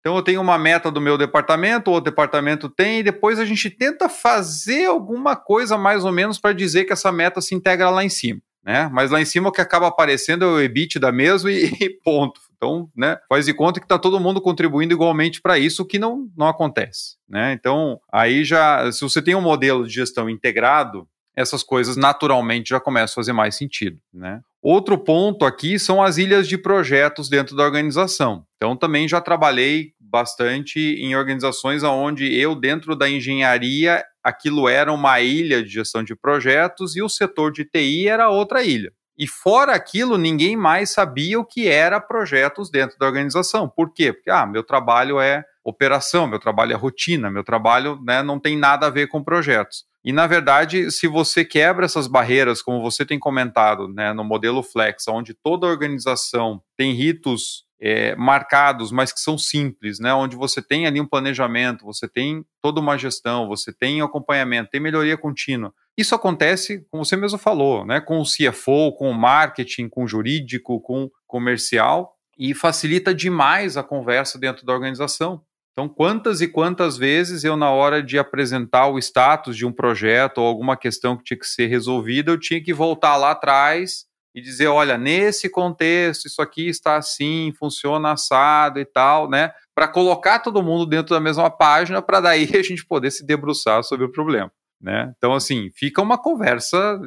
Então 0.07 0.15
eu 0.15 0.23
tenho 0.23 0.39
uma 0.39 0.57
meta 0.57 0.89
do 0.89 1.01
meu 1.01 1.17
departamento, 1.17 1.91
o 1.91 1.93
outro 1.93 2.09
departamento 2.09 2.69
tem, 2.69 2.99
e 2.99 3.03
depois 3.03 3.39
a 3.39 3.45
gente 3.45 3.69
tenta 3.69 4.07
fazer 4.07 4.85
alguma 4.85 5.35
coisa 5.35 5.77
mais 5.77 6.05
ou 6.05 6.13
menos 6.13 6.39
para 6.39 6.53
dizer 6.53 6.85
que 6.85 6.93
essa 6.93 7.11
meta 7.11 7.41
se 7.41 7.53
integra 7.53 7.89
lá 7.89 8.05
em 8.05 8.07
cima. 8.09 8.39
Né? 8.63 8.89
Mas 8.89 9.11
lá 9.11 9.19
em 9.19 9.25
cima 9.25 9.49
o 9.49 9.51
que 9.51 9.59
acaba 9.59 9.87
aparecendo 9.87 10.45
é 10.45 10.47
o 10.47 10.61
EBIT 10.61 10.97
da 10.97 11.11
mesmo 11.11 11.49
e, 11.51 11.65
e 11.81 11.89
ponto. 11.89 12.39
Então, 12.55 12.89
né, 12.95 13.17
faz 13.27 13.47
de 13.47 13.53
conta 13.53 13.81
que 13.81 13.85
está 13.85 13.99
todo 13.99 14.17
mundo 14.17 14.39
contribuindo 14.39 14.93
igualmente 14.93 15.41
para 15.41 15.59
isso, 15.59 15.85
que 15.85 15.99
não, 15.99 16.29
não 16.37 16.47
acontece. 16.47 17.17
Né? 17.27 17.51
Então, 17.51 17.99
aí 18.09 18.45
já, 18.45 18.89
se 18.93 19.01
você 19.01 19.21
tem 19.21 19.35
um 19.35 19.41
modelo 19.41 19.85
de 19.85 19.93
gestão 19.93 20.29
integrado, 20.29 21.05
essas 21.35 21.63
coisas 21.63 21.97
naturalmente 21.97 22.69
já 22.69 22.79
começam 22.79 23.13
a 23.13 23.23
fazer 23.23 23.33
mais 23.33 23.55
sentido. 23.55 23.99
Né? 24.11 24.41
Outro 24.61 24.97
ponto 24.97 25.45
aqui 25.45 25.77
são 25.77 26.01
as 26.01 26.17
ilhas 26.17 26.47
de 26.47 26.57
projetos 26.57 27.29
dentro 27.29 27.55
da 27.55 27.63
organização. 27.63 28.43
Então, 28.57 28.75
também 28.75 29.07
já 29.07 29.21
trabalhei 29.21 29.93
bastante 30.17 30.79
em 30.79 31.15
organizações 31.15 31.83
onde 31.83 32.33
eu, 32.35 32.55
dentro 32.55 32.95
da 32.95 33.07
engenharia, 33.07 34.03
aquilo 34.23 34.67
era 34.67 34.91
uma 34.91 35.19
ilha 35.21 35.61
de 35.61 35.69
gestão 35.69 36.03
de 36.03 36.15
projetos 36.15 36.95
e 36.95 37.03
o 37.03 37.09
setor 37.09 37.51
de 37.51 37.63
TI 37.63 38.07
era 38.07 38.29
outra 38.29 38.63
ilha. 38.63 38.91
E 39.15 39.27
fora 39.27 39.73
aquilo, 39.73 40.17
ninguém 40.17 40.55
mais 40.55 40.89
sabia 40.91 41.39
o 41.39 41.45
que 41.45 41.67
era 41.67 41.99
projetos 41.99 42.71
dentro 42.71 42.97
da 42.97 43.05
organização. 43.05 43.69
Por 43.69 43.93
quê? 43.93 44.11
Porque, 44.11 44.29
ah, 44.29 44.45
meu 44.45 44.63
trabalho 44.63 45.19
é 45.19 45.43
operação, 45.69 46.25
meu 46.27 46.39
trabalho 46.39 46.71
é 46.71 46.75
rotina, 46.75 47.29
meu 47.29 47.43
trabalho 47.43 48.01
né, 48.01 48.23
não 48.23 48.39
tem 48.39 48.57
nada 48.57 48.87
a 48.87 48.89
ver 48.89 49.07
com 49.07 49.21
projetos. 49.21 49.83
E, 50.03 50.13
na 50.13 50.25
verdade, 50.25 50.89
se 50.89 51.07
você 51.07 51.43
quebra 51.43 51.85
essas 51.85 52.07
barreiras, 52.07 52.61
como 52.61 52.81
você 52.81 53.05
tem 53.05 53.19
comentado 53.19 53.89
né, 53.89 54.13
no 54.13 54.23
modelo 54.23 54.63
Flex, 54.63 55.05
onde 55.09 55.33
toda 55.33 55.67
organização 55.67 56.61
tem 56.77 56.93
ritos 56.93 57.65
é, 57.81 58.15
marcados, 58.15 58.93
mas 58.93 59.11
que 59.11 59.19
são 59.19 59.37
simples, 59.37 59.99
né? 59.99 60.13
Onde 60.13 60.35
você 60.35 60.61
tem 60.61 60.87
ali 60.87 60.99
um 61.01 61.05
planejamento, 61.05 61.85
você 61.85 62.07
tem 62.07 62.43
toda 62.61 62.79
uma 62.79 62.97
gestão, 62.97 63.47
você 63.47 63.71
tem 63.71 64.01
acompanhamento, 64.01 64.71
tem 64.71 64.79
melhoria 64.79 65.17
contínua. 65.17 65.73
Isso 65.95 66.15
acontece, 66.15 66.87
como 66.89 67.03
você 67.03 67.15
mesmo 67.15 67.37
falou, 67.37 67.85
né? 67.85 67.99
Com 67.99 68.19
o 68.19 68.23
CFO, 68.23 68.93
com 68.93 69.11
o 69.11 69.13
marketing, 69.13 69.89
com 69.89 70.05
o 70.05 70.07
jurídico, 70.07 70.79
com 70.81 71.03
o 71.03 71.11
comercial 71.27 72.17
e 72.37 72.53
facilita 72.53 73.13
demais 73.13 73.77
a 73.77 73.83
conversa 73.83 74.39
dentro 74.39 74.65
da 74.65 74.73
organização. 74.73 75.41
Então, 75.77 75.87
quantas 75.87 76.41
e 76.41 76.47
quantas 76.47 76.97
vezes 76.97 77.43
eu, 77.43 77.55
na 77.55 77.69
hora 77.69 78.01
de 78.01 78.17
apresentar 78.17 78.87
o 78.87 78.97
status 78.97 79.55
de 79.55 79.63
um 79.63 79.71
projeto 79.71 80.39
ou 80.39 80.47
alguma 80.47 80.75
questão 80.75 81.15
que 81.15 81.23
tinha 81.23 81.37
que 81.37 81.45
ser 81.45 81.67
resolvida, 81.67 82.31
eu 82.31 82.39
tinha 82.39 82.59
que 82.59 82.73
voltar 82.73 83.15
lá 83.15 83.29
atrás 83.29 84.07
e 84.33 84.41
dizer, 84.41 84.65
olha, 84.65 84.97
nesse 84.97 85.47
contexto, 85.47 86.25
isso 86.25 86.41
aqui 86.41 86.67
está 86.67 86.95
assim, 86.95 87.53
funciona 87.59 88.13
assado 88.13 88.79
e 88.79 88.85
tal, 88.85 89.29
né? 89.29 89.51
Para 89.75 89.87
colocar 89.87 90.39
todo 90.39 90.63
mundo 90.63 90.83
dentro 90.83 91.13
da 91.13 91.19
mesma 91.19 91.47
página, 91.47 92.01
para 92.01 92.21
daí 92.21 92.49
a 92.57 92.63
gente 92.63 92.83
poder 92.83 93.11
se 93.11 93.23
debruçar 93.23 93.83
sobre 93.83 94.07
o 94.07 94.11
problema. 94.11 94.51
Né? 94.79 95.11
Então, 95.17 95.33
assim, 95.33 95.69
fica 95.73 96.01
uma 96.01 96.17
conversa. 96.17 96.99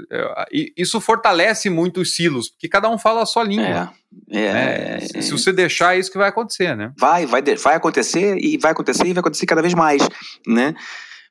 E 0.51 0.73
isso 0.77 1.01
fortalece 1.01 1.71
muito 1.71 2.01
os 2.01 2.17
silos, 2.17 2.51
porque 2.51 2.69
cada 2.69 2.89
um 2.89 2.99
fala 2.99 3.23
a 3.23 3.27
sua 3.27 3.45
língua. 3.45 3.93
É, 4.31 4.41
é, 4.41 4.53
né? 4.53 4.99
é, 5.15 5.23
Se 5.23 5.31
você 5.31 5.53
deixar, 5.53 5.95
é 5.95 5.99
isso 6.01 6.11
que 6.11 6.19
vai 6.19 6.29
acontecer, 6.29 6.77
né? 6.77 6.93
Vai, 6.99 7.27
vai, 7.27 7.43
vai 7.43 7.77
acontecer 7.77 8.37
e 8.39 8.59
vai 8.59 8.73
acontecer 8.73 9.07
e 9.07 9.13
vai 9.13 9.21
acontecer 9.21 9.47
cada 9.47 9.63
vez 9.63 9.75
mais, 9.75 10.07
né? 10.47 10.75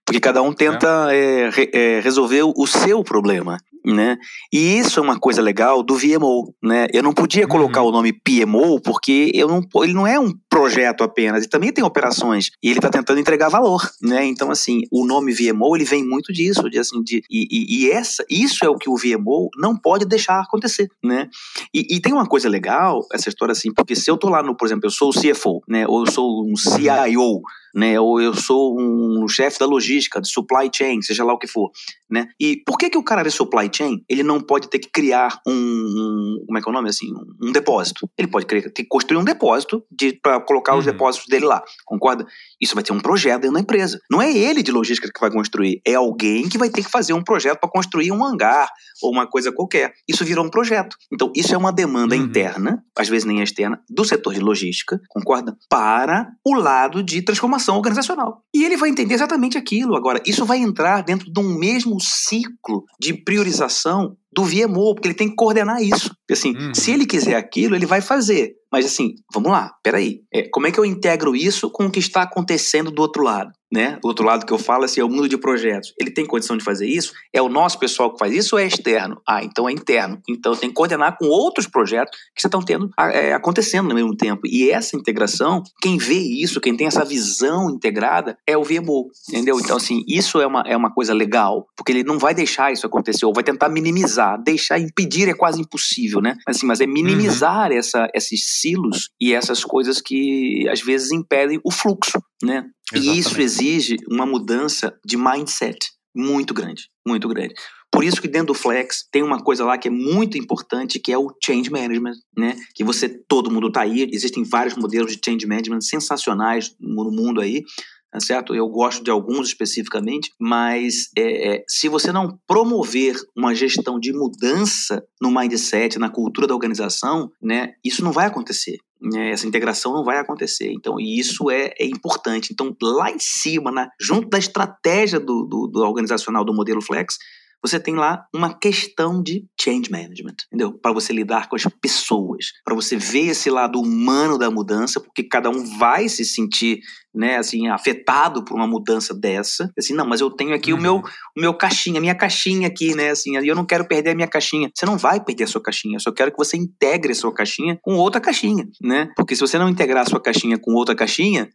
Porque 0.06 0.20
cada 0.20 0.42
um 0.42 0.52
tenta 0.52 1.10
é. 1.12 1.42
É, 1.42 1.50
re, 1.50 1.70
é, 1.72 2.00
resolver 2.00 2.42
o 2.44 2.66
seu 2.66 3.04
problema. 3.04 3.60
Né? 3.86 4.18
E 4.52 4.78
isso 4.78 5.00
é 5.00 5.04
uma 5.04 5.20
coisa 5.20 5.42
legal 5.42 5.84
do 5.84 5.96
VMO, 5.96 6.54
né? 6.62 6.88
Eu 6.94 7.04
não 7.04 7.14
podia 7.14 7.44
uhum. 7.44 7.50
colocar 7.50 7.82
o 7.82 7.92
nome 7.92 8.14
PMO 8.14 8.80
porque 8.82 9.32
eu 9.34 9.48
não, 9.48 9.62
ele 9.84 9.94
não 9.94 10.08
é 10.08 10.20
um 10.20 10.32
projeto 10.50 11.04
apenas, 11.04 11.42
ele 11.42 11.50
também 11.50 11.72
tem 11.72 11.84
operações 11.84 12.50
e 12.62 12.70
ele 12.70 12.80
está 12.80 12.90
tentando 12.90 13.20
entregar 13.20 13.50
valor, 13.50 13.90
né? 14.02 14.26
Então 14.26 14.52
assim, 14.52 14.82
o 14.92 15.06
nome 15.06 15.34
VMO 15.34 15.76
ele 15.76 15.86
vem 15.86 16.04
muito 16.04 16.34
disso, 16.34 16.70
de 16.70 16.80
assim, 16.80 17.02
de 17.04 17.22
e, 17.30 17.48
e, 17.50 17.86
e 17.86 17.92
essa, 17.92 18.24
isso 18.30 18.66
é 18.66 18.70
o 18.70 18.78
que 18.78 18.90
o 18.90 18.96
VMO 18.96 19.50
não 19.58 19.78
pode 19.78 20.06
deixar 20.06 20.40
acontecer, 20.40 20.88
né? 21.04 21.28
E, 21.74 21.96
e, 21.96 22.00
tem 22.00 22.14
uma 22.14 22.26
coisa 22.26 22.50
legal 22.50 23.06
essa 23.14 23.30
história 23.30 23.52
assim, 23.52 23.74
porque 23.74 23.96
se 23.96 24.10
eu 24.10 24.18
tô 24.18 24.30
lá 24.30 24.42
no, 24.42 24.56
por 24.56 24.66
exemplo, 24.66 24.88
eu 24.88 24.92
sou 24.92 25.10
o 25.10 25.14
CFO, 25.14 25.62
né? 25.68 25.86
Ou 25.88 26.06
eu 26.06 26.12
sou 26.12 26.46
um 26.46 26.56
CIO, 26.56 27.42
né? 27.74 28.00
Ou 28.00 28.22
eu 28.22 28.34
sou 28.34 28.76
um 28.80 29.28
chefe 29.28 29.60
da 29.60 29.66
logística, 29.66 30.22
de 30.22 30.30
supply 30.30 30.70
chain, 30.74 31.02
seja 31.02 31.24
lá 31.24 31.34
o 31.34 31.38
que 31.38 31.48
for, 31.48 31.72
né? 32.10 32.28
E 32.40 32.62
por 32.66 32.78
que 32.78 32.90
que 32.90 32.98
o 32.98 33.04
cara 33.04 33.24
de 33.24 33.32
supply 33.32 33.70
chain, 33.74 34.04
ele 34.10 34.24
não 34.24 34.42
pode 34.42 34.70
ter 34.70 34.80
que 34.80 34.90
criar 34.92 35.40
um, 35.48 35.54
um 35.54 36.44
como 36.46 36.58
é 36.58 36.62
que 36.62 36.68
é 36.68 36.72
o 36.72 36.74
nome 36.74 36.90
assim, 36.90 37.08
um, 37.14 37.50
um 37.50 37.52
depósito? 37.52 38.10
Ele 38.18 38.28
pode 38.28 38.46
ter 38.46 38.72
que 38.72 38.86
construir 38.86 39.18
um 39.18 39.24
depósito 39.24 39.84
de 39.92 40.20
para 40.22 40.40
colocar 40.42 40.74
uhum. 40.74 40.80
os 40.80 40.86
depósitos 40.86 41.28
dele 41.28 41.46
lá, 41.46 41.64
concorda? 41.86 42.26
Isso 42.60 42.76
vai 42.76 42.84
ter 42.84 42.94
um 42.94 43.00
projeto 43.00 43.42
dentro 43.42 43.56
da 43.56 43.62
empresa. 43.62 44.00
Não 44.10 44.22
é 44.22 44.32
ele 44.32 44.64
de 44.64 44.72
logística 44.72 45.10
que 45.14 45.20
vai 45.20 45.32
construir, 45.32 45.82
é 45.86 45.96
alguém 45.96 46.50
que 46.50 46.58
vai 46.58 46.70
ter 46.70 46.84
que 46.84 46.90
fazer 46.90 47.14
um 47.14 47.24
projeto 47.24 47.60
para 47.60 47.70
construir 47.70 48.12
um 48.12 48.24
hangar 48.24 48.70
ou 49.02 49.12
uma 49.12 49.28
coisa 49.28 49.52
qualquer. 49.52 49.94
Isso 50.08 50.26
virou 50.26 50.46
um 50.46 50.50
projeto. 50.50 50.96
Então, 51.12 51.32
isso 51.36 51.54
é 51.54 51.58
uma 51.58 51.72
demanda 51.72 52.16
uhum. 52.16 52.24
interna, 52.24 52.84
às 52.98 53.08
vezes 53.08 53.26
nem 53.26 53.42
externa, 53.42 53.82
do 53.90 54.04
setor 54.04 54.34
de 54.34 54.40
logística, 54.40 55.00
concorda? 55.10 55.56
Para 55.70 56.32
o 56.46 56.56
lado 56.56 57.04
de 57.04 57.22
transformação 57.22 57.59
organizacional. 57.68 58.42
E 58.54 58.64
ele 58.64 58.78
vai 58.78 58.90
entender 58.90 59.14
exatamente 59.14 59.58
aquilo. 59.58 59.96
Agora, 59.96 60.22
isso 60.26 60.46
vai 60.46 60.60
entrar 60.60 61.02
dentro 61.02 61.32
de 61.32 61.40
um 61.40 61.58
mesmo 61.58 62.00
ciclo 62.00 62.86
de 63.00 63.14
priorização 63.14 64.16
do 64.32 64.44
VMO, 64.44 64.94
porque 64.94 65.08
ele 65.08 65.16
tem 65.16 65.30
que 65.30 65.36
coordenar 65.36 65.82
isso. 65.82 66.16
Assim, 66.30 66.56
uhum. 66.56 66.74
se 66.74 66.92
ele 66.92 67.06
quiser 67.06 67.36
aquilo, 67.36 67.76
ele 67.76 67.86
vai 67.86 68.02
fazer. 68.02 68.60
Mas 68.72 68.86
assim, 68.86 69.16
vamos 69.34 69.52
lá, 69.52 69.72
peraí. 69.84 70.22
É, 70.32 70.48
como 70.48 70.68
é 70.68 70.72
que 70.72 70.80
eu 70.80 70.86
integro 70.86 71.36
isso 71.36 71.72
com 71.72 71.86
o 71.86 71.92
que 71.92 72.00
está 72.00 72.22
acontecendo 72.22 72.92
do 72.92 73.02
outro 73.02 73.24
lado? 73.24 73.52
Né? 73.72 74.00
O 74.04 74.08
outro 74.08 74.26
lado 74.26 74.48
que 74.48 74.54
eu 74.54 74.58
falo 74.58 74.84
assim, 74.84 75.00
é 75.00 75.04
o 75.04 75.10
mundo 75.10 75.30
de 75.30 75.38
projetos. 75.38 75.94
Ele 76.00 76.10
tem 76.10 76.26
condição 76.26 76.58
de 76.58 76.64
fazer 76.64 76.88
isso? 76.88 77.14
É 77.32 77.40
o 77.40 77.50
nosso 77.50 77.78
pessoal 77.78 78.12
que 78.12 78.18
faz 78.18 78.34
isso 78.34 78.56
ou 78.56 78.60
é 78.60 78.66
externo? 78.66 79.22
Ah, 79.28 79.44
então 79.44 79.70
é 79.70 79.72
interno. 79.72 80.20
Então 80.28 80.56
tem 80.56 80.70
que 80.70 80.76
coordenar 80.76 81.18
com 81.20 81.26
outros 81.28 81.68
projetos 81.68 82.18
que 82.36 82.46
estão 82.46 82.62
tendo 82.62 82.90
é, 83.00 83.32
acontecendo 83.34 83.90
no 83.90 83.94
mesmo 83.94 84.16
tempo. 84.16 84.42
E 84.46 84.72
essa 84.72 84.96
integração, 84.96 85.62
quem 85.82 85.98
vê 85.98 86.18
isso, 86.18 86.60
quem 86.60 86.76
tem 86.76 86.88
essa 86.88 87.06
visão 87.06 87.70
integrada, 87.70 88.36
é 88.48 88.58
o 88.58 88.64
VMO, 88.64 89.10
entendeu? 89.30 89.60
Então 89.60 89.78
assim, 89.78 90.04
isso 90.08 90.42
é 90.42 90.48
uma, 90.48 90.64
é 90.66 90.76
uma 90.76 90.92
coisa 90.92 91.14
legal, 91.14 91.68
porque 91.78 91.92
ele 91.92 92.04
não 92.04 92.18
vai 92.18 92.34
deixar 92.34 92.72
isso 92.72 92.88
acontecer, 92.88 93.26
ou 93.26 93.34
vai 93.34 93.44
tentar 93.44 93.70
minimizar. 94.20 94.44
Deixar, 94.44 94.80
impedir 94.80 95.30
é 95.30 95.34
quase 95.34 95.62
impossível, 95.62 96.22
né? 96.22 96.36
Assim, 96.48 96.66
mas 96.66 96.82
é 96.82 96.88
minimizar 96.88 97.72
uhum. 97.72 97.78
essa, 97.78 98.08
esses 98.14 98.60
silos 98.60 99.10
e 99.20 99.34
essas 99.34 99.64
coisas 99.64 100.02
que 100.02 100.68
às 100.70 100.82
vezes 100.82 101.12
impedem 101.12 101.60
o 101.64 101.72
fluxo, 101.72 102.22
né? 102.44 102.66
Exatamente. 102.94 103.18
E 103.18 103.20
isso 103.20 103.42
exige 103.42 103.96
uma 104.10 104.26
mudança 104.26 104.94
de 105.06 105.16
mindset 105.16 105.78
muito 106.16 106.54
grande, 106.54 106.84
muito 107.08 107.28
grande. 107.28 107.54
Por 107.92 108.04
isso 108.04 108.22
que 108.22 108.28
dentro 108.28 108.48
do 108.48 108.54
Flex 108.54 109.08
tem 109.12 109.24
uma 109.24 109.42
coisa 109.42 109.66
lá 109.66 109.76
que 109.76 109.88
é 109.88 109.92
muito 109.92 110.38
importante, 110.38 111.00
que 111.00 111.12
é 111.12 111.18
o 111.18 111.34
change 111.44 111.72
management, 111.72 112.14
né? 112.38 112.56
Que 112.76 112.84
você, 112.84 113.10
todo 113.28 113.50
mundo 113.50 113.72
tá 113.72 113.82
aí, 113.82 114.08
existem 114.12 114.44
vários 114.44 114.76
modelos 114.76 115.16
de 115.16 115.22
change 115.24 115.48
management 115.48 115.82
sensacionais 115.82 116.76
no 116.80 117.10
mundo 117.12 117.42
aí, 117.42 117.64
tá 118.12 118.20
certo? 118.20 118.56
Eu 118.56 118.68
gosto 118.68 119.04
de 119.04 119.12
alguns 119.12 119.50
especificamente, 119.50 120.32
mas 120.40 121.10
é, 121.18 121.56
é, 121.56 121.64
se 121.68 121.88
você 121.88 122.12
não 122.12 122.38
promover 122.48 123.16
uma 123.36 123.54
gestão 123.54 124.00
de 124.00 124.12
mudança 124.12 125.04
no 125.22 125.32
mindset, 125.32 126.00
na 126.00 126.10
cultura 126.10 126.48
da 126.48 126.54
organização, 126.54 127.32
né, 127.42 127.74
isso 127.84 128.04
não 128.04 128.12
vai 128.12 128.26
acontecer. 128.26 128.78
Né? 129.02 129.32
Essa 129.32 129.48
integração 129.48 129.94
não 129.94 130.04
vai 130.04 130.18
acontecer. 130.18 130.72
Então, 130.72 131.00
e 131.00 131.20
isso 131.20 131.50
é, 131.50 131.74
é 131.80 131.86
importante. 131.86 132.52
Então, 132.52 132.76
lá 132.82 133.12
em 133.12 133.20
cima, 133.20 133.72
na, 133.72 133.90
junto 134.00 134.28
da 134.28 134.38
estratégia 134.38 135.20
do, 135.20 135.46
do, 135.46 135.68
do 135.68 135.80
organizacional 135.82 136.44
do 136.44 136.54
modelo 136.54 136.82
Flex, 136.82 137.18
você 137.62 137.80
tem 137.80 137.96
lá 137.96 138.26
uma 138.34 138.54
questão 138.54 139.22
de 139.22 139.46
change 139.60 139.92
management, 139.92 140.36
entendeu? 140.48 140.74
Para 140.74 140.94
você 140.94 141.12
lidar 141.12 141.50
com 141.50 141.56
as 141.56 141.64
pessoas, 141.82 142.54
para 142.64 142.76
você 142.76 142.96
ver 142.96 143.28
esse 143.28 143.50
lado 143.50 143.80
humano 143.80 144.38
da 144.38 144.50
mudança, 144.50 145.00
porque 145.00 145.24
cada 145.24 145.50
um 145.50 145.78
vai 145.78 146.08
se 146.08 146.24
sentir, 146.24 146.80
né, 147.14 147.38
assim, 147.38 147.68
afetado 147.68 148.44
por 148.44 148.56
uma 148.56 148.68
mudança 148.68 149.14
dessa. 149.14 149.72
Assim, 149.78 149.94
não, 149.94 150.06
mas 150.06 150.22
eu 150.22 150.30
tenho 150.30 150.54
aqui 150.54 150.72
uhum. 150.72 150.80
o 150.80 150.82
meu 150.82 150.96
o 151.38 151.42
meu 151.42 151.54
caixinha, 151.54 152.00
a 152.00 152.02
minha 152.02 152.16
caixinha 152.16 152.68
aqui, 152.68 152.96
né, 152.96 153.12
assim, 153.12 153.36
eu 153.36 153.56
não 153.56 153.66
quero 153.66 153.88
perder 153.88 154.12
a 154.12 154.16
minha 154.16 154.28
caixinha. 154.28 154.70
Você 154.74 154.86
não 154.86 154.98
vai 154.98 155.24
perder 155.24 155.44
a 155.44 155.48
sua 155.48 155.62
caixinha, 155.62 155.96
eu 155.96 156.02
só 156.02 156.12
quero 156.12 156.32
que 156.32 156.38
você 156.38 156.58
integre 156.58 157.12
a 157.12 157.16
sua 157.16 157.34
caixinha 157.34 157.78
com 157.82 157.96
outra 157.96 158.22
caixinha, 158.22 158.68
né? 158.82 159.10
Porque 159.16 159.36
se 159.36 159.42
você 159.42 159.58
não 159.58 159.70
integrar 159.70 160.04
a 160.04 160.10
sua 160.10 160.22
caixinha 160.22 160.58
com 160.58 160.74
outra 160.74 160.96
caixinha, 160.96 161.50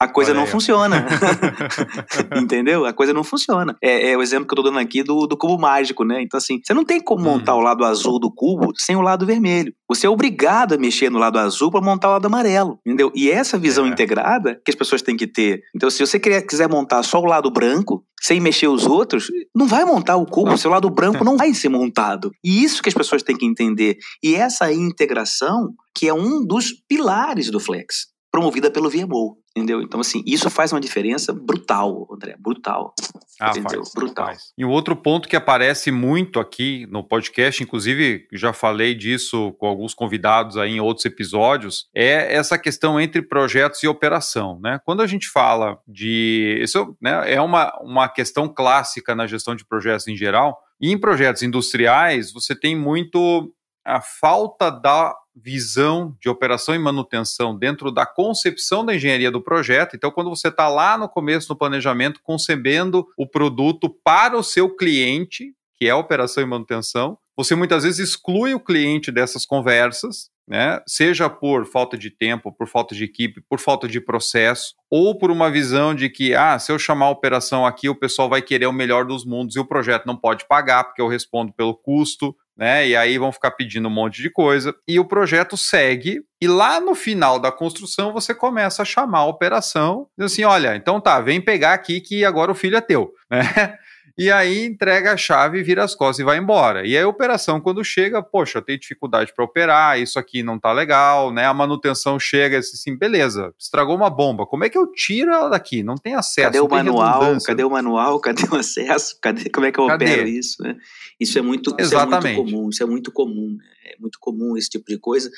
a 0.00 0.06
coisa 0.06 0.30
Olha 0.30 0.40
não 0.40 0.46
funciona. 0.46 1.06
Entendeu? 2.36 2.86
A 2.86 2.92
coisa 2.92 3.12
não 3.12 3.24
funciona. 3.24 3.76
É, 3.82 4.12
é, 4.12 4.16
o 4.16 4.22
exemplo 4.22 4.46
que 4.46 4.52
eu 4.52 4.56
tô 4.56 4.62
dando 4.62 4.78
aqui 4.78 5.02
do, 5.02 5.26
do 5.26 5.36
cubo 5.36 5.58
mágico, 5.58 6.04
né? 6.04 6.22
Então, 6.22 6.38
assim, 6.38 6.60
você 6.62 6.72
não 6.72 6.84
tem 6.84 7.00
como 7.00 7.22
montar 7.22 7.54
uhum. 7.54 7.60
o 7.60 7.64
lado 7.64 7.84
azul 7.84 8.20
do 8.20 8.30
cubo 8.30 8.72
sem 8.76 8.94
o 8.94 9.00
lado 9.00 9.26
vermelho. 9.26 9.72
Você 9.88 10.06
é 10.06 10.10
obrigado 10.10 10.74
a 10.74 10.78
mexer 10.78 11.10
no 11.10 11.18
lado 11.18 11.38
azul 11.38 11.70
para 11.70 11.80
montar 11.80 12.08
o 12.08 12.12
lado 12.12 12.26
amarelo. 12.26 12.78
Entendeu? 12.86 13.10
E 13.14 13.30
essa 13.30 13.58
visão 13.58 13.86
é. 13.86 13.88
integrada 13.88 14.60
que 14.64 14.70
as 14.70 14.76
pessoas 14.76 15.02
têm 15.02 15.16
que 15.16 15.26
ter. 15.26 15.62
Então, 15.74 15.90
se 15.90 16.06
você 16.06 16.18
quiser 16.18 16.68
montar 16.68 17.02
só 17.02 17.18
o 17.20 17.26
lado 17.26 17.50
branco, 17.50 18.04
sem 18.20 18.40
mexer 18.40 18.68
os 18.68 18.86
outros, 18.86 19.30
não 19.54 19.66
vai 19.66 19.84
montar 19.84 20.16
o 20.16 20.26
cubo, 20.26 20.56
seu 20.56 20.70
lado 20.70 20.90
branco 20.90 21.24
não 21.24 21.36
vai 21.36 21.52
ser 21.54 21.68
montado. 21.68 22.30
E 22.44 22.62
isso 22.62 22.82
que 22.82 22.88
as 22.88 22.94
pessoas 22.94 23.22
têm 23.22 23.36
que 23.36 23.46
entender. 23.46 23.96
E 24.22 24.34
essa 24.34 24.72
integração 24.72 25.72
que 25.94 26.06
é 26.06 26.14
um 26.14 26.44
dos 26.44 26.72
pilares 26.88 27.50
do 27.50 27.58
Flex, 27.58 28.06
promovida 28.30 28.70
pelo 28.70 28.90
VMO. 28.90 29.38
Entendeu? 29.56 29.82
Então, 29.82 29.98
assim, 29.98 30.22
isso 30.24 30.48
faz 30.48 30.72
uma 30.72 30.80
diferença 30.80 31.32
brutal, 31.32 32.06
André, 32.12 32.36
brutal. 32.38 32.94
Ah, 33.40 33.52
faz, 33.52 33.92
brutal. 33.92 34.26
Faz. 34.26 34.52
E 34.56 34.64
o 34.64 34.70
outro 34.70 34.94
ponto 34.94 35.28
que 35.28 35.34
aparece 35.34 35.90
muito 35.90 36.38
aqui 36.38 36.86
no 36.90 37.02
podcast, 37.02 37.60
inclusive 37.60 38.28
já 38.32 38.52
falei 38.52 38.94
disso 38.94 39.52
com 39.58 39.66
alguns 39.66 39.94
convidados 39.94 40.56
aí 40.56 40.74
em 40.74 40.80
outros 40.80 41.06
episódios, 41.06 41.88
é 41.92 42.34
essa 42.34 42.56
questão 42.56 43.00
entre 43.00 43.20
projetos 43.20 43.82
e 43.82 43.88
operação, 43.88 44.60
né? 44.62 44.78
Quando 44.84 45.02
a 45.02 45.06
gente 45.06 45.28
fala 45.28 45.78
de... 45.86 46.60
Isso 46.62 46.96
né, 47.02 47.32
é 47.32 47.40
uma, 47.40 47.72
uma 47.80 48.08
questão 48.08 48.46
clássica 48.46 49.14
na 49.14 49.26
gestão 49.26 49.56
de 49.56 49.66
projetos 49.66 50.06
em 50.06 50.16
geral, 50.16 50.56
e 50.80 50.92
em 50.92 50.98
projetos 50.98 51.42
industriais 51.42 52.32
você 52.32 52.54
tem 52.54 52.76
muito 52.76 53.52
a 53.84 54.00
falta 54.00 54.70
da 54.70 55.14
visão 55.42 56.16
de 56.20 56.28
operação 56.28 56.74
e 56.74 56.78
manutenção 56.78 57.56
dentro 57.56 57.90
da 57.90 58.04
concepção 58.04 58.84
da 58.84 58.94
engenharia 58.94 59.30
do 59.30 59.42
projeto. 59.42 59.96
Então, 59.96 60.10
quando 60.10 60.30
você 60.30 60.48
está 60.48 60.68
lá 60.68 60.96
no 60.98 61.08
começo 61.08 61.48
do 61.48 61.56
planejamento, 61.56 62.20
concebendo 62.22 63.06
o 63.16 63.26
produto 63.26 63.88
para 63.88 64.36
o 64.36 64.42
seu 64.42 64.74
cliente, 64.74 65.54
que 65.76 65.86
é 65.86 65.90
a 65.90 65.96
operação 65.96 66.42
e 66.42 66.46
manutenção, 66.46 67.18
você 67.36 67.54
muitas 67.54 67.84
vezes 67.84 68.10
exclui 68.10 68.52
o 68.52 68.60
cliente 68.60 69.12
dessas 69.12 69.46
conversas, 69.46 70.28
né? 70.48 70.80
Seja 70.88 71.28
por 71.28 71.66
falta 71.66 71.96
de 71.96 72.10
tempo, 72.10 72.50
por 72.50 72.66
falta 72.66 72.94
de 72.94 73.04
equipe, 73.04 73.42
por 73.48 73.60
falta 73.60 73.86
de 73.86 74.00
processo, 74.00 74.74
ou 74.90 75.16
por 75.16 75.30
uma 75.30 75.50
visão 75.50 75.94
de 75.94 76.08
que, 76.08 76.34
ah, 76.34 76.58
se 76.58 76.72
eu 76.72 76.78
chamar 76.78 77.06
a 77.06 77.10
operação 77.10 77.66
aqui, 77.66 77.88
o 77.88 77.94
pessoal 77.94 78.28
vai 78.28 78.42
querer 78.42 78.66
o 78.66 78.72
melhor 78.72 79.04
dos 79.04 79.24
mundos 79.24 79.54
e 79.54 79.60
o 79.60 79.64
projeto 79.64 80.06
não 80.06 80.16
pode 80.16 80.48
pagar, 80.48 80.84
porque 80.84 81.02
eu 81.02 81.06
respondo 81.06 81.52
pelo 81.52 81.74
custo, 81.74 82.34
né? 82.58 82.88
E 82.88 82.96
aí 82.96 83.16
vão 83.16 83.30
ficar 83.30 83.52
pedindo 83.52 83.86
um 83.86 83.92
monte 83.92 84.20
de 84.20 84.28
coisa. 84.28 84.74
E 84.86 84.98
o 84.98 85.04
projeto 85.04 85.56
segue, 85.56 86.20
e 86.40 86.48
lá 86.48 86.80
no 86.80 86.94
final 86.94 87.38
da 87.38 87.52
construção 87.52 88.12
você 88.12 88.34
começa 88.34 88.82
a 88.82 88.84
chamar 88.84 89.20
a 89.20 89.26
operação, 89.26 90.08
dizendo 90.18 90.26
assim: 90.26 90.44
olha, 90.44 90.74
então 90.74 91.00
tá, 91.00 91.20
vem 91.20 91.40
pegar 91.40 91.72
aqui 91.72 92.00
que 92.00 92.24
agora 92.24 92.50
o 92.50 92.56
filho 92.56 92.76
é 92.76 92.80
teu, 92.80 93.12
né? 93.30 93.78
E 94.18 94.32
aí 94.32 94.64
entrega 94.64 95.12
a 95.12 95.16
chave, 95.16 95.62
vira 95.62 95.84
as 95.84 95.94
costas 95.94 96.18
e 96.18 96.24
vai 96.24 96.38
embora. 96.38 96.84
E 96.84 96.96
aí 96.96 97.02
a 97.02 97.08
operação, 97.08 97.60
quando 97.60 97.84
chega, 97.84 98.20
poxa, 98.20 98.58
eu 98.58 98.62
tenho 98.62 98.80
dificuldade 98.80 99.32
para 99.32 99.44
operar, 99.44 100.00
isso 100.00 100.18
aqui 100.18 100.42
não 100.42 100.58
tá 100.58 100.72
legal, 100.72 101.32
né? 101.32 101.46
A 101.46 101.54
manutenção 101.54 102.18
chega 102.18 102.56
e 102.56 102.58
assim, 102.58 102.96
beleza, 102.96 103.54
estragou 103.56 103.94
uma 103.94 104.10
bomba, 104.10 104.44
como 104.44 104.64
é 104.64 104.68
que 104.68 104.76
eu 104.76 104.90
tiro 104.90 105.30
ela 105.32 105.48
daqui? 105.48 105.84
Não 105.84 105.94
tem 105.94 106.14
acesso. 106.16 106.48
Cadê 106.48 106.58
o 106.58 106.68
manual? 106.68 107.38
Cadê 107.44 107.62
o 107.62 107.70
manual? 107.70 108.18
Cadê 108.20 108.42
o 108.50 108.56
acesso? 108.56 109.16
Cadê, 109.22 109.48
como 109.48 109.66
é 109.66 109.70
que 109.70 109.78
eu 109.78 109.86
Cadê? 109.86 110.04
opero 110.06 110.26
isso? 110.26 110.60
Né? 110.62 110.76
Isso 111.20 111.38
é 111.38 111.42
muito, 111.42 111.76
Exatamente. 111.78 112.32
Isso 112.32 112.40
é 112.40 112.42
muito 112.42 112.50
comum, 112.50 112.68
isso 112.70 112.82
é 112.82 112.86
muito 112.86 113.12
comum, 113.12 113.56
né? 113.56 113.64
é 113.84 113.96
muito 114.00 114.18
comum 114.18 114.56
esse 114.56 114.68
tipo 114.68 114.86
de 114.88 114.98
coisa 114.98 115.30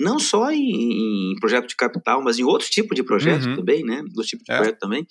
não 0.00 0.18
só 0.18 0.50
em, 0.50 1.32
em, 1.32 1.34
projeto 1.40 1.68
de 1.68 1.76
capital, 1.76 2.22
mas 2.22 2.38
em 2.38 2.44
outros 2.44 2.70
tipos 2.70 2.96
de 2.96 3.02
projetos 3.02 3.46
uhum. 3.46 3.56
também, 3.56 3.84
né? 3.84 4.02
Dos 4.12 4.26
tipos 4.26 4.44
de 4.44 4.52
é. 4.52 4.56
projeto 4.56 4.78
também 4.78 5.06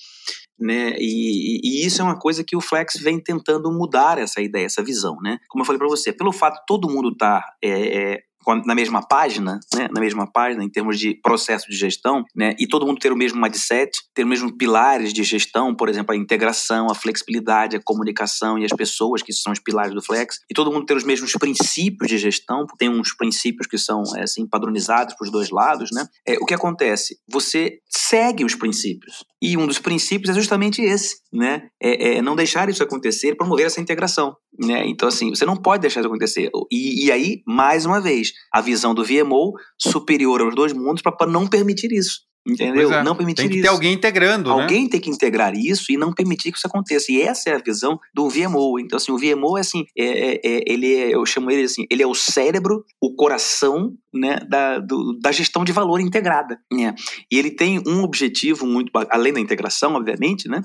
né? 0.59 0.95
E, 0.97 1.59
e, 1.63 1.85
isso 1.85 2.01
é 2.01 2.05
uma 2.05 2.17
coisa 2.17 2.43
que 2.43 2.55
o 2.55 2.61
Flex 2.61 2.95
vem 3.01 3.19
tentando 3.19 3.71
mudar 3.71 4.17
essa 4.17 4.41
ideia, 4.41 4.65
essa 4.65 4.83
visão, 4.83 5.17
né? 5.21 5.37
Como 5.49 5.61
eu 5.61 5.65
falei 5.65 5.79
para 5.79 5.87
você, 5.87 6.13
pelo 6.13 6.31
fato 6.31 6.59
de 6.59 6.65
todo 6.65 6.89
mundo 6.89 7.09
estar 7.09 7.41
tá, 7.41 7.53
é, 7.61 8.13
é, 8.13 8.19
na 8.65 8.75
mesma 8.75 9.01
página, 9.01 9.59
né, 9.73 9.87
na 9.91 10.01
mesma 10.01 10.25
página, 10.31 10.63
em 10.63 10.69
termos 10.69 10.99
de 10.99 11.15
processo 11.21 11.69
de 11.69 11.75
gestão, 11.75 12.23
né, 12.35 12.55
e 12.59 12.67
todo 12.67 12.85
mundo 12.85 12.99
ter 12.99 13.11
o 13.11 13.17
mesmo 13.17 13.41
mindset, 13.41 13.91
ter 14.13 14.23
os 14.23 14.29
mesmos 14.29 14.53
pilares 14.57 15.13
de 15.13 15.23
gestão, 15.23 15.75
por 15.75 15.89
exemplo, 15.89 16.13
a 16.13 16.17
integração, 16.17 16.87
a 16.89 16.95
flexibilidade, 16.95 17.75
a 17.75 17.81
comunicação 17.83 18.57
e 18.57 18.65
as 18.65 18.71
pessoas, 18.71 19.21
que 19.21 19.33
são 19.33 19.51
os 19.51 19.59
pilares 19.59 19.93
do 19.93 20.01
Flex, 20.01 20.39
e 20.49 20.53
todo 20.53 20.71
mundo 20.71 20.85
ter 20.85 20.95
os 20.95 21.03
mesmos 21.03 21.31
princípios 21.33 22.09
de 22.09 22.17
gestão, 22.17 22.65
tem 22.77 22.89
uns 22.89 23.13
princípios 23.13 23.67
que 23.67 23.77
são 23.77 24.03
é, 24.15 24.23
assim 24.23 24.47
padronizados 24.47 25.15
para 25.15 25.25
os 25.25 25.31
dois 25.31 25.49
lados, 25.49 25.89
né? 25.91 26.07
É, 26.25 26.35
o 26.35 26.45
que 26.45 26.53
acontece? 26.53 27.17
Você 27.27 27.79
segue 27.89 28.43
os 28.43 28.55
princípios 28.55 29.23
e 29.43 29.57
um 29.57 29.67
dos 29.67 29.77
princípios 29.77 30.29
é 30.29 30.39
justamente 30.39 30.81
esse, 30.81 31.17
né? 31.31 31.67
É, 31.81 32.15
é 32.15 32.21
não 32.21 32.33
deixar 32.33 32.69
isso 32.69 32.81
acontecer, 32.81 33.35
promover 33.35 33.65
essa 33.65 33.81
integração, 33.81 34.37
né? 34.57 34.87
Então 34.87 35.09
assim, 35.09 35.31
você 35.31 35.45
não 35.45 35.57
pode 35.57 35.81
deixar 35.81 35.99
isso 35.99 36.07
acontecer. 36.07 36.49
E, 36.71 37.05
e 37.07 37.11
aí, 37.11 37.43
mais 37.45 37.85
uma 37.85 37.99
vez, 37.99 38.31
a 38.53 38.61
visão 38.61 38.95
do 38.95 39.03
VMO 39.03 39.51
superior 39.77 40.39
aos 40.39 40.55
dois 40.55 40.71
mundos 40.71 41.01
para 41.01 41.27
não 41.27 41.45
permitir 41.45 41.91
isso. 41.91 42.21
Entendeu? 42.45 42.91
É. 42.91 43.03
Não 43.03 43.15
permitir 43.15 43.43
tem 43.43 43.49
que 43.49 43.55
isso. 43.55 43.63
ter 43.63 43.69
alguém 43.69 43.93
integrando, 43.93 44.53
né? 44.53 44.61
Alguém 44.61 44.83
né? 44.83 44.89
tem 44.89 44.99
que 44.99 45.09
integrar 45.09 45.55
isso 45.55 45.91
e 45.91 45.97
não 45.97 46.11
permitir 46.11 46.51
que 46.51 46.57
isso 46.57 46.67
aconteça. 46.67 47.11
E 47.11 47.21
essa 47.21 47.49
é 47.49 47.55
a 47.55 47.57
visão 47.57 47.97
do 48.13 48.29
VMO. 48.29 48.79
Então, 48.79 48.97
assim, 48.97 49.11
o 49.13 49.17
VMO 49.17 49.57
é 49.57 49.61
assim, 49.61 49.85
é, 49.97 50.05
é, 50.05 50.41
é, 50.43 50.63
ele 50.67 50.93
é, 50.93 51.15
eu 51.15 51.25
chamo 51.25 51.49
ele 51.49 51.63
assim, 51.63 51.85
ele 51.89 52.03
é 52.03 52.07
o 52.07 52.13
cérebro, 52.13 52.83
o 53.01 53.15
coração, 53.15 53.93
né, 54.13 54.39
da, 54.47 54.79
do, 54.79 55.17
da 55.19 55.31
gestão 55.31 55.63
de 55.63 55.71
valor 55.71 56.01
integrada. 56.01 56.59
Né? 56.71 56.93
E 57.31 57.39
ele 57.39 57.51
tem 57.51 57.81
um 57.87 58.03
objetivo 58.03 58.65
muito, 58.65 58.91
além 59.09 59.31
da 59.31 59.39
integração, 59.39 59.95
obviamente, 59.95 60.49
né? 60.49 60.61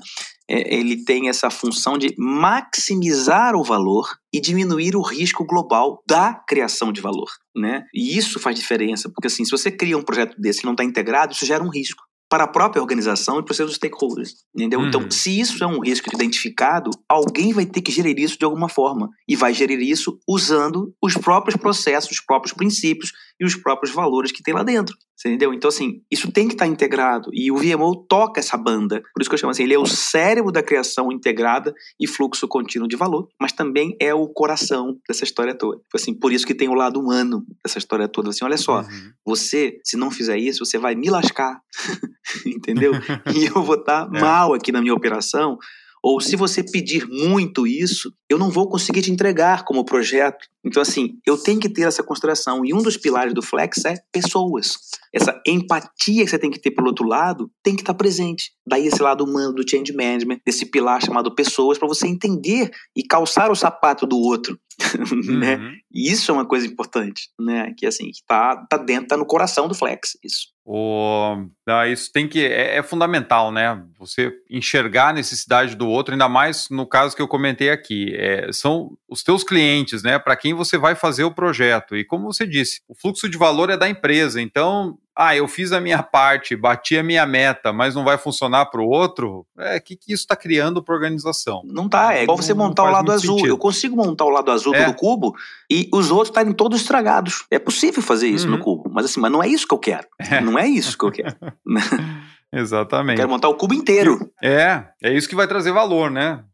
É, 0.49 0.75
ele 0.75 1.03
tem 1.03 1.29
essa 1.29 1.49
função 1.49 1.97
de 1.97 2.15
maximizar 2.17 3.55
o 3.55 3.63
valor 3.63 4.07
e 4.33 4.41
diminuir 4.41 4.95
o 4.95 5.01
risco 5.01 5.45
global 5.45 6.01
da 6.07 6.33
criação 6.33 6.91
de 6.91 7.01
valor, 7.01 7.29
né? 7.55 7.83
E 7.93 8.17
isso 8.17 8.39
faz 8.39 8.55
diferença, 8.55 9.09
porque 9.09 9.27
assim, 9.27 9.45
se 9.45 9.51
você 9.51 9.69
cria 9.69 9.97
um 9.97 10.01
projeto 10.01 10.39
desse 10.39 10.61
e 10.61 10.65
não 10.65 10.73
está 10.73 10.83
integrado, 10.83 11.33
isso 11.33 11.45
gera 11.45 11.63
um 11.63 11.69
risco 11.69 12.03
para 12.29 12.43
a 12.43 12.47
própria 12.47 12.79
organização 12.79 13.39
e 13.39 13.43
para 13.43 13.51
os 13.51 13.57
seus 13.57 13.73
stakeholders, 13.73 14.35
entendeu? 14.55 14.85
Então, 14.85 15.01
uhum. 15.01 15.07
Então, 15.07 15.11
se 15.11 15.39
isso 15.39 15.63
é 15.63 15.67
um 15.67 15.79
risco 15.79 16.13
identificado, 16.13 16.91
alguém 17.09 17.51
vai 17.51 17.65
ter 17.65 17.81
que 17.81 17.91
gerir 17.91 18.17
isso 18.19 18.37
de 18.37 18.45
alguma 18.45 18.69
forma 18.69 19.09
e 19.27 19.35
vai 19.35 19.51
gerir 19.51 19.81
isso 19.81 20.19
usando 20.27 20.93
os 21.01 21.15
próprios 21.15 21.55
processos, 21.55 22.11
os 22.11 22.21
próprios 22.21 22.53
princípios 22.53 23.11
e 23.39 23.45
os 23.45 23.55
próprios 23.55 23.93
valores 23.93 24.31
que 24.31 24.43
tem 24.43 24.53
lá 24.53 24.63
dentro. 24.63 24.95
Entendeu? 25.25 25.53
Então, 25.53 25.67
assim, 25.67 26.01
isso 26.09 26.31
tem 26.31 26.47
que 26.47 26.53
estar 26.53 26.65
integrado. 26.65 27.29
E 27.33 27.51
o 27.51 27.57
VMO 27.57 28.05
toca 28.07 28.39
essa 28.39 28.57
banda. 28.57 29.01
Por 29.13 29.21
isso 29.21 29.29
que 29.29 29.33
eu 29.33 29.39
chamo 29.39 29.51
assim, 29.51 29.63
ele 29.63 29.73
é 29.73 29.79
o 29.79 29.85
cérebro 29.85 30.51
da 30.51 30.63
criação 30.63 31.11
integrada 31.11 31.73
e 31.99 32.07
fluxo 32.07 32.47
contínuo 32.47 32.87
de 32.87 32.95
valor, 32.95 33.27
mas 33.39 33.51
também 33.51 33.95
é 33.99 34.13
o 34.13 34.27
coração 34.27 34.97
dessa 35.07 35.25
história 35.25 35.53
toda. 35.53 35.77
Tipo 35.77 35.95
assim, 35.95 36.13
por 36.13 36.31
isso 36.31 36.47
que 36.47 36.55
tem 36.55 36.69
o 36.69 36.73
lado 36.73 36.99
humano 36.99 37.45
dessa 37.63 37.77
história 37.77 38.07
toda. 38.07 38.29
Assim, 38.29 38.45
olha 38.45 38.57
só, 38.57 38.79
uhum. 38.81 39.11
você, 39.25 39.79
se 39.83 39.97
não 39.97 40.09
fizer 40.09 40.37
isso, 40.37 40.65
você 40.65 40.77
vai 40.77 40.95
me 40.95 41.09
lascar. 41.09 41.59
Entendeu? 42.45 42.93
e 43.35 43.45
eu 43.45 43.61
vou 43.61 43.75
estar 43.75 44.09
é. 44.13 44.19
mal 44.19 44.53
aqui 44.53 44.71
na 44.71 44.81
minha 44.81 44.93
operação 44.93 45.57
ou 46.03 46.21
se 46.21 46.35
você 46.35 46.63
pedir 46.63 47.07
muito 47.07 47.67
isso, 47.67 48.13
eu 48.29 48.37
não 48.37 48.49
vou 48.49 48.69
conseguir 48.69 49.01
te 49.01 49.11
entregar 49.11 49.65
como 49.65 49.83
projeto. 49.83 50.47
Então, 50.63 50.81
assim, 50.81 51.17
eu 51.25 51.37
tenho 51.37 51.59
que 51.59 51.69
ter 51.69 51.83
essa 51.83 52.03
consideração. 52.03 52.65
E 52.65 52.73
um 52.73 52.81
dos 52.81 52.97
pilares 52.97 53.33
do 53.33 53.41
Flex 53.41 53.85
é 53.85 53.95
pessoas. 54.11 54.75
Essa 55.13 55.41
empatia 55.45 56.23
que 56.23 56.29
você 56.29 56.39
tem 56.39 56.51
que 56.51 56.59
ter 56.59 56.71
pelo 56.71 56.87
outro 56.87 57.05
lado 57.05 57.49
tem 57.63 57.75
que 57.75 57.81
estar 57.81 57.93
presente. 57.93 58.51
Daí 58.67 58.87
esse 58.87 59.01
lado 59.01 59.23
humano 59.23 59.53
do 59.53 59.67
change 59.67 59.93
management, 59.93 60.39
desse 60.45 60.65
pilar 60.65 61.03
chamado 61.03 61.33
pessoas, 61.33 61.77
para 61.77 61.87
você 61.87 62.07
entender 62.07 62.69
e 62.95 63.03
calçar 63.03 63.51
o 63.51 63.55
sapato 63.55 64.05
do 64.05 64.17
outro. 64.17 64.59
né? 65.27 65.55
Uhum. 65.55 65.73
E 65.91 66.11
isso 66.11 66.31
é 66.31 66.33
uma 66.33 66.45
coisa 66.45 66.65
importante, 66.65 67.29
né? 67.39 67.73
Que 67.77 67.85
assim, 67.85 68.11
que 68.11 68.23
tá, 68.25 68.55
tá 68.69 68.77
dentro, 68.77 69.07
tá 69.09 69.17
no 69.17 69.25
coração 69.25 69.67
do 69.67 69.75
Flex, 69.75 70.17
isso. 70.23 70.47
O, 70.71 71.47
ah, 71.67 71.87
isso 71.87 72.11
tem 72.11 72.27
que 72.27 72.45
é, 72.45 72.77
é, 72.77 72.83
fundamental, 72.83 73.51
né? 73.51 73.83
Você 73.97 74.31
enxergar 74.47 75.09
a 75.09 75.13
necessidade 75.13 75.75
do 75.75 75.87
outro, 75.87 76.13
ainda 76.13 76.29
mais 76.29 76.69
no 76.69 76.85
caso 76.85 77.15
que 77.15 77.21
eu 77.21 77.27
comentei 77.27 77.71
aqui. 77.71 78.13
É, 78.15 78.51
são 78.53 78.95
os 79.07 79.23
teus 79.23 79.43
clientes, 79.43 80.03
né? 80.03 80.19
Para 80.19 80.35
quem 80.35 80.53
você 80.53 80.77
vai 80.77 80.93
fazer 80.93 81.23
o 81.23 81.33
projeto. 81.33 81.95
E 81.95 82.05
como 82.05 82.31
você 82.31 82.45
disse, 82.45 82.81
o 82.87 82.93
fluxo 82.93 83.27
de 83.27 83.35
valor 83.35 83.71
é 83.71 83.77
da 83.77 83.89
empresa. 83.89 84.39
Então, 84.39 84.99
ah, 85.21 85.35
eu 85.35 85.49
fiz 85.49 85.73
a 85.73 85.81
minha 85.81 86.01
parte, 86.01 86.55
bati 86.55 86.97
a 86.97 87.03
minha 87.03 87.25
meta, 87.25 87.73
mas 87.73 87.93
não 87.93 88.05
vai 88.05 88.17
funcionar 88.17 88.67
para 88.67 88.79
o 88.79 88.87
outro, 88.87 89.45
é 89.57 89.75
o 89.75 89.81
que, 89.81 89.97
que 89.97 90.13
isso 90.13 90.23
está 90.23 90.33
criando 90.33 90.81
para 90.81 90.95
a 90.95 90.97
organização? 90.97 91.61
Não 91.65 91.89
tá, 91.89 92.15
é 92.15 92.23
igual 92.23 92.37
você 92.37 92.53
montar 92.53 92.83
o 92.83 92.89
lado 92.89 93.11
azul. 93.11 93.35
Sentido. 93.35 93.51
Eu 93.51 93.57
consigo 93.57 93.97
montar 93.97 94.23
o 94.23 94.29
lado 94.29 94.49
azul 94.49 94.73
é. 94.73 94.85
do 94.85 94.93
cubo 94.93 95.35
e 95.69 95.89
os 95.93 96.09
outros 96.09 96.29
estarem 96.29 96.53
todos 96.53 96.79
estragados. 96.79 97.43
É 97.51 97.59
possível 97.59 98.01
fazer 98.01 98.29
isso 98.29 98.45
uhum. 98.45 98.55
no 98.55 98.59
cubo, 98.59 98.89
mas 98.89 99.03
assim, 99.03 99.19
mas 99.19 99.29
não 99.29 99.43
é 99.43 99.47
isso 99.49 99.67
que 99.67 99.73
eu 99.73 99.79
quero. 99.79 100.07
É. 100.17 100.39
Não 100.39 100.57
é 100.57 100.65
isso 100.65 100.97
que 100.97 101.03
eu 101.03 101.11
quero. 101.11 101.35
Exatamente. 102.53 103.17
Eu 103.17 103.23
quero 103.23 103.29
montar 103.29 103.49
o 103.49 103.55
cubo 103.55 103.73
inteiro. 103.73 104.31
É, 104.41 104.85
é 105.03 105.13
isso 105.13 105.27
que 105.27 105.35
vai 105.35 105.47
trazer 105.47 105.73
valor, 105.73 106.09
né? 106.09 106.45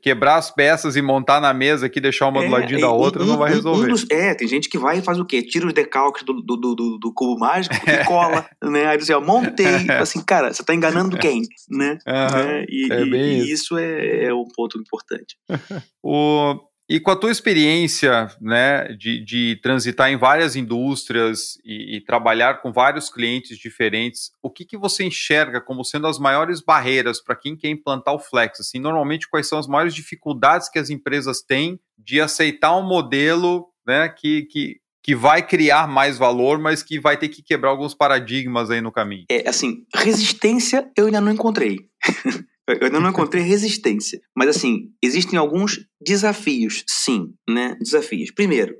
Quebrar 0.00 0.36
as 0.36 0.50
peças 0.50 0.96
e 0.96 1.02
montar 1.02 1.40
na 1.40 1.52
mesa 1.52 1.86
aqui, 1.86 2.00
deixar 2.00 2.28
uma 2.28 2.42
é, 2.42 2.46
do 2.46 2.52
ladinho 2.52 2.80
da 2.80 2.90
outra, 2.90 3.22
um, 3.22 3.26
não 3.26 3.38
vai 3.38 3.50
resolver. 3.50 3.86
Um 3.86 3.88
dos, 3.88 4.06
é, 4.10 4.34
tem 4.34 4.46
gente 4.46 4.68
que 4.68 4.78
vai 4.78 4.98
e 4.98 5.02
faz 5.02 5.18
o 5.18 5.24
quê? 5.24 5.42
Tira 5.42 5.66
os 5.66 5.72
decalques 5.72 6.22
do, 6.22 6.34
do, 6.40 6.56
do, 6.56 6.98
do 6.98 7.12
cubo 7.12 7.38
mágico 7.38 7.74
e 7.74 8.04
cola, 8.06 8.48
né? 8.62 8.86
Aí 8.86 8.98
diz, 8.98 9.10
ó, 9.10 9.20
montei. 9.20 9.66
assim, 10.00 10.22
cara, 10.22 10.52
você 10.52 10.62
tá 10.62 10.74
enganando 10.74 11.16
quem, 11.18 11.42
né? 11.68 11.98
Uhum, 12.06 12.64
e, 12.68 12.88
é 12.90 13.02
e, 13.02 13.38
isso. 13.38 13.52
isso 13.52 13.78
é, 13.78 14.24
é 14.24 14.34
um 14.34 14.46
ponto 14.54 14.78
importante. 14.78 15.36
o, 16.02 16.60
e 16.88 17.00
com 17.00 17.10
a 17.10 17.16
tua 17.16 17.32
experiência 17.32 18.28
né, 18.40 18.84
de, 18.92 19.24
de 19.24 19.58
transitar 19.62 20.10
em 20.10 20.16
várias 20.16 20.54
indústrias 20.54 21.58
e, 21.64 21.96
e, 21.96 22.00
trabalhar 22.00 22.62
com 22.62 22.72
vários 22.72 23.10
clientes 23.10 23.58
diferentes, 23.58 24.30
o 24.40 24.50
que, 24.50 24.64
que 24.64 24.76
você 24.76 25.04
enxerga 25.04 25.60
como 25.60 25.84
sendo 25.84 26.06
as 26.06 26.18
maiores 26.18 26.60
barreiras 26.60 27.20
para 27.20 27.34
quem 27.34 27.56
quer 27.56 27.68
implantar 27.68 28.14
o 28.14 28.20
Flex? 28.20 28.60
Assim, 28.60 28.78
normalmente, 28.78 29.28
quais 29.28 29.48
são 29.48 29.58
as 29.58 29.66
maiores 29.66 29.94
dificuldades 29.94 30.68
que 30.68 30.78
as 30.78 30.88
empresas 30.88 31.42
têm 31.42 31.80
de 31.98 32.20
aceitar 32.20 32.76
um 32.76 32.86
modelo 32.86 33.66
né, 33.84 34.08
que, 34.08 34.42
que, 34.42 34.76
que 35.02 35.14
vai 35.14 35.44
criar 35.44 35.88
mais 35.88 36.16
valor, 36.16 36.58
mas 36.58 36.82
que 36.82 37.00
vai 37.00 37.16
ter 37.16 37.28
que 37.28 37.42
quebrar 37.42 37.70
alguns 37.70 37.94
paradigmas 37.94 38.70
aí 38.70 38.80
no 38.80 38.92
caminho? 38.92 39.24
É, 39.28 39.48
assim, 39.48 39.84
resistência 39.94 40.88
eu 40.96 41.06
ainda 41.06 41.20
não 41.20 41.32
encontrei. 41.32 41.78
Eu 42.68 42.86
ainda 42.86 43.00
não 43.00 43.10
encontrei 43.10 43.42
resistência. 43.42 44.20
Mas, 44.34 44.48
assim, 44.48 44.90
existem 45.02 45.38
alguns 45.38 45.86
desafios, 46.00 46.84
sim, 46.88 47.32
né? 47.48 47.76
Desafios. 47.80 48.30
Primeiro, 48.32 48.74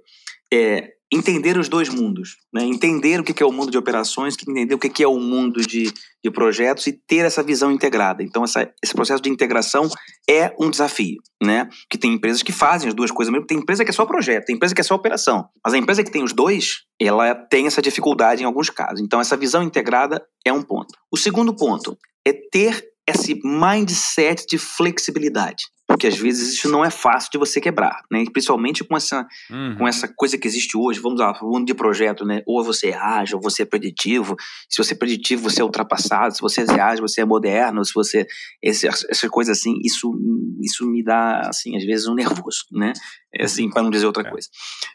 é 0.52 0.96
entender 1.12 1.56
os 1.56 1.68
dois 1.68 1.88
mundos, 1.88 2.36
né? 2.52 2.64
Entender 2.64 3.20
o 3.20 3.24
que 3.24 3.42
é 3.42 3.46
o 3.46 3.52
mundo 3.52 3.70
de 3.70 3.78
operações, 3.78 4.34
entender 4.34 4.74
o 4.74 4.78
que 4.78 5.02
é 5.02 5.06
o 5.06 5.20
mundo 5.20 5.60
de, 5.60 5.92
de 6.22 6.30
projetos 6.30 6.86
e 6.86 6.92
ter 6.92 7.24
essa 7.24 7.42
visão 7.42 7.70
integrada. 7.70 8.22
Então, 8.22 8.42
essa, 8.42 8.68
esse 8.82 8.92
processo 8.92 9.22
de 9.22 9.30
integração 9.30 9.88
é 10.28 10.54
um 10.58 10.68
desafio, 10.68 11.18
né? 11.40 11.68
Que 11.88 11.96
tem 11.96 12.12
empresas 12.12 12.42
que 12.42 12.52
fazem 12.52 12.88
as 12.88 12.94
duas 12.94 13.10
coisas 13.10 13.32
mesmo. 13.32 13.46
Tem 13.46 13.58
empresa 13.58 13.84
que 13.84 13.90
é 13.90 13.94
só 13.94 14.04
projeto, 14.04 14.46
tem 14.46 14.56
empresa 14.56 14.74
que 14.74 14.80
é 14.80 14.84
só 14.84 14.94
operação. 14.94 15.48
Mas 15.64 15.74
a 15.74 15.78
empresa 15.78 16.02
que 16.02 16.10
tem 16.10 16.24
os 16.24 16.32
dois, 16.32 16.82
ela 17.00 17.34
tem 17.34 17.66
essa 17.66 17.80
dificuldade 17.80 18.42
em 18.42 18.46
alguns 18.46 18.68
casos. 18.68 19.00
Então, 19.00 19.20
essa 19.20 19.36
visão 19.36 19.62
integrada 19.62 20.20
é 20.44 20.52
um 20.52 20.62
ponto. 20.62 20.92
O 21.12 21.16
segundo 21.16 21.54
ponto 21.54 21.96
é 22.26 22.32
ter 22.32 22.84
esse 23.08 23.40
mindset 23.44 24.46
de 24.46 24.58
flexibilidade. 24.58 25.64
Porque 25.86 26.08
às 26.08 26.18
vezes 26.18 26.54
isso 26.54 26.68
não 26.68 26.84
é 26.84 26.90
fácil 26.90 27.30
de 27.30 27.38
você 27.38 27.60
quebrar, 27.60 28.02
né? 28.10 28.24
Principalmente 28.32 28.82
com 28.82 28.96
essa, 28.96 29.24
uhum. 29.48 29.76
com 29.78 29.88
essa 29.88 30.12
coisa 30.16 30.36
que 30.36 30.46
existe 30.46 30.76
hoje, 30.76 30.98
vamos 30.98 31.20
lá, 31.20 31.32
mundo 31.40 31.64
de 31.64 31.74
projeto, 31.74 32.24
né? 32.24 32.42
Ou 32.44 32.64
você 32.64 32.88
é 32.88 32.96
ágil, 32.96 33.36
ou 33.36 33.42
você 33.42 33.62
é 33.62 33.64
preditivo. 33.64 34.34
Se 34.68 34.82
você 34.82 34.94
é 34.94 34.96
preditivo, 34.96 35.48
você 35.48 35.62
é 35.62 35.64
ultrapassado. 35.64 36.34
Se 36.34 36.40
você 36.40 36.62
é 36.62 36.80
ágil, 36.80 37.06
você 37.06 37.20
é 37.20 37.24
moderno. 37.24 37.84
Se 37.84 37.92
você 37.94 38.26
esse, 38.60 38.88
essa 38.88 39.28
coisa 39.28 39.52
assim, 39.52 39.74
isso 39.84 40.12
isso 40.60 40.84
me 40.90 41.04
dá 41.04 41.42
assim 41.48 41.76
às 41.76 41.84
vezes 41.84 42.08
um 42.08 42.14
nervoso, 42.18 42.64
né? 42.72 42.92
É 43.32 43.44
assim 43.44 43.70
para 43.70 43.82
não 43.82 43.90
dizer 43.90 44.06
outra 44.06 44.26
é. 44.26 44.30
coisa, 44.30 44.48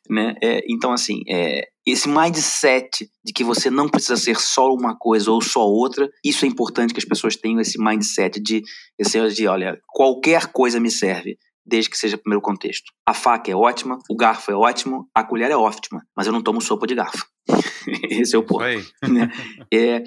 né? 0.09 0.35
É, 0.43 0.61
então 0.67 0.91
assim, 0.91 1.21
é, 1.29 1.69
esse 1.85 2.07
mindset 2.07 3.09
de 3.23 3.33
que 3.33 3.43
você 3.43 3.69
não 3.69 3.89
precisa 3.89 4.15
ser 4.15 4.39
só 4.39 4.71
uma 4.71 4.95
coisa 4.95 5.31
ou 5.31 5.41
só 5.41 5.65
outra, 5.65 6.09
isso 6.23 6.45
é 6.45 6.47
importante 6.47 6.93
que 6.93 6.99
as 6.99 7.05
pessoas 7.05 7.35
tenham 7.35 7.59
esse 7.59 7.81
mindset 7.81 8.39
de, 8.39 8.61
esse, 8.99 9.27
de 9.29 9.47
olha, 9.47 9.79
qualquer 9.87 10.47
coisa 10.51 10.79
me 10.79 10.91
serve, 10.91 11.37
desde 11.65 11.89
que 11.89 11.97
seja 11.97 12.15
o 12.15 12.19
primeiro 12.19 12.41
contexto. 12.41 12.91
A 13.05 13.13
faca 13.13 13.51
é 13.51 13.55
ótima, 13.55 13.97
o 14.09 14.15
garfo 14.15 14.51
é 14.51 14.55
ótimo, 14.55 15.09
a 15.15 15.23
colher 15.23 15.49
é 15.49 15.57
ótima, 15.57 16.03
mas 16.15 16.27
eu 16.27 16.33
não 16.33 16.41
tomo 16.41 16.61
sopa 16.61 16.85
de 16.85 16.95
garfo. 16.95 17.25
esse 18.09 18.35
é 18.35 18.39
o 18.39 18.45
ponto. 18.45 18.63
Né? 19.09 19.31
É, 19.73 20.03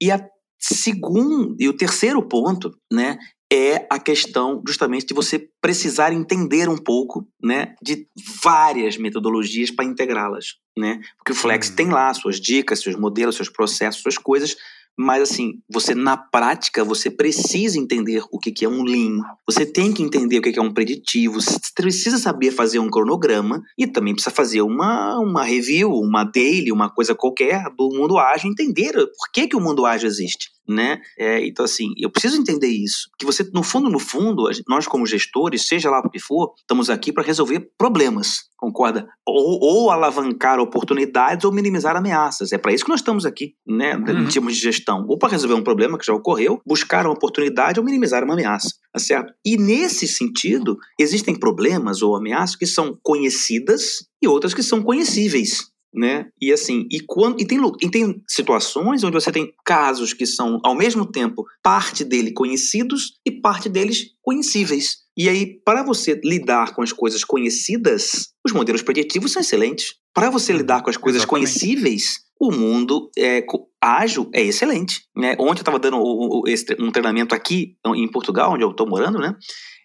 e 0.00 0.10
a 0.10 0.18
segundo 0.58 1.56
e 1.58 1.68
o 1.68 1.76
terceiro 1.76 2.22
ponto, 2.22 2.70
né, 2.90 3.18
é 3.52 3.86
a 3.90 3.98
questão 3.98 4.62
justamente 4.66 5.04
de 5.04 5.12
você 5.12 5.46
precisar 5.60 6.10
entender 6.10 6.70
um 6.70 6.78
pouco, 6.78 7.28
né, 7.42 7.74
de 7.82 8.06
várias 8.42 8.96
metodologias 8.96 9.70
para 9.70 9.84
integrá-las, 9.84 10.54
né? 10.76 11.00
Porque 11.18 11.32
o 11.32 11.34
Flex 11.34 11.68
uhum. 11.68 11.76
tem 11.76 11.90
lá 11.90 12.14
suas 12.14 12.40
dicas, 12.40 12.80
seus 12.80 12.96
modelos, 12.96 13.36
seus 13.36 13.50
processos, 13.50 14.00
suas 14.00 14.16
coisas, 14.16 14.56
Mas 14.98 15.22
assim, 15.22 15.54
você 15.70 15.94
na 15.94 16.16
prática, 16.18 16.84
você 16.84 17.10
precisa 17.10 17.78
entender 17.78 18.22
o 18.30 18.38
que, 18.38 18.52
que 18.52 18.64
é 18.64 18.68
um 18.68 18.82
lean, 18.82 19.20
você 19.46 19.64
tem 19.64 19.92
que 19.92 20.02
entender 20.02 20.38
o 20.38 20.42
que, 20.42 20.52
que 20.52 20.58
é 20.58 20.62
um 20.62 20.72
preditivo, 20.72 21.40
você 21.40 21.58
precisa 21.74 22.18
saber 22.18 22.50
fazer 22.50 22.78
um 22.78 22.90
cronograma 22.90 23.62
e 23.78 23.86
também 23.86 24.14
precisa 24.14 24.34
fazer 24.34 24.60
uma, 24.60 25.18
uma 25.18 25.44
review, 25.44 25.90
uma 25.92 26.24
daily, 26.24 26.70
uma 26.70 26.90
coisa 26.90 27.14
qualquer 27.14 27.64
do 27.76 27.88
mundo 27.88 28.18
ágil, 28.18 28.50
entender 28.50 28.92
por 28.92 29.30
que, 29.32 29.48
que 29.48 29.56
o 29.56 29.60
mundo 29.60 29.86
ágil 29.86 30.08
existe 30.08 30.50
né? 30.68 31.00
É, 31.18 31.44
então, 31.46 31.64
assim, 31.64 31.92
eu 31.96 32.10
preciso 32.10 32.36
entender 32.36 32.68
isso. 32.68 33.08
Que 33.18 33.26
você, 33.26 33.48
no 33.52 33.62
fundo, 33.62 33.90
no 33.90 33.98
fundo, 33.98 34.48
nós 34.68 34.86
como 34.86 35.06
gestores, 35.06 35.66
seja 35.66 35.90
lá 35.90 36.00
o 36.00 36.10
que 36.10 36.18
for, 36.18 36.52
estamos 36.58 36.88
aqui 36.90 37.12
para 37.12 37.22
resolver 37.22 37.70
problemas, 37.76 38.44
concorda? 38.56 39.06
Ou, 39.26 39.58
ou, 39.60 39.90
alavancar 39.90 40.60
oportunidades 40.60 41.44
ou 41.44 41.52
minimizar 41.52 41.96
ameaças. 41.96 42.52
É 42.52 42.58
para 42.58 42.72
isso 42.72 42.84
que 42.84 42.90
nós 42.90 43.00
estamos 43.00 43.26
aqui, 43.26 43.54
né? 43.66 43.96
Uhum. 43.96 44.24
Em 44.24 44.28
termos 44.28 44.54
de 44.54 44.60
gestão. 44.60 45.04
Ou 45.08 45.18
para 45.18 45.30
resolver 45.30 45.54
um 45.54 45.64
problema 45.64 45.98
que 45.98 46.06
já 46.06 46.14
ocorreu, 46.14 46.60
buscar 46.66 47.06
uma 47.06 47.14
oportunidade 47.14 47.80
ou 47.80 47.84
minimizar 47.84 48.24
uma 48.24 48.34
ameaça, 48.34 48.68
tá 48.92 49.00
certo? 49.00 49.32
E 49.44 49.56
nesse 49.56 50.06
sentido, 50.06 50.76
existem 50.98 51.38
problemas 51.38 52.02
ou 52.02 52.16
ameaças 52.16 52.56
que 52.56 52.66
são 52.66 52.96
conhecidas 53.02 54.04
e 54.22 54.28
outras 54.28 54.54
que 54.54 54.62
são 54.62 54.82
conhecíveis 54.82 55.71
né? 55.94 56.26
E 56.40 56.52
assim, 56.52 56.86
e 56.90 57.00
quando 57.00 57.40
e 57.40 57.46
tem, 57.46 57.58
e 57.80 57.90
tem 57.90 58.22
situações 58.28 59.04
onde 59.04 59.14
você 59.14 59.30
tem 59.30 59.52
casos 59.64 60.12
que 60.12 60.26
são 60.26 60.58
ao 60.64 60.74
mesmo 60.74 61.04
tempo 61.04 61.44
parte 61.62 62.04
dele 62.04 62.32
conhecidos 62.32 63.18
e 63.26 63.30
parte 63.30 63.68
deles 63.68 64.10
conhecíveis. 64.22 65.02
E 65.16 65.28
aí, 65.28 65.60
para 65.64 65.82
você 65.82 66.18
lidar 66.24 66.74
com 66.74 66.82
as 66.82 66.92
coisas 66.92 67.22
conhecidas, 67.22 68.32
os 68.44 68.52
modelos 68.52 68.82
preditivos 68.82 69.32
são 69.32 69.42
excelentes. 69.42 69.94
Para 70.14 70.30
você 70.30 70.52
lidar 70.52 70.82
com 70.82 70.90
as 70.90 70.96
coisas 70.96 71.22
Exatamente. 71.22 71.46
conhecíveis, 71.46 72.20
o 72.40 72.50
mundo 72.50 73.10
é, 73.16 73.44
ágil 73.80 74.30
é 74.34 74.42
excelente. 74.42 75.02
Né? 75.14 75.32
Ontem 75.38 75.60
eu 75.60 75.62
estava 75.62 75.78
dando 75.78 75.98
um 75.98 76.90
treinamento 76.90 77.34
aqui 77.34 77.76
em 77.86 78.10
Portugal, 78.10 78.52
onde 78.52 78.64
eu 78.64 78.70
estou 78.70 78.88
morando, 78.88 79.18
né? 79.18 79.36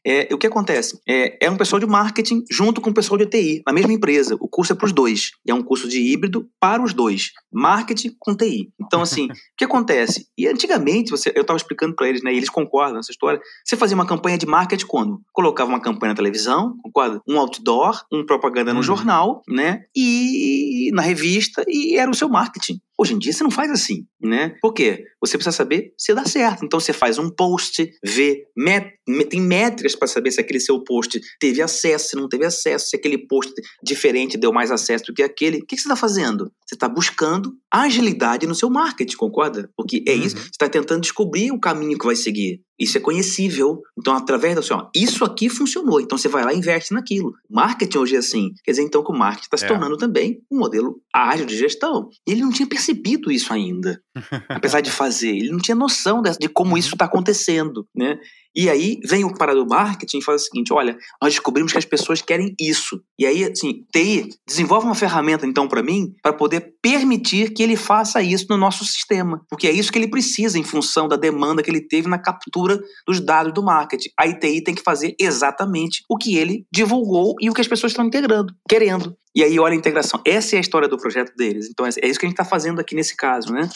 É, 0.08 0.34
o 0.34 0.38
que 0.38 0.48
acontece? 0.48 1.02
É, 1.06 1.46
é 1.48 1.52
um 1.52 1.58
pessoal 1.58 1.82
de 1.82 1.86
marketing 1.86 2.42
junto 2.50 2.80
com 2.80 2.92
o 2.92 2.94
pessoal 2.94 3.18
de 3.18 3.26
TI, 3.26 3.62
na 3.68 3.74
mesma 3.74 3.92
empresa. 3.92 4.38
O 4.40 4.48
curso 4.48 4.72
é 4.72 4.76
para 4.76 4.86
os 4.86 4.94
dois. 4.94 5.32
É 5.46 5.54
um 5.54 5.62
curso 5.62 5.86
de 5.86 6.00
híbrido 6.00 6.48
para 6.62 6.82
os 6.82 6.94
dois. 6.94 7.32
Marketing 7.52 8.16
com 8.18 8.34
TI. 8.34 8.72
Então, 8.80 9.02
assim, 9.02 9.26
o 9.28 9.58
que 9.58 9.66
acontece? 9.66 10.26
E 10.38 10.48
antigamente, 10.48 11.12
você, 11.12 11.34
eu 11.36 11.42
estava 11.42 11.58
explicando 11.58 11.94
para 11.94 12.08
eles, 12.08 12.24
né? 12.24 12.34
E 12.34 12.38
eles 12.38 12.50
concordam 12.50 12.96
nessa 12.96 13.12
história. 13.12 13.42
Você 13.66 13.76
fazia 13.76 13.96
uma 13.96 14.06
campanha 14.06 14.38
de 14.38 14.46
marketing 14.46 14.86
quando? 14.86 15.20
Colocava 15.34 15.70
uma 15.70 15.82
campanha 15.82 16.14
na 16.14 16.18
televisão, 16.18 16.78
concorda? 16.82 17.22
Um 17.28 17.38
outdoor, 17.38 18.02
um 18.10 18.26
propaganda 18.26 18.72
no 18.72 18.78
uhum. 18.78 18.84
jornal, 18.84 19.42
né? 19.46 19.82
E 19.94 20.90
na 20.94 21.02
revista, 21.02 21.66
e 21.68 21.98
era 21.98 22.10
o 22.10 22.16
seu 22.16 22.30
marketing. 22.30 22.80
Hoje 23.00 23.14
em 23.14 23.20
dia 23.20 23.32
você 23.32 23.44
não 23.44 23.52
faz 23.52 23.70
assim, 23.70 24.08
né? 24.20 24.56
Por 24.62 24.74
quê? 24.74 25.06
Você 25.22 25.38
precisa 25.38 25.56
saber 25.56 25.94
se 25.98 26.14
dá 26.14 26.26
certo. 26.26 26.66
Então 26.66 26.80
você 26.80 26.92
faz 26.92 27.20
um 27.20 27.30
post, 27.30 27.90
vê, 28.04 28.48
met, 28.56 28.98
tem 29.30 29.40
métricas 29.40 29.96
para 29.96 30.08
saber 30.08 30.32
se 30.32 30.42
aquele 30.42 30.60
seu 30.60 30.84
post 30.84 31.22
teve 31.40 31.62
acesso, 31.62 32.10
se 32.10 32.16
não 32.16 32.28
teve 32.28 32.46
acesso, 32.46 32.90
se 32.90 32.96
aquele 32.96 33.20
post 33.28 33.54
diferente 33.84 34.38
deu 34.38 34.52
mais 34.52 34.72
acesso 34.72 35.06
do 35.06 35.14
que 35.14 35.22
aquele. 35.22 35.60
O 35.60 35.66
que 35.66 35.78
você 35.78 35.84
está 35.84 35.96
fazendo? 35.96 36.52
Você 36.66 36.76
está 36.76 36.90
buscando 36.90 37.54
agilidade 37.72 38.48
no 38.48 38.56
seu 38.56 38.70
marketing, 38.70 39.18
concorda? 39.18 39.70
Porque 39.76 40.04
é 40.08 40.14
uhum. 40.14 40.24
isso, 40.24 40.38
você 40.38 40.50
está 40.50 40.70
tentando 40.70 41.02
descobrir 41.02 41.52
o 41.52 41.60
caminho 41.60 41.98
que 41.98 42.06
vai 42.06 42.16
seguir. 42.16 42.62
Isso 42.80 42.98
é 42.98 43.02
conhecível. 43.02 43.82
Então, 43.98 44.14
através 44.14 44.56
da 44.56 44.76
ó, 44.76 44.90
isso 44.96 45.26
aqui 45.26 45.50
funcionou. 45.50 46.00
Então, 46.00 46.18
você 46.18 46.28
vai 46.28 46.46
lá 46.46 46.54
e 46.54 46.58
investe 46.58 46.94
naquilo. 46.94 47.34
Marketing 47.50 47.98
hoje 47.98 48.16
é 48.16 48.20
assim. 48.20 48.52
Quer 48.64 48.72
dizer, 48.72 48.84
então, 48.84 49.04
que 49.04 49.12
o 49.12 49.16
marketing 49.16 49.46
está 49.46 49.58
se 49.58 49.66
é. 49.66 49.68
tornando 49.68 49.98
também 49.98 50.42
um 50.52 50.60
modelo 50.60 51.02
ágil 51.14 51.46
de 51.46 51.58
gestão. 51.58 52.10
Ele 52.28 52.42
não 52.42 52.52
tinha 52.52 52.68
percebido 52.68 53.32
isso 53.32 53.52
ainda. 53.52 54.00
apesar 54.50 54.82
de 54.82 54.92
fazer. 54.92 55.30
Ele 55.30 55.50
não 55.50 55.60
tinha 55.60 55.76
noção 55.76 56.22
de 56.22 56.48
como 56.50 56.78
isso 56.78 56.94
está 56.94 57.06
acontecendo, 57.06 57.88
né? 57.96 58.20
E 58.58 58.72
aí 58.72 59.00
vem 59.06 59.24
o 59.24 59.32
cara 59.32 59.54
do 59.54 59.68
marketing 59.68 60.18
e 60.18 60.24
fala 60.24 60.36
o 60.36 60.40
seguinte: 60.40 60.74
olha, 60.74 60.98
nós 61.22 61.34
descobrimos 61.34 61.72
que 61.72 61.78
as 61.78 61.86
pessoas 61.86 62.24
querem 62.24 62.56
isso. 62.60 63.00
E 63.20 63.26
aí, 63.28 63.44
assim, 63.44 63.86
TI, 63.94 64.30
desenvolve 64.48 64.88
uma 64.88 64.96
ferramenta 64.96 65.46
então 65.46 65.68
para 65.68 65.84
mim 65.84 66.16
para 66.24 66.34
poder 66.34 66.74
permitir 66.82 67.54
que 67.54 67.62
ele 67.62 67.76
faça 67.76 68.20
isso 68.20 68.48
no 68.50 68.58
nosso 68.58 68.84
sistema. 68.84 69.46
Porque 69.48 69.68
é 69.68 69.72
isso 69.72 69.92
que 69.92 70.00
ele 70.00 70.08
precisa 70.08 70.58
em 70.58 70.64
função 70.64 71.08
da 71.08 71.16
demanda 71.16 71.62
que 71.62 71.70
ele 71.70 71.82
teve 71.82 72.10
na 72.10 72.18
captura 72.18 72.82
dos 73.06 73.20
dados 73.20 73.54
do 73.54 73.62
marketing. 73.62 74.10
A 74.20 74.26
ITI 74.26 74.64
tem 74.64 74.74
que 74.74 74.82
fazer 74.82 75.16
exatamente 75.20 76.04
o 76.10 76.18
que 76.18 76.36
ele 76.36 76.66
divulgou 76.74 77.36
e 77.40 77.52
o 77.52 77.54
que 77.54 77.62
as 77.62 77.68
pessoas 77.68 77.92
estão 77.92 78.06
integrando, 78.06 78.56
querendo. 78.68 79.16
E 79.38 79.44
aí, 79.44 79.60
olha 79.60 79.74
a 79.74 79.78
integração. 79.78 80.20
Essa 80.26 80.56
é 80.56 80.58
a 80.58 80.62
história 80.62 80.88
do 80.88 80.98
projeto 80.98 81.36
deles. 81.36 81.70
Então, 81.70 81.86
é, 81.86 81.90
é 82.02 82.08
isso 82.08 82.20
que 82.20 82.26
a 82.26 82.30
gente 82.30 82.34
está 82.40 82.44
fazendo 82.44 82.82
aqui 82.82 82.96
nesse 82.96 83.16
caso, 83.16 83.54
né? 83.54 83.70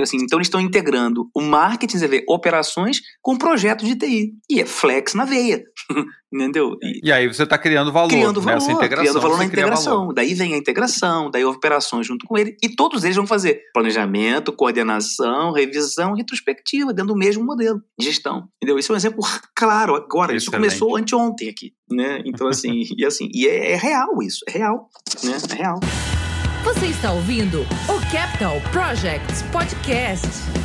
Assim, 0.00 0.16
então, 0.18 0.38
eles 0.38 0.46
estão 0.46 0.60
integrando 0.60 1.28
o 1.34 1.40
marketing, 1.40 1.98
você 1.98 2.06
vê, 2.06 2.24
operações 2.28 3.00
com 3.20 3.36
projeto 3.36 3.84
de 3.84 3.96
TI. 3.96 4.11
E 4.50 4.60
é 4.60 4.66
flex 4.66 5.14
na 5.14 5.24
veia. 5.24 5.62
Entendeu? 6.32 6.76
E, 6.82 7.08
e, 7.08 7.12
aí 7.12 7.28
você 7.28 7.42
está 7.42 7.58
criando 7.58 7.92
valor 7.92 8.08
criando 8.08 8.40
valor, 8.40 8.54
nessa 8.54 8.72
integração. 8.72 9.04
Criando 9.04 9.20
valor 9.20 9.38
na 9.38 9.44
integração. 9.44 9.98
Valor. 9.98 10.14
Daí 10.14 10.34
vem 10.34 10.54
a 10.54 10.56
integração, 10.56 11.30
daí 11.30 11.44
operações 11.44 12.06
junto 12.06 12.26
com 12.26 12.38
ele. 12.38 12.56
E 12.62 12.70
todos 12.74 13.04
eles 13.04 13.16
vão 13.16 13.26
fazer 13.26 13.60
planejamento, 13.74 14.52
coordenação, 14.52 15.52
revisão, 15.52 16.14
retrospectiva, 16.14 16.92
dentro 16.92 17.12
do 17.12 17.18
mesmo 17.18 17.44
modelo 17.44 17.82
de 17.98 18.06
gestão. 18.06 18.48
Entendeu? 18.56 18.78
Esse 18.78 18.90
é 18.90 18.94
um 18.94 18.96
exemplo 18.96 19.20
claro 19.54 19.94
agora. 19.94 20.34
Excelente. 20.34 20.42
Isso 20.42 20.50
começou 20.50 20.96
anteontem 20.96 21.50
aqui. 21.50 21.72
Né? 21.90 22.22
Então, 22.24 22.48
assim, 22.48 22.82
e 22.96 23.04
assim, 23.04 23.28
e 23.34 23.46
é, 23.46 23.72
é 23.72 23.76
real 23.76 24.22
isso. 24.22 24.40
É 24.48 24.52
real. 24.52 24.88
Né? 25.22 25.36
É 25.50 25.54
real. 25.54 25.80
Você 26.64 26.86
está 26.86 27.12
ouvindo 27.12 27.62
o 27.88 28.12
Capital 28.12 28.56
Projects 28.72 29.42
Podcast. 29.50 30.61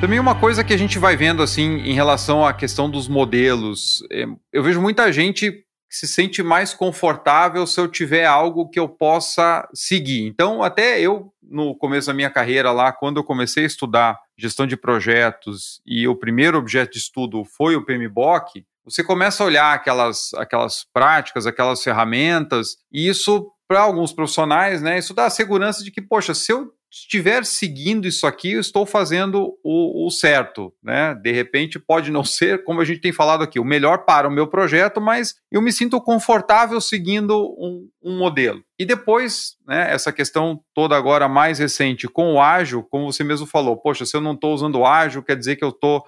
Também 0.00 0.18
uma 0.18 0.34
coisa 0.34 0.64
que 0.64 0.72
a 0.72 0.78
gente 0.78 0.98
vai 0.98 1.14
vendo 1.14 1.42
assim 1.42 1.76
em 1.80 1.92
relação 1.92 2.46
à 2.46 2.54
questão 2.54 2.88
dos 2.88 3.06
modelos, 3.06 4.02
é, 4.10 4.24
eu 4.50 4.62
vejo 4.62 4.80
muita 4.80 5.12
gente 5.12 5.62
se 5.90 6.08
sente 6.08 6.42
mais 6.42 6.72
confortável 6.72 7.66
se 7.66 7.78
eu 7.78 7.86
tiver 7.86 8.24
algo 8.24 8.70
que 8.70 8.80
eu 8.80 8.88
possa 8.88 9.68
seguir. 9.74 10.24
Então, 10.24 10.62
até 10.62 10.98
eu 10.98 11.30
no 11.42 11.76
começo 11.76 12.06
da 12.06 12.14
minha 12.14 12.30
carreira 12.30 12.72
lá, 12.72 12.92
quando 12.92 13.18
eu 13.18 13.24
comecei 13.24 13.64
a 13.64 13.66
estudar 13.66 14.18
gestão 14.38 14.66
de 14.66 14.76
projetos 14.76 15.82
e 15.84 16.08
o 16.08 16.16
primeiro 16.16 16.56
objeto 16.56 16.92
de 16.92 16.98
estudo 16.98 17.44
foi 17.44 17.76
o 17.76 17.84
PMBOK, 17.84 18.64
você 18.82 19.04
começa 19.04 19.42
a 19.42 19.46
olhar 19.46 19.74
aquelas, 19.74 20.32
aquelas 20.34 20.86
práticas, 20.94 21.46
aquelas 21.46 21.82
ferramentas, 21.82 22.78
e 22.90 23.06
isso, 23.06 23.52
para 23.68 23.82
alguns 23.82 24.14
profissionais, 24.14 24.80
né, 24.80 24.98
isso 24.98 25.12
dá 25.12 25.26
a 25.26 25.30
segurança 25.30 25.84
de 25.84 25.90
que, 25.90 26.00
poxa, 26.00 26.32
se 26.32 26.52
eu 26.52 26.72
estiver 26.90 27.44
seguindo 27.44 28.08
isso 28.08 28.26
aqui, 28.26 28.52
eu 28.52 28.60
estou 28.60 28.84
fazendo 28.84 29.56
o, 29.62 30.06
o, 30.06 30.10
certo, 30.10 30.72
né? 30.82 31.14
De 31.14 31.30
repente 31.30 31.78
pode 31.78 32.10
não 32.10 32.24
ser, 32.24 32.64
como 32.64 32.80
a 32.80 32.84
gente 32.84 33.00
tem 33.00 33.12
falado 33.12 33.42
aqui, 33.42 33.60
o 33.60 33.64
melhor 33.64 34.04
para 34.04 34.28
o 34.28 34.30
meu 34.30 34.48
projeto, 34.48 35.00
mas 35.00 35.36
eu 35.50 35.62
me 35.62 35.72
sinto 35.72 36.00
confortável 36.00 36.80
seguindo 36.80 37.38
um, 37.58 37.88
um 38.02 38.18
modelo. 38.18 38.62
E 38.78 38.84
depois, 38.84 39.56
né, 39.66 39.92
essa 39.92 40.12
questão 40.12 40.60
toda 40.74 40.96
agora 40.96 41.28
mais 41.28 41.58
recente 41.58 42.08
com 42.08 42.34
o 42.34 42.40
ágil, 42.40 42.82
como 42.82 43.12
você 43.12 43.22
mesmo 43.22 43.46
falou, 43.46 43.76
poxa, 43.76 44.04
se 44.04 44.16
eu 44.16 44.20
não 44.20 44.32
estou 44.32 44.52
usando 44.52 44.80
o 44.80 44.86
ágil, 44.86 45.22
quer 45.22 45.36
dizer 45.36 45.56
que 45.56 45.64
eu 45.64 45.68
estou 45.68 46.04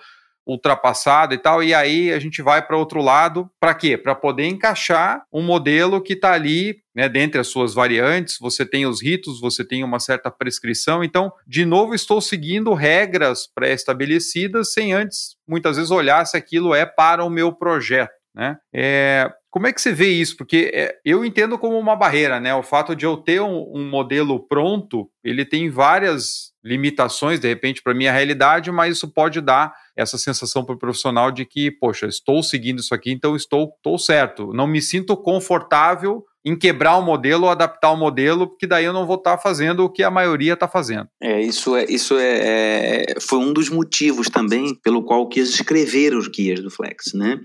ultrapassada 0.46 1.34
e 1.34 1.38
tal, 1.38 1.62
e 1.62 1.72
aí 1.72 2.12
a 2.12 2.18
gente 2.18 2.42
vai 2.42 2.60
para 2.60 2.76
outro 2.76 3.00
lado, 3.00 3.50
para 3.60 3.74
quê? 3.74 3.96
Para 3.96 4.14
poder 4.14 4.46
encaixar 4.46 5.22
um 5.32 5.42
modelo 5.42 6.00
que 6.00 6.14
está 6.14 6.32
ali, 6.32 6.78
né, 6.94 7.08
dentre 7.08 7.40
as 7.40 7.48
suas 7.48 7.74
variantes, 7.74 8.36
você 8.40 8.66
tem 8.66 8.86
os 8.86 9.02
ritos, 9.02 9.40
você 9.40 9.64
tem 9.64 9.84
uma 9.84 10.00
certa 10.00 10.30
prescrição, 10.30 11.02
então, 11.02 11.32
de 11.46 11.64
novo, 11.64 11.94
estou 11.94 12.20
seguindo 12.20 12.74
regras 12.74 13.46
pré-estabelecidas 13.46 14.72
sem 14.72 14.92
antes, 14.92 15.36
muitas 15.46 15.76
vezes, 15.76 15.90
olhar 15.90 16.24
se 16.26 16.36
aquilo 16.36 16.74
é 16.74 16.84
para 16.84 17.24
o 17.24 17.30
meu 17.30 17.52
projeto. 17.52 18.22
Né? 18.34 18.56
É, 18.74 19.30
como 19.50 19.66
é 19.66 19.72
que 19.72 19.80
você 19.80 19.92
vê 19.92 20.08
isso? 20.08 20.36
Porque 20.36 20.70
é, 20.72 20.96
eu 21.04 21.24
entendo 21.24 21.58
como 21.58 21.78
uma 21.78 21.94
barreira, 21.94 22.40
né? 22.40 22.54
O 22.54 22.62
fato 22.62 22.96
de 22.96 23.04
eu 23.04 23.18
ter 23.18 23.42
um, 23.42 23.70
um 23.74 23.86
modelo 23.86 24.40
pronto, 24.40 25.10
ele 25.22 25.44
tem 25.44 25.68
várias 25.68 26.52
limitações, 26.64 27.38
de 27.38 27.48
repente, 27.48 27.82
para 27.82 27.92
a 27.92 27.96
minha 27.96 28.12
realidade, 28.12 28.70
mas 28.70 28.96
isso 28.96 29.12
pode 29.12 29.40
dar 29.42 29.74
essa 29.96 30.18
sensação 30.18 30.64
para 30.64 30.74
o 30.74 30.78
profissional 30.78 31.30
de 31.30 31.44
que, 31.44 31.70
poxa, 31.70 32.06
estou 32.06 32.42
seguindo 32.42 32.80
isso 32.80 32.94
aqui, 32.94 33.10
então 33.10 33.36
estou, 33.36 33.72
estou 33.76 33.98
certo. 33.98 34.52
Não 34.52 34.66
me 34.66 34.80
sinto 34.80 35.16
confortável 35.16 36.24
em 36.44 36.56
quebrar 36.58 36.96
o 36.96 37.02
modelo 37.02 37.44
ou 37.44 37.50
adaptar 37.50 37.92
o 37.92 37.96
modelo, 37.96 38.48
porque 38.48 38.66
daí 38.66 38.84
eu 38.84 38.92
não 38.92 39.06
vou 39.06 39.16
estar 39.16 39.36
tá 39.36 39.42
fazendo 39.42 39.84
o 39.84 39.90
que 39.90 40.02
a 40.02 40.10
maioria 40.10 40.54
está 40.54 40.66
fazendo. 40.66 41.08
É, 41.20 41.40
isso 41.40 41.76
é, 41.76 41.84
isso 41.88 42.16
é, 42.18 43.04
é, 43.06 43.20
foi 43.20 43.38
um 43.38 43.52
dos 43.52 43.68
motivos 43.68 44.28
também 44.28 44.74
pelo 44.82 45.04
qual 45.04 45.28
quis 45.28 45.50
escrever 45.50 46.14
os 46.14 46.26
guias 46.26 46.60
do 46.60 46.70
Flex, 46.70 47.12
né? 47.14 47.38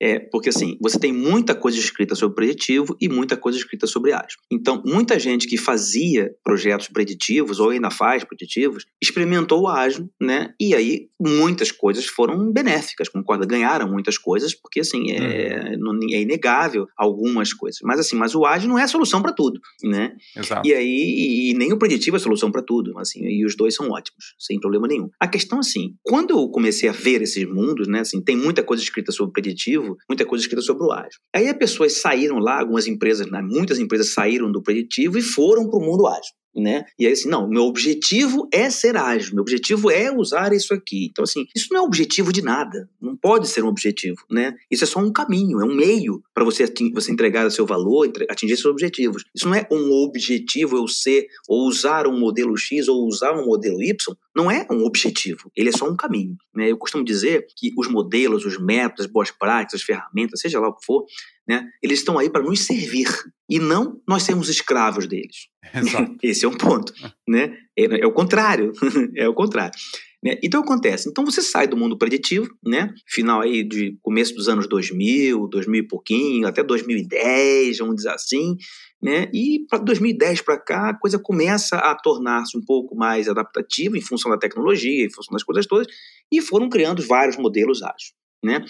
É, 0.00 0.18
porque 0.18 0.48
assim, 0.48 0.78
você 0.80 0.98
tem 0.98 1.12
muita 1.12 1.54
coisa 1.54 1.78
escrita 1.78 2.14
sobre 2.14 2.36
preditivo 2.36 2.96
e 3.00 3.08
muita 3.08 3.36
coisa 3.36 3.58
escrita 3.58 3.86
sobre 3.86 4.12
ágil. 4.12 4.38
Então, 4.50 4.82
muita 4.84 5.18
gente 5.18 5.46
que 5.46 5.58
fazia 5.58 6.30
projetos 6.42 6.88
preditivos 6.88 7.60
ou 7.60 7.70
ainda 7.70 7.90
faz 7.90 8.24
preditivos, 8.24 8.86
experimentou 9.02 9.62
o 9.62 9.68
ágil, 9.68 10.08
né? 10.20 10.54
E 10.58 10.74
aí 10.74 11.08
muitas 11.20 11.70
coisas 11.70 12.06
foram 12.06 12.50
benéficas, 12.50 13.08
concorda? 13.08 13.46
Ganharam 13.46 13.90
muitas 13.90 14.16
coisas, 14.16 14.54
porque 14.54 14.80
assim, 14.80 15.10
é, 15.12 15.76
uhum. 15.76 16.08
é 16.12 16.20
inegável 16.20 16.86
algumas 16.96 17.52
coisas. 17.52 17.80
Mas 17.82 18.00
assim, 18.00 18.16
mas 18.16 18.34
o 18.34 18.46
ágil 18.46 18.70
não 18.70 18.78
é 18.78 18.84
a 18.84 18.88
solução 18.88 19.20
para 19.20 19.32
tudo, 19.32 19.60
né? 19.84 20.16
Exato. 20.34 20.66
E 20.66 20.72
aí, 20.72 21.50
e 21.50 21.54
nem 21.54 21.72
o 21.72 21.78
preditivo 21.78 22.16
é 22.16 22.18
a 22.18 22.22
solução 22.22 22.50
para 22.50 22.62
tudo, 22.62 22.98
assim, 22.98 23.20
e 23.24 23.44
os 23.44 23.54
dois 23.54 23.74
são 23.74 23.90
ótimos, 23.90 24.34
sem 24.38 24.58
problema 24.58 24.88
nenhum. 24.88 25.10
A 25.20 25.28
questão 25.28 25.58
assim, 25.58 25.94
quando 26.02 26.30
eu 26.30 26.48
comecei 26.48 26.88
a 26.88 26.92
ver 26.92 27.20
esses 27.22 27.44
mundos, 27.44 27.86
né, 27.86 28.00
assim, 28.00 28.22
tem 28.22 28.36
muita 28.36 28.62
coisa 28.62 28.82
escrita 28.82 29.12
sobre 29.12 29.32
preditivo, 29.32 29.89
muita 30.08 30.26
coisa 30.26 30.42
escrita 30.42 30.62
sobre 30.62 30.84
o 30.84 30.92
ágil. 30.92 31.20
Aí 31.34 31.48
as 31.48 31.56
pessoas 31.56 32.00
saíram 32.00 32.38
lá, 32.38 32.60
algumas 32.60 32.86
empresas, 32.86 33.30
né, 33.30 33.40
muitas 33.42 33.78
empresas 33.78 34.12
saíram 34.12 34.50
do 34.50 34.62
preditivo 34.62 35.18
e 35.18 35.22
foram 35.22 35.68
para 35.68 35.78
o 35.78 35.82
mundo 35.82 36.06
ágil 36.06 36.40
né? 36.54 36.84
E 36.98 37.06
aí 37.06 37.12
assim, 37.12 37.28
não, 37.28 37.48
meu 37.48 37.62
objetivo 37.62 38.48
é 38.52 38.68
ser 38.70 38.96
ágil, 38.96 39.34
meu 39.34 39.42
objetivo 39.42 39.90
é 39.90 40.10
usar 40.14 40.52
isso 40.52 40.74
aqui. 40.74 41.06
Então 41.10 41.22
assim, 41.22 41.46
isso 41.54 41.68
não 41.70 41.80
é 41.80 41.84
objetivo 41.84 42.32
de 42.32 42.42
nada, 42.42 42.88
não 43.00 43.16
pode 43.16 43.48
ser 43.48 43.64
um 43.64 43.68
objetivo, 43.68 44.24
né? 44.30 44.54
Isso 44.70 44.84
é 44.84 44.86
só 44.86 45.00
um 45.00 45.12
caminho, 45.12 45.60
é 45.60 45.64
um 45.64 45.74
meio 45.74 46.22
para 46.34 46.44
você 46.44 46.64
você 46.92 47.12
entregar 47.12 47.46
o 47.46 47.50
seu 47.50 47.66
valor, 47.66 48.10
atingir 48.28 48.56
seus 48.56 48.72
objetivos. 48.72 49.24
Isso 49.34 49.48
não 49.48 49.54
é 49.54 49.66
um 49.70 49.90
objetivo 50.04 50.76
eu 50.76 50.88
ser 50.88 51.26
ou 51.48 51.66
usar 51.66 52.06
um 52.06 52.18
modelo 52.18 52.56
X 52.56 52.88
ou 52.88 53.06
usar 53.06 53.32
um 53.32 53.46
modelo 53.46 53.82
Y, 53.82 54.16
não 54.34 54.50
é 54.50 54.66
um 54.70 54.84
objetivo, 54.84 55.50
ele 55.56 55.68
é 55.68 55.72
só 55.72 55.88
um 55.88 55.96
caminho? 55.96 56.36
Eu 56.56 56.76
costumo 56.76 57.04
dizer 57.04 57.46
que 57.56 57.72
os 57.76 57.88
modelos, 57.88 58.44
os 58.44 58.58
métodos, 58.58 59.06
as 59.06 59.10
boas 59.10 59.30
práticas, 59.30 59.80
as 59.80 59.86
ferramentas, 59.86 60.40
seja 60.40 60.58
lá 60.58 60.68
o 60.68 60.74
que 60.74 60.84
for, 60.84 61.04
né? 61.46 61.68
Eles 61.82 62.00
estão 62.00 62.18
aí 62.18 62.28
para 62.28 62.42
nos 62.42 62.60
servir 62.60 63.08
e 63.48 63.58
não 63.58 64.00
nós 64.06 64.22
sermos 64.22 64.48
escravos 64.48 65.06
deles. 65.06 65.48
Exato. 65.74 66.16
Esse 66.22 66.44
é 66.44 66.48
um 66.48 66.56
ponto, 66.56 66.92
né? 67.28 67.56
É, 67.76 68.02
é 68.02 68.06
o 68.06 68.12
contrário, 68.12 68.72
é 69.16 69.28
o 69.28 69.34
contrário. 69.34 69.78
Né? 70.22 70.38
Então 70.42 70.60
acontece, 70.60 71.08
então 71.08 71.24
você 71.24 71.40
sai 71.40 71.66
do 71.66 71.78
mundo 71.78 71.96
preditivo, 71.96 72.46
né? 72.62 72.92
Final 73.06 73.40
aí 73.40 73.64
de 73.64 73.96
começo 74.02 74.34
dos 74.34 74.50
anos 74.50 74.68
2000, 74.68 75.48
2000 75.48 75.82
e 75.82 75.88
pouquinho, 75.88 76.46
até 76.46 76.62
2010, 76.62 77.78
vamos 77.78 77.96
dizer 77.96 78.10
assim, 78.10 78.56
né? 79.02 79.30
E 79.32 79.64
para 79.66 79.78
2010 79.78 80.42
para 80.42 80.58
cá 80.58 80.90
a 80.90 80.98
coisa 80.98 81.18
começa 81.18 81.76
a 81.76 81.94
tornar-se 81.94 82.56
um 82.56 82.62
pouco 82.62 82.94
mais 82.94 83.28
adaptativa 83.28 83.96
em 83.96 84.02
função 84.02 84.30
da 84.30 84.36
tecnologia, 84.36 85.06
em 85.06 85.10
função 85.10 85.32
das 85.32 85.42
coisas 85.42 85.66
todas, 85.66 85.86
e 86.30 86.42
foram 86.42 86.68
criando 86.68 87.02
vários 87.02 87.38
modelos 87.38 87.82
ágeis, 87.82 88.12
né? 88.44 88.62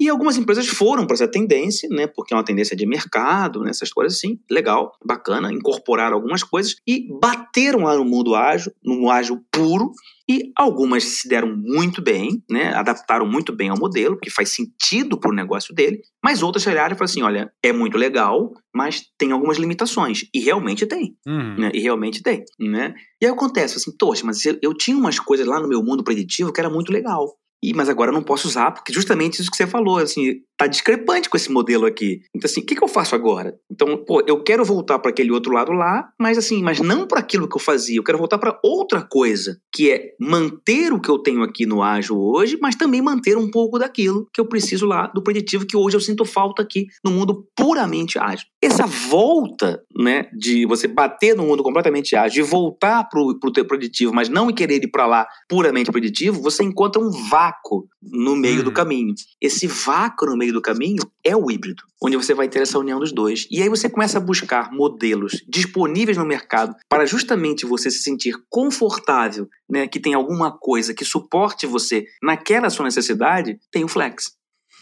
E 0.00 0.08
algumas 0.08 0.36
empresas 0.36 0.68
foram 0.68 1.06
para 1.06 1.14
essa 1.14 1.28
tendência, 1.28 1.88
né, 1.90 2.06
porque 2.06 2.32
é 2.32 2.36
uma 2.36 2.44
tendência 2.44 2.76
de 2.76 2.86
mercado, 2.86 3.60
né, 3.60 3.70
essas 3.70 3.92
coisas 3.92 4.16
assim, 4.16 4.38
legal, 4.48 4.92
bacana, 5.04 5.52
incorporaram 5.52 6.16
algumas 6.16 6.44
coisas 6.44 6.76
e 6.86 7.08
bateram 7.20 7.80
lá 7.80 7.96
no 7.96 8.04
mundo 8.04 8.34
ágil, 8.34 8.72
no 8.82 9.10
ágil 9.10 9.40
puro, 9.50 9.90
e 10.30 10.52
algumas 10.56 11.02
se 11.04 11.28
deram 11.28 11.56
muito 11.56 12.02
bem, 12.02 12.42
né, 12.48 12.72
adaptaram 12.74 13.26
muito 13.26 13.52
bem 13.52 13.70
ao 13.70 13.78
modelo, 13.78 14.18
que 14.18 14.30
faz 14.30 14.54
sentido 14.54 15.18
para 15.18 15.32
o 15.32 15.34
negócio 15.34 15.74
dele, 15.74 16.00
mas 16.22 16.42
outras 16.42 16.66
olharam 16.66 16.94
e 16.94 16.98
falaram 16.98 17.04
assim, 17.04 17.22
olha, 17.22 17.52
é 17.60 17.72
muito 17.72 17.96
legal, 17.98 18.52
mas 18.72 19.02
tem 19.18 19.32
algumas 19.32 19.56
limitações, 19.56 20.28
e 20.32 20.38
realmente 20.38 20.86
tem, 20.86 21.16
uhum. 21.26 21.56
né, 21.58 21.70
e 21.74 21.80
realmente 21.80 22.22
tem, 22.22 22.44
né. 22.60 22.94
E 23.20 23.26
aí 23.26 23.32
acontece 23.32 23.78
assim, 23.78 23.90
poxa, 23.98 24.24
mas 24.24 24.44
eu, 24.44 24.56
eu 24.62 24.74
tinha 24.74 24.96
umas 24.96 25.18
coisas 25.18 25.46
lá 25.46 25.58
no 25.60 25.68
meu 25.68 25.82
mundo 25.82 26.04
preditivo 26.04 26.52
que 26.52 26.60
era 26.60 26.70
muito 26.70 26.92
legal, 26.92 27.26
e, 27.62 27.74
mas 27.74 27.88
agora 27.88 28.10
eu 28.10 28.14
não 28.14 28.22
posso 28.22 28.48
usar, 28.48 28.70
porque 28.70 28.92
justamente 28.92 29.40
isso 29.40 29.50
que 29.50 29.56
você 29.56 29.66
falou, 29.66 29.98
assim, 29.98 30.40
tá 30.58 30.66
discrepante 30.66 31.30
com 31.30 31.36
esse 31.36 31.50
modelo 31.50 31.86
aqui. 31.86 32.22
Então, 32.34 32.50
assim, 32.50 32.60
o 32.60 32.66
que, 32.66 32.74
que 32.74 32.82
eu 32.82 32.88
faço 32.88 33.14
agora? 33.14 33.54
Então, 33.70 33.96
pô, 33.96 34.22
eu 34.26 34.42
quero 34.42 34.64
voltar 34.64 34.98
para 34.98 35.10
aquele 35.10 35.30
outro 35.30 35.52
lado 35.52 35.70
lá, 35.70 36.10
mas 36.18 36.36
assim, 36.36 36.62
mas 36.62 36.80
não 36.80 37.06
para 37.06 37.20
aquilo 37.20 37.48
que 37.48 37.56
eu 37.56 37.60
fazia. 37.60 37.96
Eu 37.96 38.02
quero 38.02 38.18
voltar 38.18 38.38
para 38.38 38.58
outra 38.62 39.00
coisa, 39.00 39.60
que 39.72 39.90
é 39.90 40.14
manter 40.20 40.92
o 40.92 41.00
que 41.00 41.08
eu 41.08 41.18
tenho 41.18 41.44
aqui 41.44 41.64
no 41.64 41.80
ágil 41.80 42.18
hoje, 42.18 42.58
mas 42.60 42.74
também 42.74 43.00
manter 43.00 43.38
um 43.38 43.48
pouco 43.48 43.78
daquilo 43.78 44.28
que 44.34 44.40
eu 44.40 44.46
preciso 44.46 44.84
lá 44.84 45.06
do 45.06 45.22
preditivo, 45.22 45.64
que 45.64 45.76
hoje 45.76 45.96
eu 45.96 46.00
sinto 46.00 46.24
falta 46.24 46.60
aqui 46.60 46.88
no 47.04 47.12
mundo 47.12 47.46
puramente 47.54 48.18
ágil. 48.18 48.46
Essa 48.60 48.84
volta, 48.84 49.80
né, 49.96 50.28
de 50.36 50.66
você 50.66 50.88
bater 50.88 51.36
no 51.36 51.44
mundo 51.44 51.62
completamente 51.62 52.16
ágil 52.16 52.44
e 52.44 52.48
voltar 52.48 53.04
pro, 53.04 53.38
pro 53.38 53.52
teu 53.52 53.64
preditivo, 53.64 54.12
mas 54.12 54.28
não 54.28 54.52
querer 54.52 54.82
ir 54.82 54.90
para 54.90 55.06
lá 55.06 55.26
puramente 55.48 55.92
preditivo, 55.92 56.42
você 56.42 56.64
encontra 56.64 57.00
um 57.00 57.10
vácuo 57.30 57.86
no 58.02 58.34
meio 58.34 58.64
do 58.64 58.68
uhum. 58.68 58.74
caminho. 58.74 59.14
Esse 59.40 59.68
vácuo 59.68 60.26
no 60.26 60.36
meio 60.36 60.47
meio 60.48 60.54
do 60.54 60.62
caminho 60.62 61.02
é 61.22 61.36
o 61.36 61.50
híbrido, 61.50 61.82
onde 62.02 62.16
você 62.16 62.34
vai 62.34 62.48
ter 62.48 62.60
essa 62.60 62.78
união 62.78 62.98
dos 62.98 63.12
dois. 63.12 63.46
E 63.50 63.62
aí 63.62 63.68
você 63.68 63.88
começa 63.88 64.18
a 64.18 64.20
buscar 64.20 64.72
modelos 64.72 65.44
disponíveis 65.48 66.16
no 66.16 66.24
mercado 66.24 66.74
para 66.88 67.06
justamente 67.06 67.66
você 67.66 67.90
se 67.90 68.02
sentir 68.02 68.34
confortável, 68.48 69.48
né, 69.68 69.86
que 69.86 70.00
tem 70.00 70.14
alguma 70.14 70.50
coisa 70.50 70.94
que 70.94 71.04
suporte 71.04 71.66
você 71.66 72.06
naquela 72.22 72.70
sua 72.70 72.84
necessidade, 72.84 73.58
tem 73.70 73.84
o 73.84 73.88
Flex. 73.88 74.32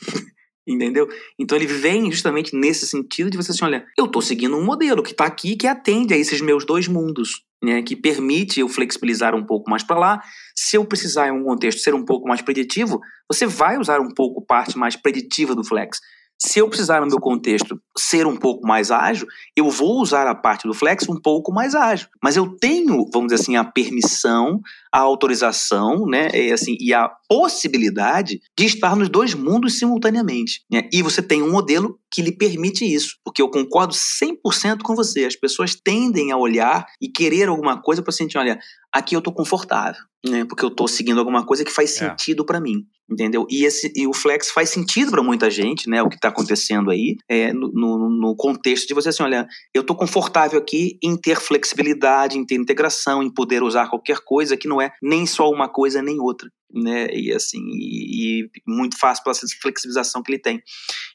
Entendeu? 0.68 1.08
Então 1.38 1.56
ele 1.56 1.66
vem 1.66 2.10
justamente 2.10 2.56
nesse 2.56 2.88
sentido 2.88 3.30
de 3.30 3.36
você 3.36 3.52
assim, 3.52 3.64
olha, 3.64 3.86
eu 3.96 4.06
estou 4.06 4.20
seguindo 4.20 4.56
um 4.56 4.64
modelo 4.64 5.00
que 5.00 5.12
está 5.12 5.24
aqui 5.24 5.54
que 5.54 5.66
atende 5.66 6.12
a 6.12 6.16
esses 6.16 6.40
meus 6.40 6.66
dois 6.66 6.88
mundos, 6.88 7.44
né, 7.62 7.82
que 7.82 7.96
permite 7.96 8.60
eu 8.60 8.68
flexibilizar 8.68 9.34
um 9.34 9.44
pouco 9.44 9.70
mais 9.70 9.82
para 9.82 9.98
lá. 9.98 10.22
Se 10.54 10.76
eu 10.76 10.84
precisar 10.84 11.28
em 11.28 11.32
um 11.32 11.44
contexto 11.44 11.80
ser 11.80 11.94
um 11.94 12.04
pouco 12.04 12.28
mais 12.28 12.42
preditivo, 12.42 13.00
você 13.30 13.46
vai 13.46 13.78
usar 13.78 14.00
um 14.00 14.12
pouco 14.12 14.44
parte 14.44 14.76
mais 14.78 14.96
preditiva 14.96 15.54
do 15.54 15.64
flex. 15.64 15.98
Se 16.38 16.58
eu 16.58 16.68
precisar, 16.68 17.00
no 17.00 17.06
meu 17.06 17.18
contexto, 17.18 17.80
ser 17.96 18.26
um 18.26 18.36
pouco 18.36 18.66
mais 18.66 18.90
ágil, 18.90 19.26
eu 19.56 19.70
vou 19.70 20.00
usar 20.02 20.26
a 20.26 20.34
parte 20.34 20.68
do 20.68 20.74
Flex 20.74 21.08
um 21.08 21.18
pouco 21.18 21.50
mais 21.50 21.74
ágil. 21.74 22.08
Mas 22.22 22.36
eu 22.36 22.54
tenho, 22.58 23.08
vamos 23.10 23.32
dizer 23.32 23.42
assim, 23.42 23.56
a 23.56 23.64
permissão, 23.64 24.60
a 24.96 25.00
autorização, 25.00 26.06
né, 26.06 26.30
e, 26.32 26.50
assim, 26.50 26.74
e 26.80 26.94
a 26.94 27.06
possibilidade 27.28 28.40
de 28.58 28.64
estar 28.64 28.96
nos 28.96 29.10
dois 29.10 29.34
mundos 29.34 29.78
simultaneamente. 29.78 30.62
Né? 30.72 30.88
E 30.90 31.02
você 31.02 31.20
tem 31.20 31.42
um 31.42 31.52
modelo 31.52 31.98
que 32.10 32.22
lhe 32.22 32.32
permite 32.32 32.82
isso, 32.82 33.18
porque 33.22 33.42
eu 33.42 33.50
concordo 33.50 33.92
100% 33.92 34.80
com 34.82 34.94
você. 34.94 35.26
As 35.26 35.36
pessoas 35.36 35.74
tendem 35.74 36.32
a 36.32 36.38
olhar 36.38 36.86
e 36.98 37.10
querer 37.10 37.50
alguma 37.50 37.78
coisa 37.78 38.02
para 38.02 38.10
sentir, 38.10 38.38
olha, 38.38 38.58
aqui 38.90 39.14
eu 39.14 39.18
estou 39.18 39.34
confortável, 39.34 40.00
né? 40.24 40.44
Porque 40.46 40.64
eu 40.64 40.68
estou 40.68 40.88
seguindo 40.88 41.18
alguma 41.18 41.44
coisa 41.44 41.64
que 41.64 41.70
faz 41.70 41.94
é. 41.96 42.08
sentido 42.08 42.42
é. 42.42 42.46
para 42.46 42.60
mim, 42.60 42.86
entendeu? 43.10 43.46
E, 43.50 43.64
esse, 43.64 43.92
e 43.94 44.06
o 44.06 44.14
flex 44.14 44.50
faz 44.50 44.70
sentido 44.70 45.10
para 45.10 45.22
muita 45.22 45.50
gente, 45.50 45.88
né? 45.90 46.02
O 46.02 46.08
que 46.08 46.16
está 46.16 46.28
acontecendo 46.28 46.90
aí, 46.90 47.16
é, 47.28 47.52
no, 47.52 47.70
no, 47.72 48.08
no, 48.08 48.36
contexto 48.36 48.88
de 48.88 48.94
você 48.94 49.10
assim, 49.10 49.22
olha, 49.22 49.46
eu 49.74 49.82
estou 49.82 49.94
confortável 49.94 50.58
aqui 50.58 50.98
em 51.02 51.16
ter 51.16 51.38
flexibilidade, 51.38 52.38
em 52.38 52.46
ter 52.46 52.54
integração, 52.54 53.22
em 53.22 53.32
poder 53.32 53.62
usar 53.62 53.88
qualquer 53.88 54.20
coisa 54.24 54.56
que 54.56 54.68
não 54.68 54.80
é 54.80 54.85
nem 55.02 55.26
só 55.26 55.50
uma 55.50 55.68
coisa 55.68 56.02
nem 56.02 56.20
outra 56.20 56.48
né? 56.72 57.08
E 57.12 57.32
assim, 57.32 57.60
e, 57.72 58.42
e, 58.42 58.50
muito 58.66 58.98
fácil 58.98 59.24
pela 59.24 59.34
flexibilização 59.62 60.22
que 60.22 60.32
ele 60.32 60.38
tem. 60.38 60.62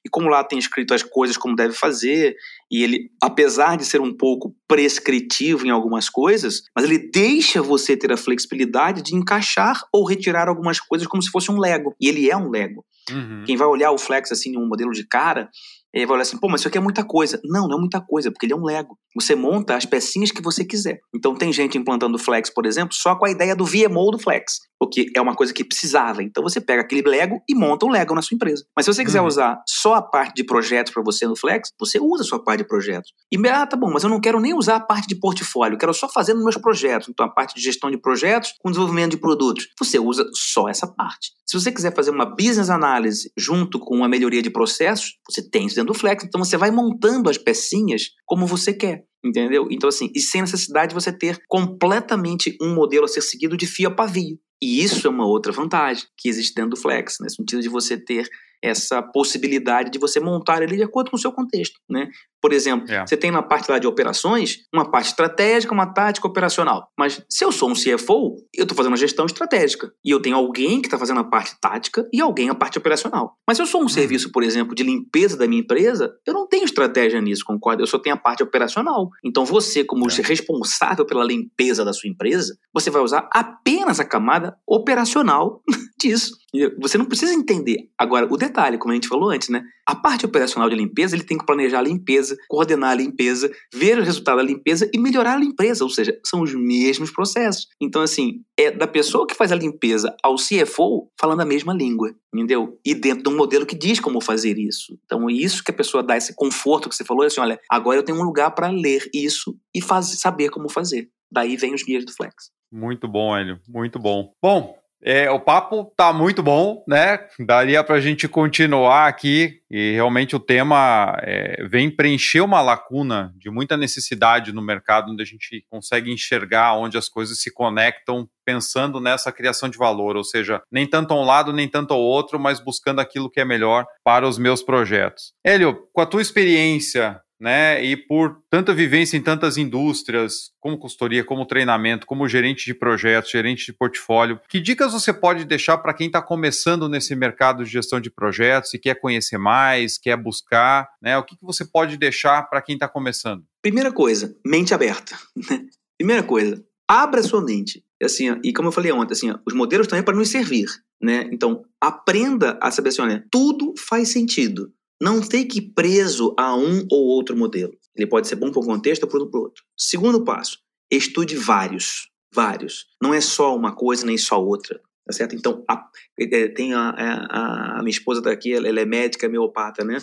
E 0.05 0.09
como 0.09 0.29
lá 0.29 0.43
tem 0.43 0.57
escrito 0.57 0.93
as 0.93 1.03
coisas 1.03 1.37
como 1.37 1.55
deve 1.55 1.73
fazer, 1.73 2.35
e 2.69 2.83
ele, 2.83 3.09
apesar 3.21 3.77
de 3.77 3.85
ser 3.85 4.01
um 4.01 4.15
pouco 4.15 4.55
prescritivo 4.67 5.65
em 5.65 5.69
algumas 5.69 6.09
coisas, 6.09 6.61
mas 6.75 6.85
ele 6.85 7.09
deixa 7.11 7.61
você 7.61 7.95
ter 7.95 8.11
a 8.11 8.17
flexibilidade 8.17 9.01
de 9.01 9.15
encaixar 9.15 9.81
ou 9.93 10.05
retirar 10.05 10.47
algumas 10.47 10.79
coisas 10.79 11.07
como 11.07 11.21
se 11.21 11.29
fosse 11.29 11.51
um 11.51 11.59
Lego. 11.59 11.95
E 11.99 12.07
ele 12.07 12.29
é 12.29 12.35
um 12.35 12.49
Lego. 12.49 12.83
Uhum. 13.09 13.43
Quem 13.45 13.57
vai 13.57 13.67
olhar 13.67 13.91
o 13.91 13.97
Flex 13.97 14.31
assim 14.31 14.51
em 14.51 14.57
um 14.57 14.67
modelo 14.67 14.91
de 14.91 15.05
cara, 15.05 15.49
ele 15.93 16.05
vai 16.05 16.15
olhar 16.15 16.21
assim, 16.21 16.37
pô, 16.37 16.47
mas 16.47 16.61
isso 16.61 16.67
aqui 16.67 16.77
é 16.77 16.81
muita 16.81 17.03
coisa. 17.03 17.39
Não, 17.43 17.67
não 17.67 17.77
é 17.77 17.79
muita 17.79 17.99
coisa, 17.99 18.31
porque 18.31 18.45
ele 18.45 18.53
é 18.53 18.55
um 18.55 18.63
Lego. 18.63 18.97
Você 19.15 19.35
monta 19.35 19.75
as 19.75 19.85
pecinhas 19.85 20.31
que 20.31 20.41
você 20.41 20.63
quiser. 20.63 20.99
Então 21.13 21.35
tem 21.35 21.51
gente 21.51 21.77
implantando 21.77 22.17
Flex, 22.17 22.49
por 22.49 22.65
exemplo, 22.65 22.93
só 22.93 23.15
com 23.15 23.25
a 23.25 23.31
ideia 23.31 23.55
do 23.55 23.65
VMO 23.65 24.11
do 24.11 24.17
Flex, 24.17 24.59
porque 24.79 25.07
é 25.15 25.21
uma 25.21 25.35
coisa 25.35 25.53
que 25.53 25.65
precisava. 25.65 26.23
Então 26.23 26.41
você 26.41 26.61
pega 26.61 26.81
aquele 26.81 27.01
Lego 27.01 27.41
e 27.47 27.53
monta 27.53 27.85
um 27.85 27.89
Lego 27.89 28.15
na 28.15 28.21
sua 28.21 28.35
empresa. 28.35 28.63
Mas 28.75 28.85
se 28.85 28.93
você 28.93 29.03
quiser 29.03 29.19
uhum. 29.19 29.27
usar 29.27 29.61
só 29.67 29.95
a 29.95 30.01
parte 30.01 30.35
de 30.35 30.45
projetos 30.45 30.93
para 30.93 31.03
você 31.03 31.27
no 31.27 31.35
Flex, 31.35 31.69
você 31.77 31.99
usa 31.99 32.23
a 32.23 32.25
sua 32.25 32.41
parte 32.41 32.59
de 32.59 32.67
projetos. 32.67 33.11
E, 33.31 33.37
ah, 33.49 33.65
tá 33.65 33.75
bom, 33.75 33.91
mas 33.91 34.03
eu 34.03 34.09
não 34.09 34.21
quero 34.21 34.39
nem 34.39 34.53
usar 34.53 34.77
a 34.77 34.79
parte 34.79 35.07
de 35.07 35.15
portfólio, 35.15 35.75
eu 35.75 35.79
quero 35.79 35.93
só 35.93 36.07
fazer 36.07 36.33
nos 36.33 36.43
meus 36.43 36.57
projetos. 36.57 37.09
Então 37.09 37.25
a 37.25 37.29
parte 37.29 37.55
de 37.55 37.61
gestão 37.61 37.91
de 37.91 37.97
projetos 37.97 38.53
com 38.61 38.69
desenvolvimento 38.69 39.11
de 39.11 39.17
produtos. 39.17 39.67
Você 39.77 39.99
usa 39.99 40.25
só 40.33 40.69
essa 40.69 40.87
parte. 40.87 41.31
Se 41.45 41.59
você 41.59 41.69
quiser 41.69 41.93
fazer 41.93 42.11
uma 42.11 42.25
business 42.25 42.69
análise 42.69 43.29
junto 43.37 43.77
com 43.77 43.97
uma 43.97 44.07
melhoria 44.07 44.41
de 44.41 44.49
processos, 44.49 45.17
você 45.29 45.41
tem 45.41 45.65
isso 45.65 45.80
do 45.85 45.93
Flex. 45.93 46.23
Então 46.23 46.43
você 46.43 46.57
vai 46.57 46.71
montando 46.71 47.29
as 47.29 47.37
pecinhas 47.37 48.09
como 48.25 48.45
você 48.45 48.73
quer. 48.73 49.03
Entendeu? 49.23 49.67
Então, 49.69 49.87
assim, 49.87 50.11
e 50.15 50.19
sem 50.19 50.41
necessidade 50.41 50.89
de 50.89 50.95
você 50.95 51.15
ter 51.15 51.39
completamente 51.47 52.57
um 52.59 52.73
modelo 52.73 53.05
a 53.05 53.07
ser 53.07 53.21
seguido 53.21 53.55
de 53.55 53.67
fio 53.67 53.89
a 53.89 53.91
pavio. 53.91 54.39
E 54.61 54.83
isso 54.83 55.05
é 55.05 55.09
uma 55.09 55.27
outra 55.27 55.51
vantagem 55.51 56.05
que 56.17 56.27
existe 56.27 56.55
dentro 56.55 56.71
do 56.71 56.77
Flex, 56.77 57.17
né? 57.19 57.25
no 57.25 57.35
sentido 57.35 57.61
de 57.61 57.69
você 57.69 57.97
ter 57.97 58.27
essa 58.61 59.01
possibilidade 59.01 59.91
de 59.91 59.99
você 59.99 60.19
montar 60.19 60.61
ele 60.61 60.75
de 60.75 60.83
acordo 60.83 61.09
com 61.09 61.17
o 61.17 61.19
seu 61.19 61.31
contexto, 61.31 61.79
né? 61.89 62.09
Por 62.41 62.53
exemplo, 62.53 62.91
é. 62.91 63.05
você 63.05 63.15
tem 63.15 63.29
na 63.29 63.43
parte 63.43 63.69
lá 63.69 63.77
de 63.77 63.85
operações 63.85 64.63
uma 64.73 64.89
parte 64.89 65.09
estratégica, 65.09 65.73
uma 65.73 65.85
tática 65.85 66.27
operacional. 66.27 66.87
Mas 66.97 67.23
se 67.29 67.45
eu 67.45 67.51
sou 67.51 67.69
um 67.69 67.73
CFO, 67.73 68.35
eu 68.55 68.63
estou 68.63 68.75
fazendo 68.75 68.93
uma 68.93 68.97
gestão 68.97 69.27
estratégica. 69.27 69.93
E 70.03 70.09
eu 70.09 70.19
tenho 70.19 70.35
alguém 70.35 70.81
que 70.81 70.87
está 70.87 70.97
fazendo 70.97 71.19
a 71.19 71.23
parte 71.23 71.55
tática 71.61 72.07
e 72.11 72.19
alguém 72.19 72.49
a 72.49 72.55
parte 72.55 72.79
operacional. 72.79 73.35
Mas 73.47 73.57
se 73.57 73.63
eu 73.63 73.67
sou 73.67 73.81
um 73.81 73.85
hum. 73.85 73.89
serviço, 73.89 74.31
por 74.31 74.41
exemplo, 74.41 74.73
de 74.73 74.81
limpeza 74.81 75.37
da 75.37 75.47
minha 75.47 75.61
empresa, 75.61 76.15
eu 76.25 76.33
não 76.33 76.47
tenho 76.47 76.65
estratégia 76.65 77.21
nisso, 77.21 77.45
concorda? 77.45 77.83
Eu 77.83 77.87
só 77.87 77.99
tenho 77.99 78.15
a 78.15 78.19
parte 78.19 78.41
operacional. 78.41 79.09
Então 79.23 79.45
você, 79.45 79.83
como 79.83 80.09
é. 80.09 80.21
responsável 80.23 81.05
pela 81.05 81.23
limpeza 81.23 81.85
da 81.85 81.93
sua 81.93 82.09
empresa, 82.09 82.57
você 82.73 82.89
vai 82.89 83.03
usar 83.03 83.29
apenas 83.31 83.99
a 83.99 84.05
camada 84.05 84.57
operacional 84.65 85.61
disso. 85.99 86.40
Você 86.79 86.97
não 86.97 87.05
precisa 87.05 87.33
entender. 87.33 87.89
Agora, 87.97 88.27
o 88.29 88.35
detalhe, 88.35 88.77
como 88.77 88.91
a 88.91 88.95
gente 88.95 89.07
falou 89.07 89.29
antes, 89.29 89.47
né? 89.47 89.63
A 89.85 89.95
parte 89.95 90.25
operacional 90.25 90.69
de 90.69 90.75
limpeza, 90.75 91.15
ele 91.15 91.23
tem 91.23 91.37
que 91.37 91.45
planejar 91.45 91.79
a 91.79 91.83
limpeza, 91.83 92.35
coordenar 92.49 92.91
a 92.91 92.95
limpeza, 92.95 93.49
ver 93.73 93.97
o 93.97 94.03
resultado 94.03 94.37
da 94.37 94.43
limpeza 94.43 94.89
e 94.93 94.97
melhorar 94.97 95.33
a 95.35 95.39
limpeza, 95.39 95.83
ou 95.83 95.89
seja, 95.89 96.19
são 96.25 96.41
os 96.41 96.53
mesmos 96.53 97.09
processos. 97.09 97.67
Então, 97.79 98.01
assim, 98.01 98.43
é 98.57 98.69
da 98.69 98.85
pessoa 98.85 99.25
que 99.25 99.33
faz 99.33 99.51
a 99.51 99.55
limpeza 99.55 100.13
ao 100.21 100.35
CFO 100.35 101.09
falando 101.19 101.41
a 101.41 101.45
mesma 101.45 101.73
língua, 101.73 102.13
entendeu? 102.33 102.77
E 102.85 102.93
dentro 102.93 103.23
de 103.23 103.29
um 103.29 103.37
modelo 103.37 103.65
que 103.65 103.75
diz 103.75 103.99
como 103.99 104.19
fazer 104.19 104.57
isso. 104.57 104.97
Então, 105.05 105.29
é 105.29 105.33
isso 105.33 105.63
que 105.63 105.71
a 105.71 105.75
pessoa 105.75 106.03
dá 106.03 106.17
esse 106.17 106.35
conforto 106.35 106.89
que 106.89 106.95
você 106.95 107.05
falou, 107.05 107.23
é 107.23 107.27
assim, 107.27 107.39
olha, 107.39 107.59
agora 107.69 107.99
eu 107.99 108.03
tenho 108.03 108.19
um 108.19 108.23
lugar 108.23 108.51
para 108.51 108.69
ler 108.69 109.09
isso 109.13 109.55
e 109.73 109.81
faz, 109.81 110.19
saber 110.19 110.49
como 110.49 110.69
fazer. 110.69 111.09
Daí 111.31 111.55
vem 111.55 111.73
os 111.73 111.83
guias 111.83 112.03
do 112.03 112.11
Flex. 112.13 112.51
Muito 112.71 113.07
bom, 113.07 113.35
Hélio. 113.35 113.59
Muito 113.67 113.99
bom. 113.99 114.33
Bom, 114.41 114.77
é, 115.03 115.29
o 115.31 115.39
papo 115.39 115.91
tá 115.95 116.13
muito 116.13 116.43
bom, 116.43 116.83
né? 116.87 117.19
Daria 117.39 117.83
para 117.83 117.95
a 117.95 117.99
gente 117.99 118.27
continuar 118.27 119.07
aqui 119.07 119.61
e 119.69 119.93
realmente 119.93 120.35
o 120.35 120.39
tema 120.39 121.17
é, 121.21 121.65
vem 121.67 121.89
preencher 121.89 122.41
uma 122.41 122.61
lacuna 122.61 123.33
de 123.37 123.49
muita 123.49 123.75
necessidade 123.75 124.53
no 124.53 124.61
mercado, 124.61 125.11
onde 125.11 125.23
a 125.23 125.25
gente 125.25 125.65
consegue 125.69 126.11
enxergar 126.11 126.75
onde 126.75 126.97
as 126.97 127.09
coisas 127.09 127.41
se 127.41 127.51
conectam 127.51 128.27
pensando 128.45 128.99
nessa 128.99 129.31
criação 129.31 129.69
de 129.69 129.77
valor, 129.77 130.15
ou 130.15 130.23
seja, 130.23 130.61
nem 130.71 130.85
tanto 130.85 131.13
a 131.13 131.19
um 131.19 131.25
lado, 131.25 131.53
nem 131.53 131.67
tanto 131.67 131.93
ao 131.93 131.99
outro, 131.99 132.39
mas 132.39 132.59
buscando 132.59 132.99
aquilo 132.99 133.29
que 133.29 133.39
é 133.39 133.45
melhor 133.45 133.85
para 134.03 134.27
os 134.27 134.37
meus 134.37 134.61
projetos. 134.61 135.33
Hélio, 135.43 135.87
com 135.93 136.01
a 136.01 136.05
tua 136.05 136.21
experiência 136.21 137.21
né? 137.41 137.83
E 137.83 137.97
por 137.97 138.37
tanta 138.51 138.71
vivência 138.71 139.17
em 139.17 139.21
tantas 139.21 139.57
indústrias, 139.57 140.51
como 140.59 140.77
consultoria, 140.77 141.23
como 141.23 141.47
treinamento, 141.47 142.05
como 142.05 142.27
gerente 142.27 142.65
de 142.65 142.75
projetos, 142.75 143.31
gerente 143.31 143.65
de 143.65 143.73
portfólio, 143.73 144.39
que 144.47 144.59
dicas 144.59 144.93
você 144.93 145.11
pode 145.11 145.43
deixar 145.43 145.79
para 145.79 145.93
quem 145.93 146.05
está 146.05 146.21
começando 146.21 146.87
nesse 146.87 147.15
mercado 147.15 147.63
de 147.63 147.71
gestão 147.71 147.99
de 147.99 148.11
projetos 148.11 148.75
e 148.75 148.79
quer 148.79 148.93
conhecer 148.93 149.39
mais, 149.39 149.97
quer 149.97 150.15
buscar, 150.15 150.87
né? 151.01 151.17
O 151.17 151.23
que, 151.23 151.35
que 151.35 151.43
você 151.43 151.65
pode 151.65 151.97
deixar 151.97 152.43
para 152.43 152.61
quem 152.61 152.75
está 152.75 152.87
começando? 152.87 153.43
Primeira 153.59 153.91
coisa, 153.91 154.35
mente 154.45 154.73
aberta. 154.73 155.17
Né? 155.49 155.65
Primeira 155.97 156.21
coisa, 156.21 156.63
abra 156.87 157.23
sua 157.23 157.43
mente. 157.43 157.83
Assim, 158.01 158.39
e 158.43 158.53
como 158.53 158.67
eu 158.67 158.71
falei 158.71 158.91
ontem, 158.91 159.13
assim, 159.13 159.33
os 159.47 159.53
modelos 159.53 159.85
estão 159.85 159.97
aí 159.97 160.03
para 160.03 160.15
nos 160.15 160.29
servir, 160.29 160.67
né? 161.01 161.27
Então, 161.31 161.63
aprenda 161.79 162.59
a 162.61 162.69
saber 162.69 162.89
assim, 162.89 163.01
olha, 163.01 163.25
tudo 163.31 163.73
faz 163.77 164.09
sentido 164.09 164.71
não 165.01 165.23
fique 165.23 165.59
preso 165.59 166.35
a 166.37 166.55
um 166.55 166.85
ou 166.91 167.07
outro 167.07 167.35
modelo. 167.35 167.73
Ele 167.95 168.07
pode 168.07 168.27
ser 168.27 168.35
bom 168.35 168.51
para 168.51 168.61
um 168.61 168.65
contexto 168.65 169.03
ou 169.03 169.09
para 169.09 169.19
o 169.19 169.41
outro. 169.41 169.63
Segundo 169.75 170.23
passo, 170.23 170.59
estude 170.91 171.35
vários. 171.35 172.09
Vários. 172.33 172.85
Não 173.01 173.13
é 173.13 173.19
só 173.19 173.55
uma 173.55 173.75
coisa 173.75 174.05
nem 174.05 174.17
só 174.17 174.41
outra. 174.41 174.79
Tá 175.05 175.13
certo? 175.13 175.35
Então, 175.35 175.63
a, 175.67 175.83
é, 176.19 176.47
tem 176.49 176.75
a, 176.75 176.95
é, 176.97 177.03
a, 177.29 177.79
a, 177.79 177.79
minha 177.79 177.89
esposa 177.89 178.19
está 178.19 178.31
aqui, 178.31 178.53
ela, 178.53 178.67
ela, 178.67 178.79
é 178.79 178.85
médica, 178.85 179.27
meopata, 179.27 179.83
né? 179.83 179.97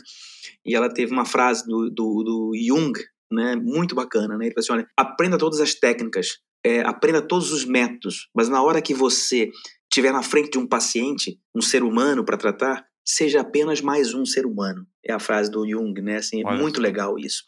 E 0.66 0.74
ela 0.74 0.92
teve 0.92 1.12
uma 1.12 1.24
frase 1.24 1.64
do, 1.64 1.88
do, 1.88 2.22
do 2.24 2.52
Jung, 2.56 2.92
né? 3.30 3.54
Muito 3.54 3.94
bacana, 3.94 4.36
né? 4.36 4.46
Ele 4.46 4.54
falou 4.54 4.64
assim: 4.64 4.72
olha, 4.72 4.88
aprenda 4.96 5.38
todas 5.38 5.60
as 5.60 5.74
técnicas, 5.74 6.40
é, 6.66 6.80
aprenda 6.80 7.22
todos 7.22 7.52
os 7.52 7.64
métodos, 7.64 8.28
mas 8.34 8.48
na 8.48 8.60
hora 8.60 8.82
que 8.82 8.92
você 8.92 9.50
estiver 9.88 10.12
na 10.12 10.22
frente 10.22 10.50
de 10.50 10.58
um 10.58 10.66
paciente, 10.66 11.38
um 11.54 11.62
ser 11.62 11.84
humano 11.84 12.24
para 12.24 12.36
tratar, 12.36 12.84
seja 13.08 13.40
apenas 13.40 13.80
mais 13.80 14.12
um 14.12 14.26
ser 14.26 14.44
humano. 14.44 14.86
É 15.02 15.14
a 15.14 15.18
frase 15.18 15.50
do 15.50 15.66
Jung, 15.66 15.98
né? 16.02 16.18
Assim, 16.18 16.42
é 16.46 16.56
muito 16.58 16.78
legal 16.78 17.18
isso. 17.18 17.42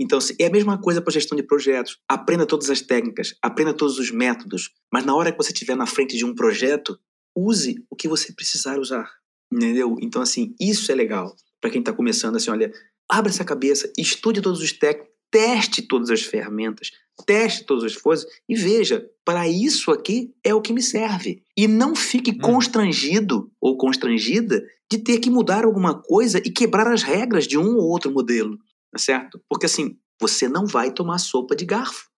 Então, 0.00 0.18
é 0.40 0.46
a 0.46 0.50
mesma 0.50 0.80
coisa 0.80 1.02
para 1.02 1.12
gestão 1.12 1.36
de 1.36 1.42
projetos. 1.42 1.98
Aprenda 2.08 2.46
todas 2.46 2.70
as 2.70 2.80
técnicas, 2.80 3.34
aprenda 3.42 3.74
todos 3.74 3.98
os 3.98 4.10
métodos, 4.10 4.70
mas 4.90 5.04
na 5.04 5.14
hora 5.14 5.30
que 5.30 5.36
você 5.36 5.52
estiver 5.52 5.76
na 5.76 5.84
frente 5.84 6.16
de 6.16 6.24
um 6.24 6.34
projeto, 6.34 6.98
use 7.36 7.84
o 7.90 7.94
que 7.94 8.08
você 8.08 8.32
precisar 8.32 8.78
usar. 8.78 9.06
Entendeu? 9.52 9.96
Então, 10.00 10.22
assim, 10.22 10.54
isso 10.58 10.90
é 10.90 10.94
legal 10.94 11.36
para 11.60 11.68
quem 11.68 11.80
está 11.80 11.92
começando. 11.92 12.36
Assim, 12.36 12.50
olha, 12.50 12.72
abra 13.06 13.30
essa 13.30 13.44
cabeça, 13.44 13.92
estude 13.98 14.40
todos 14.40 14.62
os 14.62 14.72
técnicos, 14.72 15.12
teste 15.30 15.82
todas 15.82 16.08
as 16.08 16.22
ferramentas, 16.22 16.90
teste 17.26 17.64
todas 17.64 17.84
as 17.84 17.96
coisas 17.96 18.26
e 18.48 18.54
veja, 18.54 19.08
para 19.24 19.48
isso 19.48 19.90
aqui 19.90 20.32
é 20.42 20.54
o 20.54 20.60
que 20.60 20.72
me 20.72 20.82
serve. 20.82 21.42
E 21.56 21.68
não 21.68 21.94
fique 21.94 22.32
hum. 22.32 22.38
constrangido 22.38 23.50
ou 23.60 23.76
constrangida 23.76 24.62
de 24.90 24.98
ter 24.98 25.18
que 25.18 25.30
mudar 25.30 25.64
alguma 25.64 26.00
coisa 26.00 26.38
e 26.38 26.50
quebrar 26.50 26.86
as 26.86 27.02
regras 27.02 27.46
de 27.46 27.56
um 27.56 27.76
ou 27.76 27.88
outro 27.88 28.10
modelo, 28.10 28.58
tá 28.90 28.98
certo? 28.98 29.40
Porque 29.48 29.66
assim, 29.66 29.96
você 30.20 30.48
não 30.48 30.66
vai 30.66 30.92
tomar 30.92 31.18
sopa 31.18 31.56
de 31.56 31.64
garfo. 31.64 32.10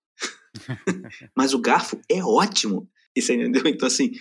Mas 1.37 1.55
o 1.55 1.59
garfo 1.59 2.01
é 2.09 2.23
ótimo. 2.23 2.89
Isso 3.15 3.33
entendeu? 3.33 3.63
Então 3.67 3.87
assim, 3.87 4.13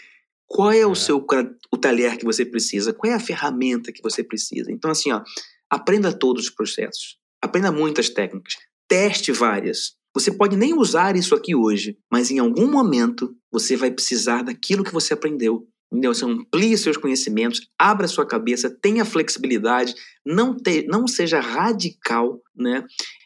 qual 0.45 0.71
é 0.71 0.85
o 0.85 0.91
é. 0.91 0.95
seu 0.95 1.25
o 1.71 1.77
talher 1.77 2.17
que 2.17 2.25
você 2.25 2.45
precisa? 2.45 2.93
Qual 2.93 3.11
é 3.11 3.15
a 3.15 3.19
ferramenta 3.19 3.91
que 3.91 4.01
você 4.01 4.23
precisa? 4.23 4.71
Então 4.71 4.91
assim, 4.91 5.11
ó, 5.11 5.23
aprenda 5.69 6.13
todos 6.13 6.45
os 6.45 6.49
processos. 6.49 7.17
Aprenda 7.41 7.71
muitas 7.71 8.09
técnicas. 8.09 8.55
Teste 8.87 9.31
várias. 9.31 9.95
Você 10.13 10.31
pode 10.31 10.55
nem 10.55 10.73
usar 10.73 11.15
isso 11.15 11.33
aqui 11.33 11.55
hoje, 11.55 11.97
mas 12.11 12.29
em 12.29 12.39
algum 12.39 12.69
momento 12.69 13.35
você 13.51 13.75
vai 13.75 13.91
precisar 13.91 14.43
daquilo 14.43 14.83
que 14.83 14.93
você 14.93 15.13
aprendeu. 15.13 15.67
Entendeu? 15.91 16.13
Você 16.13 16.25
amplie 16.25 16.75
seus 16.75 16.97
conhecimentos, 16.97 17.61
abra 17.77 18.07
sua 18.07 18.25
cabeça, 18.25 18.75
tenha 18.81 19.05
flexibilidade, 19.05 19.93
não, 20.25 20.57
te, 20.57 20.87
não 20.87 21.07
seja 21.07 21.39
radical, 21.39 22.41
né? 22.55 22.83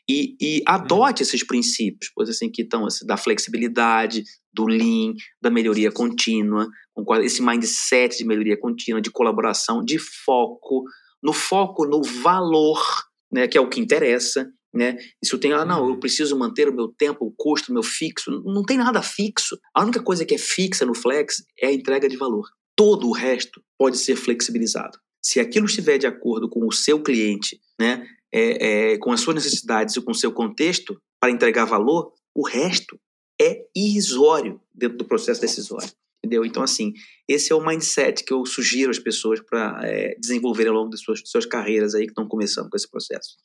E, 0.09 0.35
e 0.41 0.63
adote 0.65 1.23
esses 1.23 1.45
princípios, 1.45 2.11
pois 2.13 2.29
assim, 2.29 2.49
que 2.49 2.63
estão 2.63 2.85
assim, 2.85 3.05
da 3.05 3.15
flexibilidade, 3.15 4.23
do 4.53 4.65
lean, 4.65 5.13
da 5.41 5.49
melhoria 5.49 5.91
contínua, 5.91 6.67
esse 7.23 7.41
mindset 7.41 8.17
de 8.17 8.25
melhoria 8.25 8.59
contínua, 8.59 9.01
de 9.01 9.11
colaboração, 9.11 9.83
de 9.83 9.97
foco, 9.97 10.83
no 11.23 11.33
foco 11.33 11.85
no 11.85 12.01
valor, 12.21 12.81
né, 13.31 13.47
que 13.47 13.57
é 13.57 13.61
o 13.61 13.69
que 13.69 13.79
interessa, 13.79 14.49
né? 14.77 14.97
E 15.21 15.27
se 15.27 15.33
eu 15.33 15.39
tenho, 15.39 15.57
ah, 15.57 15.65
não, 15.65 15.79
eu 15.79 15.91
uhum. 15.93 15.99
preciso 15.99 16.37
manter 16.37 16.69
o 16.69 16.73
meu 16.73 16.87
tempo, 16.87 17.25
o 17.25 17.33
custo, 17.35 17.71
o 17.71 17.73
meu 17.73 17.81
fixo, 17.81 18.43
não 18.45 18.63
tem 18.63 18.77
nada 18.77 19.01
fixo. 19.01 19.57
A 19.73 19.81
única 19.81 20.01
coisa 20.01 20.23
que 20.23 20.35
é 20.35 20.37
fixa 20.37 20.85
no 20.85 20.93
Flex 20.93 21.43
é 21.59 21.67
a 21.67 21.73
entrega 21.73 22.07
de 22.07 22.15
valor. 22.15 22.47
Todo 22.75 23.07
o 23.07 23.11
resto 23.11 23.59
pode 23.77 23.97
ser 23.97 24.15
flexibilizado. 24.15 24.99
Se 25.19 25.39
aquilo 25.39 25.65
estiver 25.65 25.97
de 25.97 26.05
acordo 26.05 26.47
com 26.47 26.65
o 26.65 26.71
seu 26.71 27.01
cliente, 27.01 27.59
né, 27.79 28.07
é, 28.31 28.91
é, 28.91 28.97
com 28.99 29.11
as 29.11 29.19
suas 29.19 29.35
necessidades 29.35 29.95
e 29.95 30.01
com 30.01 30.11
o 30.11 30.15
seu 30.15 30.31
contexto 30.31 31.01
para 31.19 31.31
entregar 31.31 31.65
valor, 31.65 32.13
o 32.35 32.47
resto 32.47 32.99
é 33.41 33.65
irrisório 33.75 34.61
dentro 34.73 34.97
do 34.97 35.05
processo 35.05 35.41
decisório. 35.41 35.89
Entendeu? 36.23 36.45
Então, 36.45 36.61
assim, 36.61 36.93
esse 37.27 37.51
é 37.51 37.55
o 37.55 37.65
mindset 37.65 38.23
que 38.23 38.33
eu 38.33 38.45
sugiro 38.45 38.91
às 38.91 38.99
pessoas 38.99 39.39
para 39.39 39.79
é, 39.83 40.15
desenvolverem 40.19 40.71
ao 40.71 40.77
longo 40.77 40.91
de 40.91 40.97
suas, 40.97 41.21
de 41.21 41.29
suas 41.29 41.45
carreiras 41.45 41.95
aí 41.95 42.03
que 42.03 42.11
estão 42.11 42.27
começando 42.27 42.69
com 42.69 42.77
esse 42.77 42.89
processo. 42.89 43.37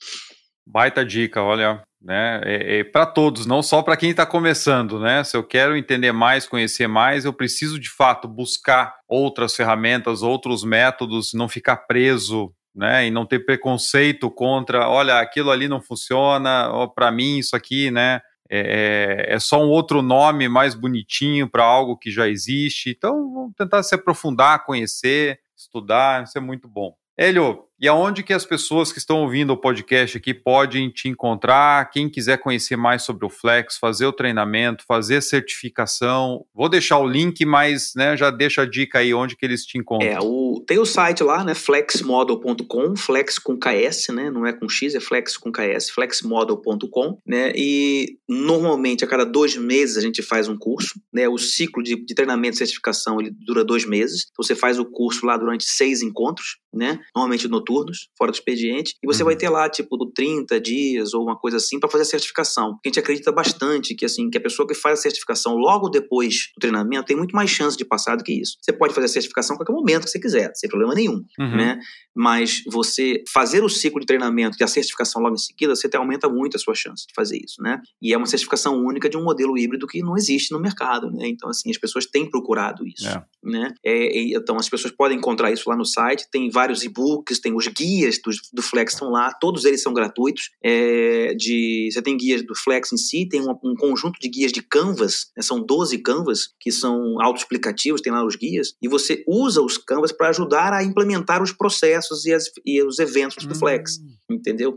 Baita 0.66 1.04
dica, 1.04 1.42
olha, 1.42 1.82
né? 2.00 2.40
É, 2.44 2.78
é 2.78 2.84
para 2.84 3.06
todos, 3.06 3.46
não 3.46 3.62
só 3.62 3.82
para 3.82 3.96
quem 3.96 4.10
está 4.10 4.26
começando, 4.26 4.98
né? 4.98 5.22
Se 5.24 5.36
eu 5.36 5.44
quero 5.44 5.76
entender 5.76 6.12
mais, 6.12 6.46
conhecer 6.46 6.86
mais, 6.86 7.24
eu 7.24 7.32
preciso 7.32 7.78
de 7.78 7.90
fato 7.90 8.26
buscar 8.28 8.94
outras 9.08 9.54
ferramentas, 9.54 10.22
outros 10.22 10.64
métodos, 10.64 11.32
não 11.34 11.48
ficar 11.48 11.76
preso, 11.76 12.52
né? 12.74 13.06
E 13.06 13.10
não 13.10 13.26
ter 13.26 13.44
preconceito 13.44 14.30
contra, 14.30 14.88
olha, 14.88 15.18
aquilo 15.20 15.50
ali 15.50 15.68
não 15.68 15.80
funciona, 15.80 16.68
para 16.94 17.10
mim 17.10 17.38
isso 17.38 17.54
aqui, 17.54 17.90
né? 17.90 18.20
É, 18.54 19.30
é, 19.30 19.34
é, 19.34 19.38
só 19.40 19.64
um 19.64 19.68
outro 19.70 20.02
nome 20.02 20.46
mais 20.46 20.74
bonitinho 20.74 21.48
para 21.48 21.64
algo 21.64 21.96
que 21.96 22.10
já 22.10 22.28
existe. 22.28 22.90
Então, 22.90 23.32
vamos 23.32 23.54
tentar 23.56 23.82
se 23.82 23.94
aprofundar, 23.94 24.66
conhecer, 24.66 25.38
estudar, 25.56 26.22
isso 26.24 26.36
é 26.36 26.40
muito 26.40 26.68
bom. 26.68 26.94
Hélio, 27.16 27.64
e 27.82 27.88
aonde 27.88 28.22
que 28.22 28.32
as 28.32 28.46
pessoas 28.46 28.92
que 28.92 29.00
estão 29.00 29.22
ouvindo 29.22 29.52
o 29.52 29.56
podcast 29.56 30.16
aqui 30.16 30.32
podem 30.32 30.88
te 30.88 31.08
encontrar? 31.08 31.90
Quem 31.90 32.08
quiser 32.08 32.38
conhecer 32.38 32.76
mais 32.76 33.02
sobre 33.02 33.26
o 33.26 33.28
Flex, 33.28 33.76
fazer 33.76 34.06
o 34.06 34.12
treinamento, 34.12 34.84
fazer 34.86 35.20
certificação, 35.20 36.46
vou 36.54 36.68
deixar 36.68 37.00
o 37.00 37.08
link, 37.08 37.44
mas 37.44 37.92
né, 37.96 38.16
já 38.16 38.30
deixa 38.30 38.62
a 38.62 38.64
dica 38.64 39.00
aí 39.00 39.12
onde 39.12 39.36
que 39.36 39.44
eles 39.44 39.66
te 39.66 39.78
encontram. 39.78 40.08
É, 40.08 40.16
o, 40.20 40.62
tem 40.64 40.78
o 40.78 40.86
site 40.86 41.24
lá, 41.24 41.42
né, 41.42 41.56
flexmodel.com, 41.56 42.94
flex 42.94 43.36
com 43.36 43.58
KS, 43.58 44.10
né, 44.10 44.30
não 44.30 44.46
é 44.46 44.52
com 44.52 44.68
X, 44.68 44.94
é 44.94 45.00
flex 45.00 45.36
com 45.36 45.50
KS, 45.50 45.90
flexmodel.com, 45.90 47.18
né, 47.26 47.52
e 47.56 48.16
normalmente 48.28 49.04
a 49.04 49.08
cada 49.08 49.24
dois 49.24 49.56
meses 49.56 49.96
a 49.96 50.00
gente 50.00 50.22
faz 50.22 50.48
um 50.48 50.56
curso, 50.56 51.00
né, 51.12 51.28
o 51.28 51.36
ciclo 51.36 51.82
de, 51.82 51.96
de 51.96 52.14
treinamento 52.14 52.54
e 52.54 52.58
certificação 52.58 53.20
ele 53.20 53.32
dura 53.44 53.64
dois 53.64 53.84
meses, 53.84 54.26
então 54.30 54.44
você 54.44 54.54
faz 54.54 54.78
o 54.78 54.84
curso 54.84 55.26
lá 55.26 55.36
durante 55.36 55.64
seis 55.64 56.00
encontros, 56.00 56.58
né? 56.72 56.98
Normalmente 57.14 57.46
noturnos, 57.72 58.08
fora 58.16 58.30
do 58.30 58.34
expediente, 58.34 58.94
e 59.02 59.06
você 59.06 59.22
uhum. 59.22 59.26
vai 59.26 59.36
ter 59.36 59.48
lá, 59.48 59.68
tipo, 59.68 59.96
30 60.12 60.60
dias 60.60 61.14
ou 61.14 61.22
uma 61.22 61.36
coisa 61.36 61.56
assim 61.56 61.80
para 61.80 61.88
fazer 61.88 62.02
a 62.02 62.06
certificação. 62.06 62.78
A 62.84 62.88
gente 62.88 62.98
acredita 62.98 63.32
bastante 63.32 63.94
que, 63.94 64.04
assim, 64.04 64.28
que 64.28 64.38
a 64.38 64.40
pessoa 64.40 64.66
que 64.66 64.74
faz 64.74 64.98
a 64.98 65.02
certificação 65.02 65.56
logo 65.56 65.88
depois 65.88 66.50
do 66.56 66.60
treinamento 66.60 67.06
tem 67.06 67.16
muito 67.16 67.34
mais 67.34 67.50
chance 67.50 67.76
de 67.76 67.84
passar 67.84 68.16
do 68.16 68.24
que 68.24 68.32
isso. 68.32 68.56
Você 68.60 68.72
pode 68.72 68.94
fazer 68.94 69.06
a 69.06 69.08
certificação 69.08 69.54
a 69.54 69.58
qualquer 69.58 69.72
momento 69.72 70.04
que 70.04 70.10
você 70.10 70.20
quiser, 70.20 70.52
sem 70.54 70.68
problema 70.68 70.94
nenhum, 70.94 71.24
uhum. 71.38 71.56
né? 71.56 71.78
Mas 72.14 72.62
você 72.70 73.22
fazer 73.32 73.64
o 73.64 73.68
ciclo 73.68 74.00
de 74.00 74.06
treinamento 74.06 74.56
e 74.60 74.64
a 74.64 74.66
certificação 74.66 75.22
logo 75.22 75.34
em 75.34 75.38
seguida, 75.38 75.74
você 75.74 75.88
aumenta 75.96 76.28
muito 76.28 76.56
a 76.56 76.60
sua 76.60 76.74
chance 76.74 77.06
de 77.06 77.14
fazer 77.14 77.38
isso, 77.38 77.62
né? 77.62 77.80
E 78.00 78.12
é 78.12 78.16
uma 78.16 78.26
certificação 78.26 78.76
única 78.76 79.08
de 79.08 79.16
um 79.16 79.24
modelo 79.24 79.56
híbrido 79.56 79.86
que 79.86 80.02
não 80.02 80.16
existe 80.16 80.52
no 80.52 80.60
mercado, 80.60 81.10
né? 81.10 81.26
Então, 81.28 81.48
assim, 81.48 81.70
as 81.70 81.78
pessoas 81.78 82.06
têm 82.06 82.28
procurado 82.28 82.86
isso, 82.86 83.08
é. 83.08 83.24
né? 83.42 83.72
É, 83.84 84.20
então, 84.34 84.56
as 84.56 84.68
pessoas 84.68 84.92
podem 84.92 85.16
encontrar 85.16 85.50
isso 85.50 85.68
lá 85.68 85.76
no 85.76 85.84
site, 85.84 86.28
tem 86.30 86.50
vários 86.50 86.82
e-books, 86.82 87.40
tem 87.40 87.54
os 87.62 87.68
guias 87.68 88.18
do, 88.18 88.30
do 88.52 88.62
Flex 88.62 88.92
estão 88.94 89.10
lá, 89.10 89.32
todos 89.32 89.64
eles 89.64 89.82
são 89.82 89.92
gratuitos. 89.92 90.50
É, 90.62 91.34
de, 91.34 91.88
você 91.92 92.02
tem 92.02 92.16
guias 92.16 92.42
do 92.42 92.54
Flex 92.54 92.92
em 92.92 92.96
si, 92.96 93.28
tem 93.28 93.40
um, 93.40 93.52
um 93.64 93.74
conjunto 93.74 94.18
de 94.20 94.28
guias 94.28 94.52
de 94.52 94.62
Canvas, 94.62 95.30
né? 95.36 95.42
são 95.42 95.60
12 95.60 95.98
Canvas, 95.98 96.48
que 96.60 96.70
são 96.70 97.20
autoexplicativos, 97.20 98.00
tem 98.00 98.12
lá 98.12 98.24
os 98.24 98.36
guias, 98.36 98.74
e 98.82 98.88
você 98.88 99.24
usa 99.26 99.62
os 99.62 99.78
Canvas 99.78 100.12
para 100.12 100.28
ajudar 100.28 100.72
a 100.72 100.82
implementar 100.82 101.42
os 101.42 101.52
processos 101.52 102.24
e, 102.26 102.32
as, 102.32 102.44
e 102.64 102.82
os 102.82 102.98
eventos 102.98 103.44
do 103.46 103.54
Flex, 103.54 103.98
hum. 103.98 104.34
entendeu? 104.34 104.74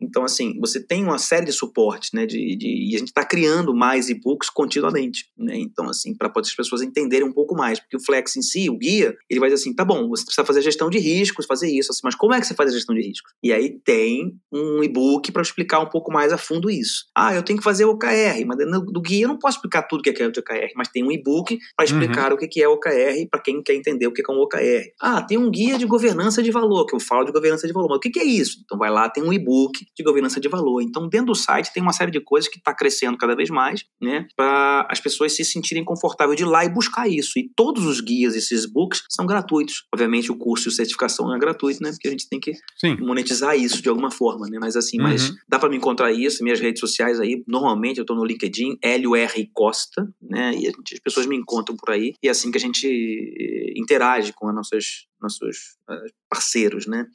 Então, 0.00 0.24
assim, 0.24 0.58
você 0.60 0.80
tem 0.80 1.02
uma 1.02 1.18
série 1.18 1.46
de 1.46 1.52
suportes, 1.52 2.10
né? 2.12 2.26
De, 2.26 2.56
de 2.56 2.90
e 2.90 2.94
a 2.94 2.98
gente 2.98 3.08
está 3.08 3.24
criando 3.24 3.74
mais 3.74 4.08
e-books 4.08 4.50
continuamente, 4.50 5.26
né? 5.36 5.56
Então, 5.56 5.88
assim, 5.88 6.14
para 6.14 6.30
as 6.34 6.54
pessoas 6.54 6.82
entenderem 6.82 7.26
um 7.26 7.32
pouco 7.32 7.54
mais, 7.54 7.80
porque 7.80 7.96
o 7.96 8.04
Flex 8.04 8.36
em 8.36 8.42
si, 8.42 8.68
o 8.68 8.76
guia, 8.76 9.16
ele 9.28 9.40
vai 9.40 9.48
dizer 9.48 9.62
assim, 9.62 9.74
tá 9.74 9.84
bom, 9.84 10.08
você 10.08 10.24
precisa 10.24 10.44
fazer 10.44 10.60
a 10.60 10.62
gestão 10.62 10.90
de 10.90 10.98
riscos, 10.98 11.46
fazer 11.46 11.70
isso, 11.70 11.90
assim, 11.90 12.00
mas 12.04 12.14
como 12.14 12.34
é 12.34 12.40
que 12.40 12.46
você 12.46 12.54
faz 12.54 12.70
a 12.70 12.74
gestão 12.74 12.94
de 12.94 13.02
riscos? 13.02 13.32
E 13.42 13.52
aí 13.52 13.78
tem 13.84 14.34
um 14.52 14.82
e-book 14.82 15.32
para 15.32 15.42
explicar 15.42 15.80
um 15.80 15.88
pouco 15.88 16.12
mais 16.12 16.32
a 16.32 16.38
fundo 16.38 16.70
isso. 16.70 17.06
Ah, 17.16 17.34
eu 17.34 17.42
tenho 17.42 17.58
que 17.58 17.64
fazer 17.64 17.84
o 17.84 17.90
OKR, 17.90 18.44
mas 18.46 18.58
no, 18.66 18.80
do 18.84 19.00
guia 19.00 19.24
eu 19.24 19.28
não 19.28 19.38
posso 19.38 19.56
explicar 19.56 19.82
tudo 19.82 20.00
o 20.00 20.02
que 20.02 20.22
é 20.22 20.26
o 20.26 20.30
OKR, 20.30 20.72
mas 20.76 20.88
tem 20.88 21.02
um 21.02 21.10
e-book 21.10 21.58
para 21.76 21.86
uhum. 21.86 21.92
explicar 21.92 22.30
uhum. 22.30 22.36
o 22.36 22.38
que 22.38 22.62
é 22.62 22.68
o 22.68 22.72
OKR 22.72 23.28
para 23.30 23.40
quem 23.40 23.62
quer 23.62 23.74
entender 23.74 24.06
o 24.06 24.12
que 24.12 24.22
é 24.26 24.32
um 24.32 24.40
OKR. 24.40 24.90
Ah, 25.00 25.22
tem 25.22 25.38
um 25.38 25.50
guia 25.50 25.78
de 25.78 25.86
governança 25.86 26.42
de 26.42 26.50
valor, 26.50 26.86
que 26.86 26.94
eu 26.94 27.00
falo 27.00 27.24
de 27.24 27.32
governança 27.32 27.66
de 27.66 27.72
valor, 27.72 27.88
mas 27.88 27.96
o 27.96 28.00
que 28.00 28.18
é 28.18 28.24
isso? 28.24 28.58
Então 28.64 28.78
vai 28.78 28.90
lá, 28.90 29.08
tem 29.08 29.22
um 29.22 29.32
e-book 29.32 29.86
de 29.96 30.04
governança 30.04 30.40
de 30.40 30.48
valor. 30.48 30.82
Então, 30.82 31.08
dentro 31.08 31.28
do 31.28 31.34
site 31.34 31.72
tem 31.72 31.82
uma 31.82 31.92
série 31.92 32.10
de 32.10 32.20
coisas 32.20 32.48
que 32.48 32.58
está 32.58 32.74
crescendo 32.74 33.16
cada 33.16 33.34
vez 33.34 33.50
mais, 33.50 33.84
né, 34.00 34.26
para 34.36 34.86
as 34.90 35.00
pessoas 35.00 35.34
se 35.34 35.44
sentirem 35.44 35.84
confortáveis 35.84 36.36
de 36.36 36.44
ir 36.44 36.46
lá 36.46 36.64
e 36.64 36.68
buscar 36.68 37.08
isso. 37.08 37.38
E 37.38 37.50
todos 37.56 37.84
os 37.86 38.00
guias, 38.00 38.34
esses 38.34 38.66
books, 38.66 39.02
são 39.10 39.26
gratuitos. 39.26 39.86
Obviamente, 39.92 40.30
o 40.30 40.36
curso 40.36 40.68
de 40.68 40.74
certificação 40.74 41.34
é 41.34 41.38
gratuito, 41.38 41.82
né, 41.82 41.90
porque 41.90 42.08
a 42.08 42.10
gente 42.10 42.28
tem 42.28 42.38
que 42.38 42.52
Sim. 42.78 42.96
monetizar 43.00 43.56
isso 43.56 43.80
de 43.80 43.88
alguma 43.88 44.10
forma, 44.10 44.46
né, 44.48 44.58
mas 44.60 44.76
assim, 44.76 44.98
uhum. 44.98 45.04
mas 45.04 45.32
dá 45.48 45.58
para 45.58 45.68
me 45.68 45.76
encontrar 45.76 46.12
isso, 46.12 46.44
minhas 46.44 46.60
redes 46.60 46.80
sociais 46.80 47.18
aí, 47.20 47.42
normalmente 47.46 47.98
eu 47.98 48.02
estou 48.02 48.16
no 48.16 48.24
LinkedIn, 48.24 48.76
L-U-R 48.82 49.50
Costa, 49.52 50.06
né, 50.20 50.52
e 50.54 50.66
gente, 50.66 50.94
as 50.94 51.00
pessoas 51.00 51.26
me 51.26 51.36
encontram 51.36 51.76
por 51.76 51.90
aí, 51.90 52.14
e 52.22 52.28
é 52.28 52.30
assim 52.30 52.50
que 52.50 52.58
a 52.58 52.60
gente 52.60 52.86
eh, 52.86 53.72
interage 53.76 54.32
com 54.32 54.48
os 54.48 54.54
nossos, 54.54 55.06
nossos 55.20 55.56
uh, 55.88 56.12
parceiros, 56.28 56.86
né, 56.86 57.06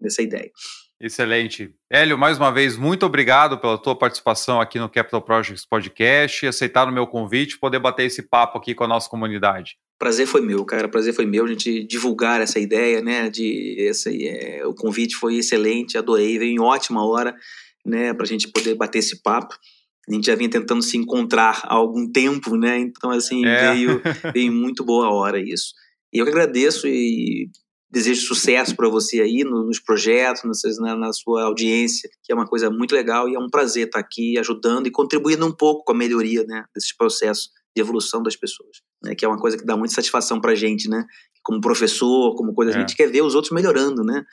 dessa 0.00 0.22
ideia. 0.22 0.50
Excelente. 1.00 1.72
Hélio, 1.88 2.18
mais 2.18 2.38
uma 2.38 2.50
vez, 2.50 2.76
muito 2.76 3.06
obrigado 3.06 3.58
pela 3.58 3.78
tua 3.78 3.96
participação 3.96 4.60
aqui 4.60 4.80
no 4.80 4.88
Capital 4.88 5.22
Projects 5.22 5.64
Podcast, 5.64 6.44
aceitar 6.44 6.88
o 6.88 6.92
meu 6.92 7.06
convite, 7.06 7.58
poder 7.58 7.78
bater 7.78 8.06
esse 8.06 8.22
papo 8.22 8.58
aqui 8.58 8.74
com 8.74 8.82
a 8.82 8.88
nossa 8.88 9.08
comunidade. 9.08 9.76
Prazer 9.96 10.26
foi 10.26 10.40
meu, 10.40 10.64
cara. 10.64 10.88
Prazer 10.88 11.14
foi 11.14 11.24
meu 11.24 11.44
a 11.44 11.48
gente 11.48 11.84
divulgar 11.84 12.40
essa 12.40 12.58
ideia, 12.58 13.00
né? 13.00 13.30
De 13.30 13.76
esse, 13.78 14.26
é, 14.26 14.66
o 14.66 14.74
convite 14.74 15.14
foi 15.14 15.36
excelente, 15.36 15.96
adorei, 15.96 16.36
veio 16.36 16.52
em 16.52 16.60
ótima 16.60 17.06
hora, 17.06 17.34
né? 17.86 18.12
Para 18.12 18.24
a 18.24 18.28
gente 18.28 18.48
poder 18.48 18.74
bater 18.74 18.98
esse 18.98 19.22
papo. 19.22 19.54
A 20.08 20.12
gente 20.12 20.26
já 20.26 20.34
vinha 20.34 20.50
tentando 20.50 20.82
se 20.82 20.96
encontrar 20.96 21.60
há 21.64 21.74
algum 21.74 22.10
tempo, 22.10 22.56
né? 22.56 22.78
Então, 22.78 23.10
assim, 23.10 23.44
é. 23.46 23.72
veio, 23.72 24.02
veio 24.34 24.52
muito 24.52 24.84
boa 24.84 25.10
hora 25.10 25.38
isso. 25.38 25.74
E 26.12 26.18
eu 26.18 26.24
que 26.24 26.30
agradeço 26.30 26.88
e 26.88 27.50
desejo 27.90 28.26
sucesso 28.26 28.76
para 28.76 28.88
você 28.88 29.20
aí 29.20 29.44
no, 29.44 29.64
nos 29.64 29.80
projetos, 29.80 30.42
na, 30.78 30.94
na, 30.94 31.12
sua 31.12 31.44
audiência, 31.44 32.08
que 32.22 32.32
é 32.32 32.34
uma 32.34 32.46
coisa 32.46 32.70
muito 32.70 32.94
legal 32.94 33.28
e 33.28 33.34
é 33.34 33.38
um 33.38 33.48
prazer 33.48 33.86
estar 33.86 33.98
aqui 33.98 34.38
ajudando 34.38 34.86
e 34.86 34.90
contribuindo 34.90 35.46
um 35.46 35.52
pouco 35.52 35.84
com 35.84 35.92
a 35.92 35.96
melhoria 35.96 36.44
né, 36.44 36.64
desses 36.74 36.94
processos 36.94 37.50
de 37.74 37.80
evolução 37.80 38.22
das 38.22 38.36
pessoas, 38.36 38.82
né, 39.02 39.14
que 39.14 39.24
é 39.24 39.28
uma 39.28 39.38
coisa 39.38 39.56
que 39.56 39.64
dá 39.64 39.76
muita 39.76 39.94
satisfação 39.94 40.40
para 40.40 40.52
a 40.52 40.54
gente, 40.54 40.88
né, 40.88 41.04
como 41.42 41.60
professor, 41.60 42.34
como 42.36 42.52
coisa, 42.52 42.72
é. 42.72 42.76
a 42.76 42.80
gente 42.80 42.94
quer 42.94 43.10
ver 43.10 43.22
os 43.22 43.34
outros 43.34 43.52
melhorando, 43.52 44.04
né, 44.04 44.24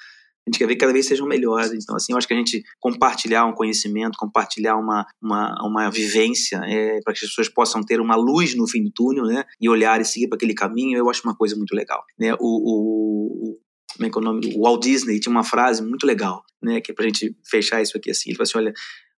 a 0.45 0.49
gente 0.49 0.59
quer 0.59 0.67
ver 0.67 0.75
que 0.75 0.81
cada 0.81 0.93
vez 0.93 1.07
sejam 1.07 1.27
melhores. 1.27 1.71
Então, 1.73 1.95
assim, 1.95 2.13
eu 2.13 2.17
acho 2.17 2.27
que 2.27 2.33
a 2.33 2.37
gente 2.37 2.63
compartilhar 2.79 3.45
um 3.45 3.53
conhecimento, 3.53 4.17
compartilhar 4.17 4.75
uma, 4.77 5.05
uma, 5.21 5.55
uma 5.65 5.89
vivência 5.89 6.57
é, 6.65 6.99
para 7.03 7.13
que 7.13 7.25
as 7.25 7.29
pessoas 7.29 7.49
possam 7.49 7.81
ter 7.81 7.99
uma 7.99 8.15
luz 8.15 8.55
no 8.55 8.67
fim 8.67 8.83
do 8.83 8.91
túnel, 8.91 9.25
né? 9.25 9.43
E 9.59 9.67
olhar 9.67 9.99
e 9.99 10.05
seguir 10.05 10.27
para 10.27 10.35
aquele 10.35 10.53
caminho, 10.53 10.97
eu 10.97 11.09
acho 11.09 11.21
uma 11.23 11.35
coisa 11.35 11.55
muito 11.55 11.75
legal. 11.75 12.03
Né? 12.19 12.33
O, 12.35 12.37
o, 12.39 13.59
como 13.95 14.07
é 14.07 14.09
que 14.09 14.17
é 14.17 14.21
o 14.21 14.23
nome? 14.23 14.53
O 14.55 14.63
Walt 14.63 14.83
Disney 14.83 15.19
tinha 15.19 15.31
uma 15.31 15.43
frase 15.43 15.81
muito 15.81 16.05
legal, 16.05 16.43
né? 16.61 16.81
Que 16.81 16.91
é 16.91 16.95
para 16.95 17.05
a 17.05 17.07
gente 17.07 17.35
fechar 17.49 17.81
isso 17.81 17.97
aqui 17.97 18.11
assim. 18.11 18.29
Ele 18.29 18.37
falou 18.37 18.43
assim: 18.43 18.57
olha, 18.57 18.73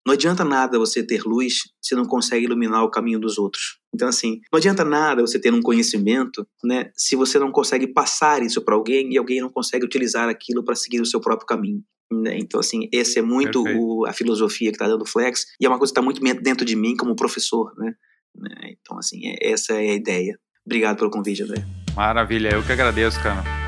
não 0.08 0.14
adianta 0.14 0.46
nada 0.46 0.80
você 0.80 1.04
ter 1.04 1.24
luz 1.24 1.64
se 1.82 1.94
não 1.94 2.06
consegue 2.06 2.46
iluminar 2.46 2.82
o 2.82 2.90
caminho 2.90 3.20
dos 3.20 3.38
outros. 3.38 3.78
Então, 3.94 4.08
assim, 4.08 4.40
não 4.50 4.58
adianta 4.58 4.86
nada 4.86 5.22
você 5.22 5.38
ter 5.38 5.54
um 5.54 5.62
conhecimento, 5.62 6.48
né, 6.64 6.92
se 6.96 7.18
você 7.18 7.38
não 7.38 7.52
consegue 7.52 7.88
passar 7.88 8.42
isso 8.42 8.62
para 8.62 8.74
alguém 8.74 9.12
e 9.12 9.18
alguém 9.18 9.42
não 9.42 9.50
consegue 9.50 9.84
utilizar 9.84 10.30
aquilo 10.30 10.64
para 10.64 10.76
seguir 10.76 11.02
o 11.02 11.06
seu 11.06 11.20
próprio 11.20 11.46
caminho. 11.46 11.84
Né? 12.10 12.38
Então, 12.38 12.58
assim, 12.58 12.88
esse 12.90 13.20
é 13.20 13.22
muito 13.22 13.62
o, 13.62 14.06
a 14.08 14.14
filosofia 14.14 14.72
que 14.72 14.76
está 14.76 14.88
dando 14.88 15.06
Flex 15.06 15.46
e 15.60 15.66
é 15.66 15.70
uma 15.70 15.78
coisa 15.78 15.92
que 15.92 16.00
está 16.00 16.02
muito 16.02 16.22
dentro 16.42 16.66
de 16.66 16.78
mim 16.78 16.96
como 16.96 17.14
professor, 17.14 17.74
né? 17.78 17.94
né? 18.34 18.76
Então, 18.80 18.98
assim, 18.98 19.28
é, 19.28 19.52
essa 19.52 19.74
é 19.74 19.90
a 19.90 19.96
ideia. 19.96 20.40
Obrigado 20.66 20.98
pelo 20.98 21.12
convite, 21.12 21.44
André. 21.44 21.66
Maravilha, 21.94 22.52
eu 22.54 22.64
que 22.64 22.72
agradeço, 22.72 23.22
cara. 23.22 23.67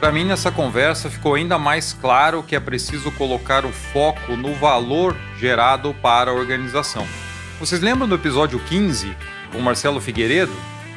Para 0.00 0.12
mim, 0.12 0.24
nessa 0.24 0.50
conversa 0.50 1.10
ficou 1.10 1.34
ainda 1.34 1.58
mais 1.58 1.92
claro 1.92 2.42
que 2.42 2.56
é 2.56 2.60
preciso 2.60 3.12
colocar 3.12 3.66
o 3.66 3.70
foco 3.70 4.34
no 4.34 4.54
valor 4.54 5.14
gerado 5.38 5.94
para 6.00 6.30
a 6.30 6.34
organização. 6.34 7.06
Vocês 7.60 7.82
lembram 7.82 8.08
do 8.08 8.14
episódio 8.14 8.58
15, 8.60 9.14
com 9.52 9.58
Marcelo 9.60 10.00
Figueiredo, 10.00 10.56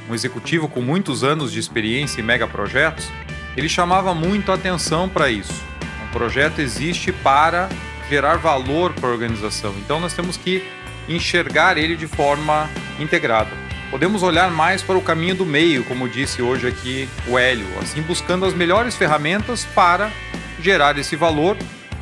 um 0.10 0.16
executivo 0.16 0.70
com 0.70 0.82
muitos 0.82 1.22
anos 1.22 1.52
de 1.52 1.60
experiência 1.60 2.22
em 2.22 2.24
megaprojetos? 2.24 3.12
Ele 3.58 3.68
chamava 3.68 4.16
muito 4.16 4.54
atenção 4.54 5.10
para 5.10 5.30
isso. 5.30 5.62
Um 6.08 6.12
projeto 6.14 6.60
existe 6.60 7.12
para 7.12 7.68
gerar 8.10 8.38
valor 8.38 8.94
para 8.94 9.10
a 9.10 9.12
organização, 9.12 9.76
então 9.80 10.00
nós 10.00 10.14
temos 10.14 10.38
que 10.38 10.66
enxergar 11.10 11.78
ele 11.78 11.98
de 11.98 12.08
forma 12.08 12.70
integrada. 12.98 13.52
Podemos 13.94 14.24
olhar 14.24 14.50
mais 14.50 14.82
para 14.82 14.98
o 14.98 15.02
caminho 15.04 15.36
do 15.36 15.46
meio, 15.46 15.84
como 15.84 16.10
disse 16.10 16.42
hoje 16.42 16.68
aqui 16.68 17.08
o 17.28 17.38
Hélio, 17.38 17.68
assim 17.80 18.02
buscando 18.02 18.44
as 18.44 18.52
melhores 18.52 18.96
ferramentas 18.96 19.66
para 19.66 20.12
gerar 20.60 20.98
esse 20.98 21.16
valor 21.16 21.56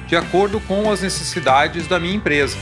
de 0.08 0.16
acordo 0.16 0.62
com 0.62 0.90
as 0.90 1.02
necessidades 1.02 1.88
da 1.88 2.00
minha 2.00 2.16
empresa. 2.16 2.58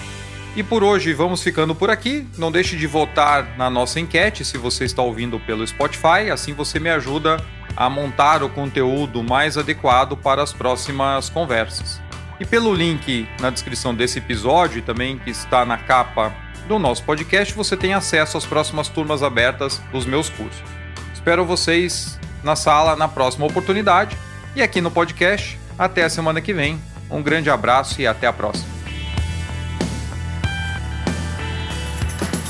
E 0.55 0.63
por 0.63 0.83
hoje 0.83 1.13
vamos 1.13 1.43
ficando 1.43 1.75
por 1.75 1.91
aqui. 1.91 2.27
Não 2.39 2.51
deixe 2.51 2.75
de 2.75 2.87
votar 2.87 3.55
na 3.55 3.69
nossa 3.69 3.99
enquete 3.99 4.43
se 4.43 4.57
você 4.57 4.85
está 4.85 5.03
ouvindo 5.03 5.39
pelo 5.39 5.65
Spotify, 5.65 6.31
assim 6.33 6.55
você 6.55 6.79
me 6.79 6.89
ajuda 6.89 7.37
a 7.77 7.87
montar 7.87 8.41
o 8.41 8.49
conteúdo 8.49 9.21
mais 9.21 9.59
adequado 9.59 10.17
para 10.17 10.41
as 10.41 10.51
próximas 10.51 11.29
conversas. 11.29 12.01
E 12.39 12.45
pelo 12.47 12.73
link 12.73 13.29
na 13.39 13.51
descrição 13.51 13.93
desse 13.93 14.17
episódio 14.17 14.81
também 14.81 15.19
que 15.19 15.29
está 15.29 15.63
na 15.63 15.77
capa 15.77 16.48
do 16.69 16.77
nosso 16.77 17.03
podcast, 17.03 17.51
você 17.55 17.75
tem 17.75 17.95
acesso 17.95 18.37
às 18.37 18.45
próximas 18.45 18.87
turmas 18.87 19.23
abertas 19.23 19.81
dos 19.91 20.05
meus 20.05 20.29
cursos. 20.29 20.61
Espero 21.11 21.43
vocês 21.43 22.19
na 22.43 22.55
sala 22.55 22.95
na 22.95 23.07
próxima 23.07 23.47
oportunidade 23.47 24.15
e 24.55 24.61
aqui 24.61 24.79
no 24.79 24.91
podcast. 24.91 25.59
Até 25.77 26.03
a 26.03 26.09
semana 26.09 26.39
que 26.39 26.53
vem. 26.53 26.79
Um 27.09 27.23
grande 27.23 27.49
abraço 27.49 27.99
e 27.99 28.05
até 28.05 28.27
a 28.27 28.33
próxima. 28.33 28.69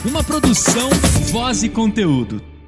Uma 0.04 0.22
produção, 0.22 0.90
voz 1.32 1.64
e 1.64 1.70
conteúdo. 1.70 2.59